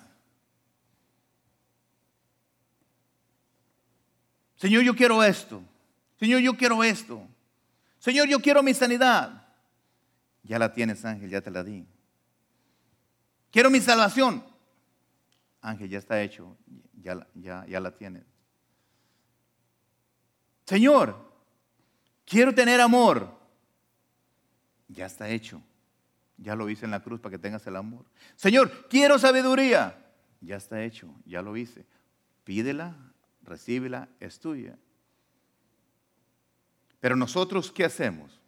Señor, 4.56 4.82
yo 4.82 4.94
quiero 4.94 5.22
esto. 5.22 5.62
Señor, 6.18 6.40
yo 6.40 6.56
quiero 6.56 6.82
esto. 6.84 7.26
Señor, 7.98 8.28
yo 8.28 8.40
quiero 8.40 8.62
mi 8.62 8.74
sanidad. 8.74 9.46
Ya 10.42 10.58
la 10.58 10.72
tienes, 10.72 11.04
Ángel, 11.04 11.30
ya 11.30 11.40
te 11.40 11.50
la 11.50 11.64
di. 11.64 11.86
Quiero 13.50 13.70
mi 13.70 13.80
salvación. 13.80 14.44
Ángel, 15.60 15.88
ya 15.88 15.98
está 15.98 16.20
hecho. 16.20 16.56
Ya, 17.02 17.26
ya, 17.34 17.80
la 17.80 17.94
tienes. 17.94 18.24
Señor, 20.66 21.30
Quiero 22.30 22.54
tener 22.54 22.80
amor. 22.80 23.28
Ya 24.86 25.06
está 25.06 25.28
hecho. 25.28 25.60
Ya 26.40 26.56
lo 26.56 26.68
hice 26.68 26.84
en 26.84 26.90
la 26.90 27.00
cruz 27.00 27.20
para 27.20 27.32
que 27.32 27.38
tengas 27.38 27.66
el 27.66 27.76
amor. 27.76 28.04
Señor, 28.34 28.88
quiero 28.88 29.18
sabiduría. 29.18 29.96
Ya 30.40 30.56
está 30.56 30.82
hecho. 30.82 31.14
Ya 31.24 31.42
lo 31.42 31.56
hice. 31.56 31.84
Pídela, 32.44 32.96
recíbela, 33.42 34.08
es 34.18 34.40
tuya. 34.40 34.76
Pero 36.98 37.14
nosotros, 37.14 37.70
¿qué 37.70 37.84
hacemos? 37.84 38.40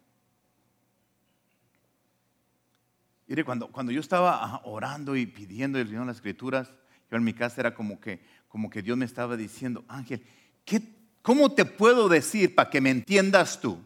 Mire, 3.27 3.43
cuando, 3.43 3.71
cuando 3.71 3.91
yo 3.91 4.01
estaba 4.01 4.61
orando 4.65 5.15
y 5.15 5.25
pidiendo 5.25 5.79
el 5.79 5.87
Señor 5.87 6.05
las 6.05 6.17
escrituras, 6.17 6.73
yo 7.09 7.17
en 7.17 7.23
mi 7.23 7.33
casa 7.33 7.61
era 7.61 7.73
como 7.73 7.99
que, 7.99 8.19
como 8.47 8.69
que 8.69 8.81
Dios 8.81 8.97
me 8.97 9.05
estaba 9.05 9.37
diciendo, 9.37 9.85
Ángel, 9.87 10.23
¿qué 10.65 10.81
¿Cómo 11.23 11.53
te 11.53 11.63
puedo 11.63 12.09
decir 12.09 12.53
para 12.53 12.69
que 12.69 12.81
me 12.81 12.89
entiendas 12.89 13.59
tú? 13.61 13.81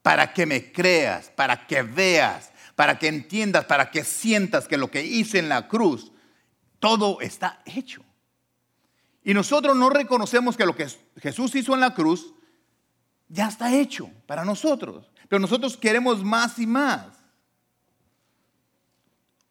Para 0.00 0.32
que 0.32 0.46
me 0.46 0.72
creas, 0.72 1.28
para 1.28 1.66
que 1.66 1.82
veas, 1.82 2.50
para 2.78 2.96
que 2.96 3.08
entiendas, 3.08 3.64
para 3.64 3.90
que 3.90 4.04
sientas 4.04 4.68
que 4.68 4.76
lo 4.76 4.88
que 4.88 5.04
hice 5.04 5.40
en 5.40 5.48
la 5.48 5.66
cruz, 5.66 6.12
todo 6.78 7.20
está 7.20 7.60
hecho. 7.64 8.04
Y 9.24 9.34
nosotros 9.34 9.76
no 9.76 9.90
reconocemos 9.90 10.56
que 10.56 10.64
lo 10.64 10.76
que 10.76 10.86
Jesús 11.16 11.56
hizo 11.56 11.74
en 11.74 11.80
la 11.80 11.92
cruz 11.92 12.32
ya 13.26 13.48
está 13.48 13.74
hecho 13.74 14.08
para 14.28 14.44
nosotros. 14.44 15.10
Pero 15.28 15.40
nosotros 15.40 15.76
queremos 15.76 16.22
más 16.22 16.60
y 16.60 16.68
más. 16.68 17.18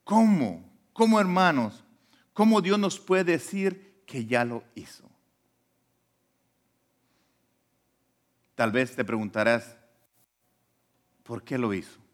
¿Cómo? 0.05 0.63
¿Cómo 0.93 1.19
hermanos? 1.19 1.83
¿Cómo 2.31 2.61
Dios 2.61 2.79
nos 2.79 2.97
puede 2.97 3.25
decir 3.25 4.03
que 4.07 4.25
ya 4.25 4.45
lo 4.45 4.63
hizo? 4.73 5.03
Tal 8.55 8.71
vez 8.71 8.95
te 8.95 9.03
preguntarás, 9.03 9.75
¿por 11.23 11.43
qué 11.43 11.57
lo 11.57 11.73
hizo? 11.73 12.06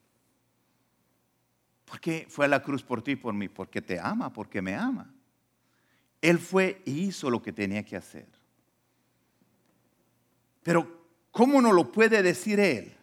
¿Por 1.93 1.99
qué 1.99 2.25
fue 2.27 2.45
a 2.45 2.47
la 2.47 2.63
cruz 2.63 2.81
por 2.81 3.03
ti, 3.03 3.15
por 3.15 3.35
mí? 3.35 3.47
Porque 3.47 3.79
te 3.79 3.99
ama, 3.99 4.33
porque 4.33 4.63
me 4.63 4.73
ama. 4.73 5.13
Él 6.23 6.39
fue 6.39 6.81
y 6.85 7.01
hizo 7.01 7.29
lo 7.29 7.39
que 7.39 7.53
tenía 7.53 7.85
que 7.85 7.95
hacer. 7.95 8.25
Pero, 10.63 11.05
¿cómo 11.29 11.61
no 11.61 11.71
lo 11.71 11.91
puede 11.91 12.23
decir 12.23 12.59
Él? 12.59 12.97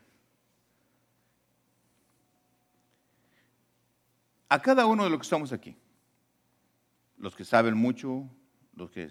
A 4.49 4.61
cada 4.61 4.87
uno 4.87 5.05
de 5.05 5.11
los 5.11 5.21
que 5.21 5.25
estamos 5.25 5.53
aquí, 5.53 5.77
los 7.17 7.37
que 7.37 7.45
saben 7.45 7.77
mucho, 7.77 8.29
los 8.75 8.91
que 8.91 9.09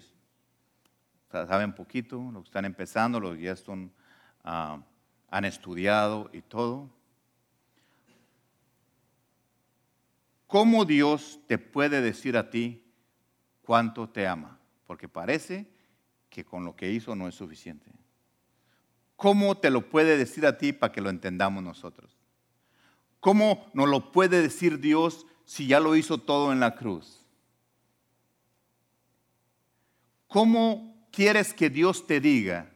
saben 1.30 1.72
poquito, 1.72 2.30
los 2.34 2.42
que 2.42 2.48
están 2.48 2.66
empezando, 2.66 3.18
los 3.18 3.34
que 3.34 3.44
ya 3.44 3.52
están 3.52 3.90
Ah, 4.44 4.82
han 5.30 5.46
estudiado 5.46 6.28
y 6.34 6.42
todo. 6.42 6.90
¿Cómo 10.50 10.84
Dios 10.84 11.38
te 11.46 11.58
puede 11.58 12.02
decir 12.02 12.36
a 12.36 12.50
ti 12.50 12.84
cuánto 13.62 14.08
te 14.08 14.26
ama? 14.26 14.58
Porque 14.86 15.08
parece 15.08 15.70
que 16.28 16.44
con 16.44 16.64
lo 16.64 16.74
que 16.74 16.90
hizo 16.90 17.14
no 17.14 17.28
es 17.28 17.36
suficiente. 17.36 17.90
¿Cómo 19.14 19.56
te 19.56 19.70
lo 19.70 19.88
puede 19.88 20.16
decir 20.16 20.44
a 20.44 20.58
ti 20.58 20.72
para 20.72 20.92
que 20.92 21.00
lo 21.00 21.08
entendamos 21.08 21.62
nosotros? 21.62 22.16
¿Cómo 23.20 23.70
nos 23.74 23.88
lo 23.88 24.10
puede 24.12 24.42
decir 24.42 24.80
Dios 24.80 25.26
si 25.44 25.68
ya 25.68 25.78
lo 25.78 25.94
hizo 25.94 26.18
todo 26.18 26.52
en 26.52 26.58
la 26.58 26.74
cruz? 26.74 27.24
¿Cómo 30.26 31.06
quieres 31.12 31.54
que 31.54 31.70
Dios 31.70 32.06
te 32.06 32.20
diga 32.20 32.70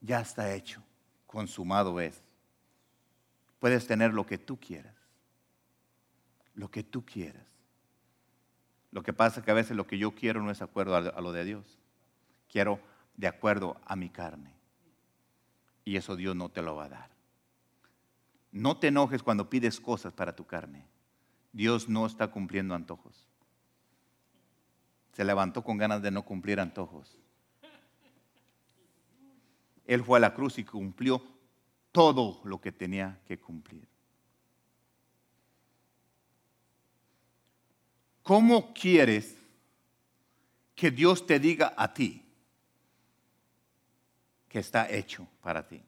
ya 0.00 0.20
está 0.20 0.54
hecho, 0.54 0.82
consumado 1.26 2.00
es. 2.00 2.22
Puedes 3.58 3.86
tener 3.86 4.14
lo 4.14 4.24
que 4.26 4.38
tú 4.38 4.58
quieras, 4.58 4.94
lo 6.54 6.70
que 6.70 6.82
tú 6.82 7.04
quieras. 7.04 7.46
Lo 8.90 9.02
que 9.02 9.12
pasa 9.12 9.40
es 9.40 9.44
que 9.44 9.50
a 9.50 9.54
veces 9.54 9.76
lo 9.76 9.86
que 9.86 9.98
yo 9.98 10.14
quiero 10.14 10.42
no 10.42 10.50
es 10.50 10.62
acuerdo 10.62 10.96
a 10.96 11.20
lo 11.20 11.32
de 11.32 11.44
Dios. 11.44 11.78
Quiero 12.48 12.80
de 13.16 13.28
acuerdo 13.28 13.76
a 13.84 13.96
mi 13.96 14.08
carne. 14.08 14.54
Y 15.84 15.96
eso 15.96 16.16
Dios 16.16 16.34
no 16.34 16.48
te 16.48 16.62
lo 16.62 16.76
va 16.76 16.86
a 16.86 16.88
dar. 16.88 17.10
No 18.52 18.78
te 18.78 18.88
enojes 18.88 19.22
cuando 19.22 19.48
pides 19.48 19.80
cosas 19.80 20.12
para 20.12 20.34
tu 20.34 20.46
carne. 20.46 20.86
Dios 21.52 21.88
no 21.88 22.06
está 22.06 22.28
cumpliendo 22.28 22.74
antojos. 22.74 23.28
Se 25.12 25.24
levantó 25.24 25.62
con 25.62 25.76
ganas 25.76 26.02
de 26.02 26.10
no 26.10 26.24
cumplir 26.24 26.60
antojos. 26.60 27.16
Él 29.86 30.04
fue 30.04 30.18
a 30.18 30.20
la 30.20 30.34
cruz 30.34 30.58
y 30.58 30.64
cumplió 30.64 31.22
todo 31.92 32.40
lo 32.44 32.60
que 32.60 32.70
tenía 32.70 33.20
que 33.26 33.38
cumplir. 33.38 33.89
¿Cómo 38.30 38.72
quieres 38.72 39.36
que 40.76 40.92
Dios 40.92 41.26
te 41.26 41.40
diga 41.40 41.74
a 41.76 41.92
ti 41.92 42.24
que 44.48 44.60
está 44.60 44.88
hecho 44.88 45.26
para 45.42 45.66
ti? 45.66 45.82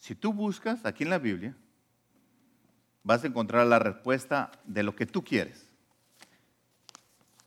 Si 0.00 0.16
tú 0.16 0.32
buscas 0.32 0.84
aquí 0.84 1.04
en 1.04 1.10
la 1.10 1.18
Biblia, 1.20 1.54
vas 3.04 3.22
a 3.22 3.28
encontrar 3.28 3.64
la 3.68 3.78
respuesta 3.78 4.50
de 4.64 4.82
lo 4.82 4.96
que 4.96 5.06
tú 5.06 5.22
quieres. 5.22 5.64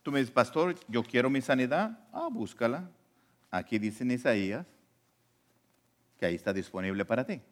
Tú 0.02 0.10
me 0.10 0.20
dices, 0.20 0.32
pastor, 0.32 0.76
yo 0.88 1.02
quiero 1.02 1.28
mi 1.28 1.42
sanidad. 1.42 1.98
Ah, 2.14 2.28
búscala. 2.32 2.88
Aquí 3.50 3.78
dice 3.78 4.04
en 4.04 4.12
Isaías 4.12 4.66
que 6.18 6.24
ahí 6.24 6.34
está 6.34 6.54
disponible 6.54 7.04
para 7.04 7.26
ti. 7.26 7.42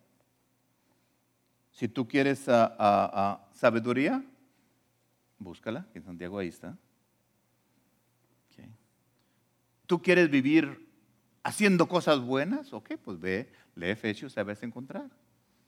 Si 1.73 1.89
tú 1.89 2.07
quieres 2.07 2.49
ah, 2.49 2.77
ah, 2.79 3.11
ah, 3.13 3.49
sabiduría, 3.53 4.25
búscala, 5.39 5.87
en 5.95 6.05
Santiago 6.05 6.39
ahí 6.39 6.49
está. 6.49 6.77
¿Tú 9.87 10.01
quieres 10.01 10.31
vivir 10.31 10.89
haciendo 11.43 11.87
cosas 11.87 12.21
buenas? 12.21 12.73
Ok, 12.73 12.93
pues 13.05 13.21
ve, 13.21 13.53
lee 13.75 13.91
Efesios, 13.91 14.33
sabes 14.33 14.63
encontrar 14.63 15.11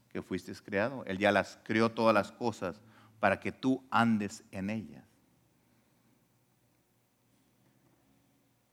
que 0.08 0.22
fuiste 0.22 0.54
creado. 0.64 1.04
Él 1.04 1.18
ya 1.18 1.32
las 1.32 1.58
creó 1.62 1.90
todas 1.90 2.14
las 2.14 2.32
cosas 2.32 2.80
para 3.20 3.38
que 3.38 3.52
tú 3.52 3.84
andes 3.90 4.44
en 4.50 4.70
ellas. 4.70 5.04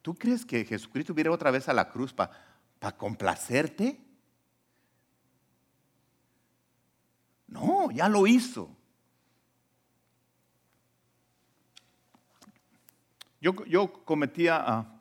¿Tú 0.02 0.16
crees 0.16 0.46
que 0.46 0.64
Jesucristo 0.64 1.14
hubiera 1.14 1.32
otra 1.32 1.52
vez 1.52 1.68
a 1.68 1.74
la 1.74 1.90
cruz 1.90 2.14
para 2.14 2.98
complacerte? 2.98 4.00
No, 7.52 7.92
ya 7.92 8.08
lo 8.10 8.26
hizo. 8.26 8.76
Yo, 13.42 13.92
cometía 14.06 14.64
ah, 14.66 15.00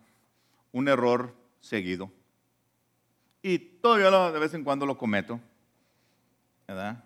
un 0.72 0.88
error 0.88 1.34
seguido 1.61 2.11
y 3.42 3.59
todavía 3.59 4.11
de 4.32 4.38
vez 4.38 4.55
en 4.55 4.64
cuando 4.64 4.86
lo 4.86 4.96
cometo, 4.96 5.38
¿verdad? 6.66 7.05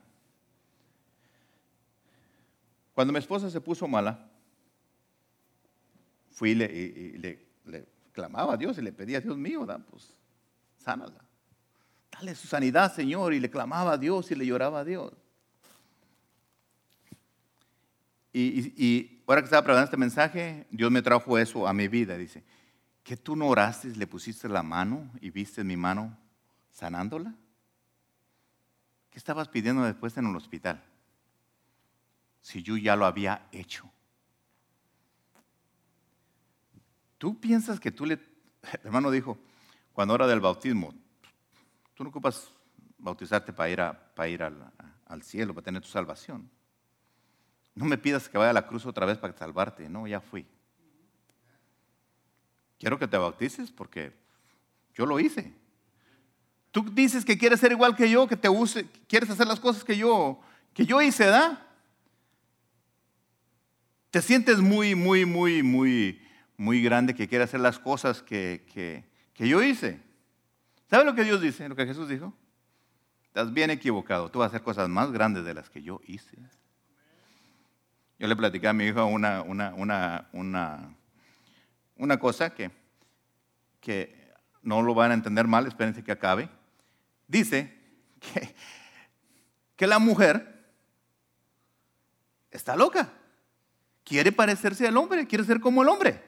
Cuando 2.94 3.12
mi 3.12 3.18
esposa 3.18 3.50
se 3.50 3.60
puso 3.60 3.88
mala, 3.88 4.30
fui 6.30 6.50
y 6.50 6.54
le, 6.54 7.46
clamaba 8.12 8.54
a 8.54 8.56
Dios 8.56 8.78
y 8.78 8.82
le 8.82 8.92
pedía 8.92 9.18
a 9.18 9.20
Dios 9.20 9.36
mío, 9.36 9.66
pues 9.90 10.14
sánala. 10.78 11.24
Dale 12.12 12.34
su 12.36 12.46
sanidad, 12.46 12.94
Señor, 12.94 13.34
y 13.34 13.40
le 13.40 13.50
clamaba 13.50 13.92
a 13.92 13.98
Dios 13.98 14.30
y 14.30 14.36
le 14.36 14.46
lloraba 14.46 14.80
a 14.80 14.84
Dios. 14.84 15.12
Y, 18.36 19.22
ahora 19.28 19.42
que 19.42 19.44
estaba 19.44 19.62
preparando 19.62 19.84
este 19.84 19.96
mensaje, 19.96 20.66
Dios 20.70 20.90
me 20.90 21.02
trajo 21.02 21.38
eso 21.38 21.68
a 21.68 21.72
mi 21.72 21.86
vida. 21.86 22.18
Dice, 22.18 22.42
¿que 23.04 23.16
tú 23.16 23.36
no 23.36 23.46
oraste, 23.46 23.88
le 23.88 24.08
pusiste 24.08 24.48
la 24.48 24.64
mano 24.64 25.08
y 25.20 25.30
viste 25.30 25.62
mi 25.62 25.76
mano 25.76 26.18
sanándola? 26.72 27.32
¿Qué 29.08 29.18
estabas 29.18 29.48
pidiendo 29.48 29.84
después 29.84 30.16
en 30.16 30.26
el 30.26 30.34
hospital? 30.34 30.82
Si 32.42 32.60
yo 32.60 32.76
ya 32.76 32.96
lo 32.96 33.06
había 33.06 33.46
hecho. 33.52 33.88
Tú 37.18 37.38
piensas 37.40 37.78
que 37.78 37.92
tú 37.92 38.04
le... 38.04 38.14
El 38.72 38.86
hermano 38.86 39.12
dijo, 39.12 39.38
cuando 39.92 40.16
era 40.16 40.26
del 40.26 40.40
bautismo, 40.40 40.92
tú 41.94 42.02
no 42.02 42.10
ocupas 42.10 42.50
bautizarte 42.98 43.52
para 43.52 43.70
ir, 43.70 43.78
para 44.16 44.28
ir 44.28 44.42
al 44.42 45.22
cielo, 45.22 45.54
para 45.54 45.66
tener 45.66 45.82
tu 45.82 45.88
salvación. 45.88 46.50
No 47.74 47.84
me 47.84 47.98
pidas 47.98 48.28
que 48.28 48.38
vaya 48.38 48.50
a 48.50 48.54
la 48.54 48.66
cruz 48.66 48.86
otra 48.86 49.06
vez 49.06 49.18
para 49.18 49.36
salvarte. 49.36 49.88
No, 49.88 50.06
ya 50.06 50.20
fui. 50.20 50.46
Quiero 52.78 52.98
que 52.98 53.08
te 53.08 53.16
bautices 53.16 53.70
porque 53.70 54.12
yo 54.94 55.06
lo 55.06 55.18
hice. 55.18 55.52
Tú 56.70 56.84
dices 56.92 57.24
que 57.24 57.38
quieres 57.38 57.60
ser 57.60 57.72
igual 57.72 57.96
que 57.96 58.10
yo, 58.10 58.26
que 58.26 58.36
te 58.36 58.48
use, 58.48 58.88
quieres 59.08 59.30
hacer 59.30 59.46
las 59.46 59.60
cosas 59.60 59.84
que 59.84 59.96
yo, 59.96 60.40
que 60.72 60.84
yo 60.84 61.00
hice, 61.00 61.26
¿da? 61.26 61.64
Te 64.10 64.20
sientes 64.20 64.58
muy, 64.58 64.94
muy, 64.94 65.24
muy, 65.24 65.62
muy, 65.62 66.20
muy 66.56 66.82
grande 66.82 67.14
que 67.14 67.28
quieres 67.28 67.48
hacer 67.48 67.60
las 67.60 67.78
cosas 67.78 68.22
que, 68.22 68.66
que, 68.72 69.04
que 69.32 69.48
yo 69.48 69.62
hice. 69.62 70.00
¿Sabes 70.90 71.06
lo 71.06 71.14
que 71.14 71.24
Dios 71.24 71.40
dice? 71.40 71.68
Lo 71.68 71.76
que 71.76 71.86
Jesús 71.86 72.08
dijo. 72.08 72.32
Estás 73.26 73.52
bien 73.52 73.70
equivocado. 73.70 74.30
Tú 74.30 74.40
vas 74.40 74.46
a 74.46 74.48
hacer 74.48 74.62
cosas 74.62 74.88
más 74.88 75.10
grandes 75.10 75.44
de 75.44 75.54
las 75.54 75.70
que 75.70 75.82
yo 75.82 76.00
hice. 76.06 76.36
Yo 78.18 78.28
le 78.28 78.36
platicé 78.36 78.68
a 78.68 78.72
mi 78.72 78.84
hijo 78.84 79.04
una, 79.06 79.42
una, 79.42 79.74
una, 79.74 80.28
una, 80.32 80.96
una 81.96 82.18
cosa 82.18 82.54
que, 82.54 82.70
que 83.80 84.32
no 84.62 84.82
lo 84.82 84.94
van 84.94 85.10
a 85.10 85.14
entender 85.14 85.46
mal, 85.46 85.66
espérense 85.66 86.04
que 86.04 86.12
acabe. 86.12 86.48
Dice 87.26 87.76
que, 88.20 88.54
que 89.76 89.86
la 89.86 89.98
mujer 89.98 90.64
está 92.50 92.76
loca. 92.76 93.12
Quiere 94.04 94.32
parecerse 94.32 94.86
al 94.86 94.96
hombre, 94.96 95.26
quiere 95.26 95.44
ser 95.44 95.60
como 95.60 95.82
el 95.82 95.88
hombre. 95.88 96.22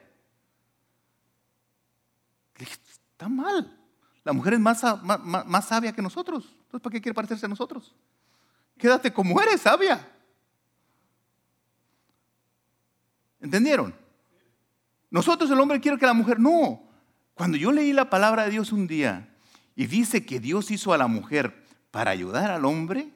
está 2.58 3.28
mal. 3.28 3.78
La 4.24 4.32
mujer 4.32 4.54
es 4.54 4.60
más, 4.60 4.82
más, 5.02 5.46
más 5.46 5.68
sabia 5.68 5.92
que 5.92 6.02
nosotros. 6.02 6.52
Entonces, 6.64 6.80
¿para 6.80 6.92
qué 6.92 7.00
quiere 7.00 7.14
parecerse 7.14 7.46
a 7.46 7.48
nosotros? 7.48 7.94
Quédate 8.76 9.12
como 9.12 9.40
eres, 9.40 9.60
sabia. 9.60 10.15
¿Entendieron? 13.40 13.94
Nosotros 15.10 15.50
el 15.50 15.60
hombre 15.60 15.80
quiere 15.80 15.98
que 15.98 16.06
la 16.06 16.14
mujer, 16.14 16.38
no. 16.38 16.82
Cuando 17.34 17.56
yo 17.56 17.70
leí 17.70 17.92
la 17.92 18.10
palabra 18.10 18.44
de 18.44 18.50
Dios 18.50 18.72
un 18.72 18.86
día 18.86 19.34
y 19.74 19.86
dice 19.86 20.24
que 20.24 20.40
Dios 20.40 20.70
hizo 20.70 20.92
a 20.92 20.98
la 20.98 21.06
mujer 21.06 21.64
para 21.90 22.10
ayudar 22.10 22.50
al 22.50 22.64
hombre, 22.64 23.12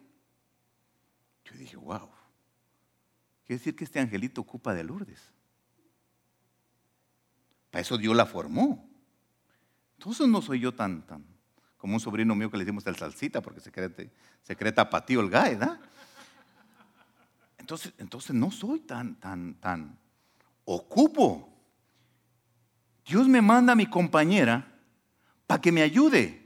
yo 1.45 1.55
dije, 1.57 1.77
wow, 1.77 2.09
quiere 3.47 3.59
decir 3.59 3.75
que 3.75 3.85
este 3.85 3.99
angelito 3.99 4.41
ocupa 4.41 4.75
de 4.75 4.85
Lourdes. 4.85 5.33
Para 7.71 7.83
eso 7.83 7.97
Dios 7.97 8.15
la 8.15 8.27
formó. 8.27 8.89
Entonces 9.97 10.29
no 10.29 10.43
soy 10.43 10.61
yo 10.61 10.75
tan, 10.75 11.03
tan, 11.07 11.25
como 11.77 11.95
un 11.95 12.01
sobrino 12.01 12.35
mío 12.35 12.51
que 12.51 12.57
le 12.57 12.65
decimos 12.65 12.87
el 12.87 12.97
salsita 12.97 13.41
porque 13.41 13.61
se 13.61 13.71
cree, 13.71 14.11
se 14.43 14.57
cree 14.57 14.73
tapatío 14.73 15.21
el 15.21 15.31
gae, 15.31 15.57
¿verdad? 15.57 15.81
Entonces, 17.59 17.93
entonces 17.99 18.35
no 18.35 18.51
soy 18.51 18.81
tan, 18.81 19.15
tan, 19.17 19.55
tan, 19.55 19.99
ocupo. 20.65 21.49
Dios 23.05 23.27
me 23.29 23.43
manda 23.43 23.73
a 23.73 23.77
mi 23.77 23.87
compañera 23.87 24.67
para 25.47 25.61
que 25.61 25.73
me 25.73 25.83
ayude. 25.83 26.41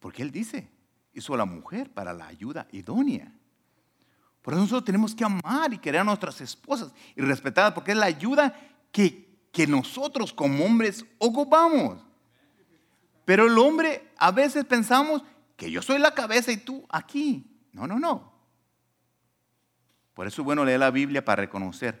Porque 0.00 0.22
Él 0.22 0.30
dice, 0.30 0.68
hizo 1.12 1.36
la 1.36 1.44
mujer 1.44 1.90
para 1.92 2.12
la 2.12 2.26
ayuda 2.26 2.66
idónea. 2.72 3.32
Por 4.42 4.52
eso 4.52 4.60
nosotros 4.60 4.84
tenemos 4.84 5.14
que 5.14 5.24
amar 5.24 5.72
y 5.72 5.78
querer 5.78 6.02
a 6.02 6.04
nuestras 6.04 6.40
esposas 6.40 6.92
y 7.16 7.22
respetarlas, 7.22 7.72
porque 7.72 7.92
es 7.92 7.96
la 7.96 8.06
ayuda 8.06 8.54
que, 8.92 9.48
que 9.50 9.66
nosotros 9.66 10.34
como 10.34 10.64
hombres 10.64 11.06
ocupamos. 11.18 12.04
Pero 13.24 13.46
el 13.46 13.56
hombre 13.56 14.12
a 14.18 14.30
veces 14.30 14.66
pensamos 14.66 15.22
que 15.56 15.70
yo 15.70 15.80
soy 15.80 15.98
la 15.98 16.14
cabeza 16.14 16.52
y 16.52 16.58
tú 16.58 16.84
aquí. 16.90 17.46
No, 17.72 17.86
no, 17.86 17.98
no. 17.98 18.33
Por 20.14 20.28
eso 20.28 20.42
es 20.42 20.44
bueno 20.44 20.64
leer 20.64 20.80
la 20.80 20.90
Biblia 20.90 21.24
para 21.24 21.42
reconocer. 21.42 22.00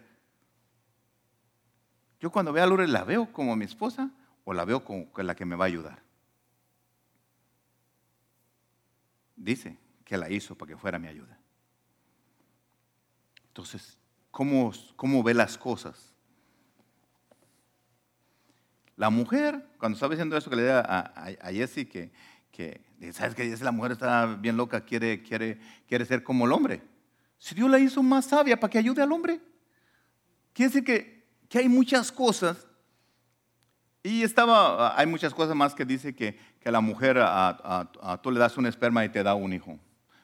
Yo 2.20 2.30
cuando 2.30 2.52
veo 2.52 2.64
a 2.64 2.66
Lourdes 2.66 2.88
la 2.88 3.04
veo 3.04 3.30
como 3.32 3.54
mi 3.56 3.64
esposa 3.64 4.10
o 4.44 4.54
la 4.54 4.64
veo 4.64 4.84
como 4.84 5.10
la 5.16 5.34
que 5.34 5.44
me 5.44 5.56
va 5.56 5.64
a 5.64 5.68
ayudar. 5.68 6.02
Dice 9.36 9.76
que 10.04 10.16
la 10.16 10.30
hizo 10.30 10.54
para 10.54 10.70
que 10.70 10.76
fuera 10.76 10.98
mi 10.98 11.08
ayuda. 11.08 11.36
Entonces, 13.48 13.98
¿cómo, 14.30 14.72
cómo 14.96 15.22
ve 15.22 15.34
las 15.34 15.58
cosas? 15.58 16.14
La 18.96 19.10
mujer, 19.10 19.66
cuando 19.78 19.96
estaba 19.96 20.14
diciendo 20.14 20.36
eso 20.36 20.50
que 20.50 20.56
le 20.56 20.62
di 20.62 20.70
a, 20.70 21.50
Jessie, 21.50 21.88
que, 21.88 22.12
que, 22.52 22.80
¿sabes 23.12 23.34
que 23.34 23.56
la 23.56 23.72
mujer 23.72 23.92
está 23.92 24.26
bien 24.26 24.56
loca, 24.56 24.84
quiere, 24.84 25.22
quiere, 25.22 25.58
quiere 25.88 26.04
ser 26.04 26.22
como 26.22 26.46
el 26.46 26.52
hombre? 26.52 26.93
Si 27.44 27.54
Dios 27.54 27.68
la 27.68 27.78
hizo 27.78 28.02
más 28.02 28.24
sabia 28.24 28.58
para 28.58 28.70
que 28.70 28.78
ayude 28.78 29.02
al 29.02 29.12
hombre. 29.12 29.38
Quiere 30.54 30.70
decir 30.70 30.82
que, 30.82 31.26
que 31.46 31.58
hay 31.58 31.68
muchas 31.68 32.10
cosas. 32.10 32.66
Y 34.02 34.22
estaba, 34.22 34.98
hay 34.98 35.06
muchas 35.06 35.34
cosas 35.34 35.54
más 35.54 35.74
que 35.74 35.84
dice 35.84 36.14
que, 36.14 36.38
que 36.58 36.70
a 36.70 36.72
la 36.72 36.80
mujer 36.80 37.18
a, 37.20 38.18
tú 38.22 38.30
le 38.30 38.40
das 38.40 38.56
un 38.56 38.64
esperma 38.64 39.04
y 39.04 39.10
te 39.10 39.22
da 39.22 39.34
un 39.34 39.52
hijo. 39.52 39.78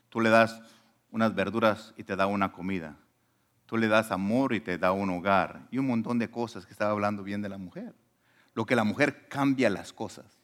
Tú 0.09 0.19
le 0.19 0.31
das 0.31 0.63
unas 1.11 1.35
verduras 1.35 1.93
y 1.99 2.05
te 2.05 2.17
da 2.17 2.25
una 2.25 2.53
comida. 2.53 2.97
Tú 3.67 3.77
le 3.77 3.89
das 3.89 4.13
amor 4.13 4.55
y 4.55 4.61
te 4.61 4.79
da 4.79 4.93
un 4.93 5.11
hogar. 5.11 5.69
Y 5.71 5.77
un 5.77 5.89
montón 5.89 6.19
de 6.19 6.31
cosas 6.31 6.65
que 6.65 6.73
estaba 6.73 6.93
hablando 6.93 7.23
bien 7.23 7.43
de 7.43 7.51
la 7.51 7.59
mujer. 7.59 7.95
Lo 8.55 8.65
que 8.65 8.77
la 8.77 8.85
mujer 8.85 9.29
cambia 9.29 9.69
las 9.69 9.93
cosas. 9.93 10.39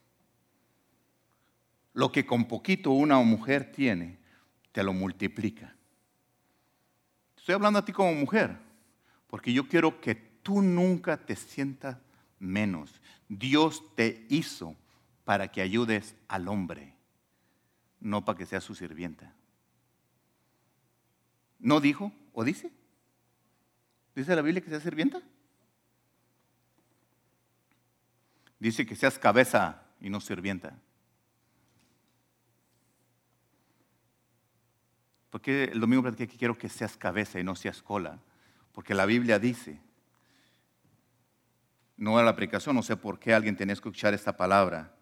Lo 1.94 2.12
que 2.12 2.26
con 2.26 2.44
poquito 2.44 2.90
una 2.90 3.18
mujer 3.20 3.72
tiene, 3.72 4.18
te 4.72 4.82
lo 4.82 4.92
multiplica. 4.92 5.75
Estoy 7.46 7.54
hablando 7.54 7.78
a 7.78 7.84
ti 7.84 7.92
como 7.92 8.12
mujer, 8.12 8.58
porque 9.28 9.52
yo 9.52 9.68
quiero 9.68 10.00
que 10.00 10.16
tú 10.16 10.62
nunca 10.62 11.16
te 11.16 11.36
sientas 11.36 11.96
menos. 12.40 13.00
Dios 13.28 13.84
te 13.94 14.26
hizo 14.28 14.74
para 15.24 15.46
que 15.52 15.62
ayudes 15.62 16.16
al 16.26 16.48
hombre, 16.48 16.92
no 18.00 18.24
para 18.24 18.36
que 18.36 18.46
seas 18.46 18.64
su 18.64 18.74
sirvienta. 18.74 19.32
¿No 21.60 21.78
dijo 21.78 22.10
o 22.32 22.42
dice? 22.42 22.72
¿Dice 24.16 24.34
la 24.34 24.42
Biblia 24.42 24.60
que 24.60 24.70
seas 24.70 24.82
sirvienta? 24.82 25.22
Dice 28.58 28.84
que 28.84 28.96
seas 28.96 29.20
cabeza 29.20 29.84
y 30.00 30.10
no 30.10 30.20
sirvienta. 30.20 30.76
Porque 35.30 35.64
el 35.64 35.80
domingo 35.80 36.02
platiqué 36.02 36.28
que 36.28 36.38
quiero 36.38 36.56
que 36.56 36.68
seas 36.68 36.96
cabeza 36.96 37.38
y 37.38 37.44
no 37.44 37.56
seas 37.56 37.82
cola. 37.82 38.18
Porque 38.72 38.94
la 38.94 39.06
Biblia 39.06 39.38
dice, 39.38 39.80
no 41.96 42.18
a 42.18 42.22
la 42.22 42.30
aplicación, 42.30 42.76
no 42.76 42.82
sé 42.82 42.96
por 42.96 43.18
qué 43.18 43.34
alguien 43.34 43.56
tenía 43.56 43.74
que 43.74 43.78
escuchar 43.78 44.14
esta 44.14 44.36
palabra, 44.36 44.94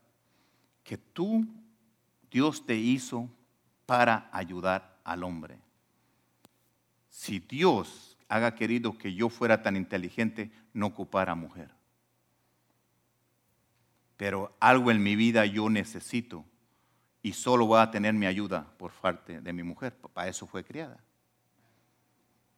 que 0.83 0.97
tú, 0.97 1.47
Dios 2.31 2.65
te 2.67 2.77
hizo 2.77 3.29
para 3.87 4.29
ayudar 4.33 4.99
al 5.05 5.25
hombre. 5.25 5.59
Si 7.09 7.39
Dios 7.39 8.17
haga 8.29 8.55
querido 8.55 8.97
que 8.97 9.15
yo 9.15 9.29
fuera 9.29 9.63
tan 9.63 9.77
inteligente, 9.77 10.51
no 10.73 10.87
ocupara 10.87 11.35
mujer. 11.35 11.71
Pero 14.17 14.57
algo 14.61 14.91
en 14.91 15.03
mi 15.03 15.17
vida 15.17 15.47
yo 15.47 15.69
necesito 15.71 16.45
y 17.25 17.33
solo 17.33 17.65
voy 17.65 17.81
a 17.81 17.91
tener 17.91 18.13
mi 18.13 18.27
ayuda 18.27 18.67
por 18.77 18.93
parte 18.93 19.41
de 19.41 19.53
mi 19.55 19.63
mujer. 19.63 19.97
Para 20.13 20.29
eso 20.29 20.47
fue 20.47 20.63
criada. 20.63 21.03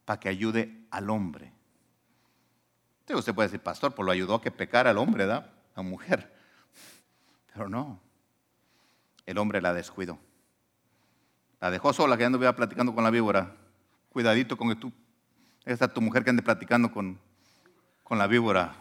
Para 0.05 0.19
que 0.19 0.29
ayude 0.29 0.89
al 0.91 1.09
hombre. 1.09 1.53
usted 3.09 3.33
puede 3.33 3.47
decir, 3.47 3.61
pastor, 3.61 3.95
pues 3.95 4.05
lo 4.05 4.11
ayudó 4.11 4.35
a 4.35 4.43
que 4.43 4.51
pecara 4.51 4.91
al 4.91 4.99
hombre, 4.99 5.25
¿da? 5.25 5.55
La 5.77 5.85
mujer. 5.85 6.35
Pero 7.53 7.69
no. 7.69 8.01
El 9.25 9.39
hombre 9.39 9.61
la 9.63 9.73
descuidó. 9.73 10.19
La 11.61 11.71
dejó 11.71 11.93
sola, 11.93 12.17
que 12.17 12.25
ando 12.25 12.41
platicando 12.57 12.93
con 12.93 13.05
la 13.05 13.11
víbora. 13.11 13.55
Cuidadito 14.09 14.57
con 14.57 14.71
que 14.71 14.75
tú, 14.75 14.93
esa 15.65 15.87
tu 15.87 16.01
mujer 16.01 16.25
que 16.25 16.31
ande 16.31 16.43
platicando 16.43 16.91
con, 16.91 17.21
con 18.03 18.19
la 18.19 18.27
víbora. 18.27 18.75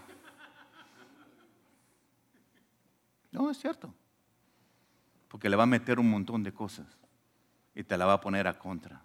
No, 3.32 3.52
es 3.52 3.60
cierto 3.60 3.94
porque 5.36 5.50
le 5.50 5.58
va 5.58 5.64
a 5.64 5.66
meter 5.66 6.00
un 6.00 6.10
montón 6.10 6.44
de 6.44 6.54
cosas 6.54 6.88
y 7.76 7.84
te 7.84 7.98
la 7.98 8.06
va 8.06 8.14
a 8.14 8.22
poner 8.22 8.48
a 8.48 8.58
contra. 8.58 9.04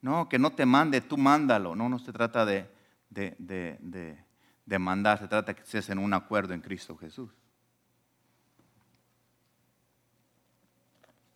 No, 0.00 0.28
que 0.28 0.38
no 0.38 0.52
te 0.52 0.64
mande, 0.64 1.00
tú 1.00 1.16
mándalo. 1.16 1.74
No, 1.74 1.88
no 1.88 1.98
se 1.98 2.12
trata 2.12 2.46
de, 2.46 2.70
de, 3.10 4.78
mandar, 4.78 5.18
se 5.18 5.26
trata 5.26 5.50
de 5.50 5.56
que 5.56 5.62
estés 5.62 5.90
en 5.90 5.98
un 5.98 6.14
acuerdo 6.14 6.54
en 6.54 6.60
Cristo 6.60 6.96
Jesús. 6.96 7.32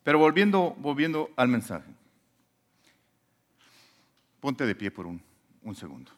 Pero 0.04 0.16
volviendo, 0.16 0.76
volviendo 0.78 1.30
al 1.34 1.48
mensaje, 1.48 1.92
ponte 4.38 4.64
de 4.64 4.76
pie 4.76 4.92
por 4.92 5.06
un, 5.06 5.20
un 5.60 5.74
segundo. 5.74 6.12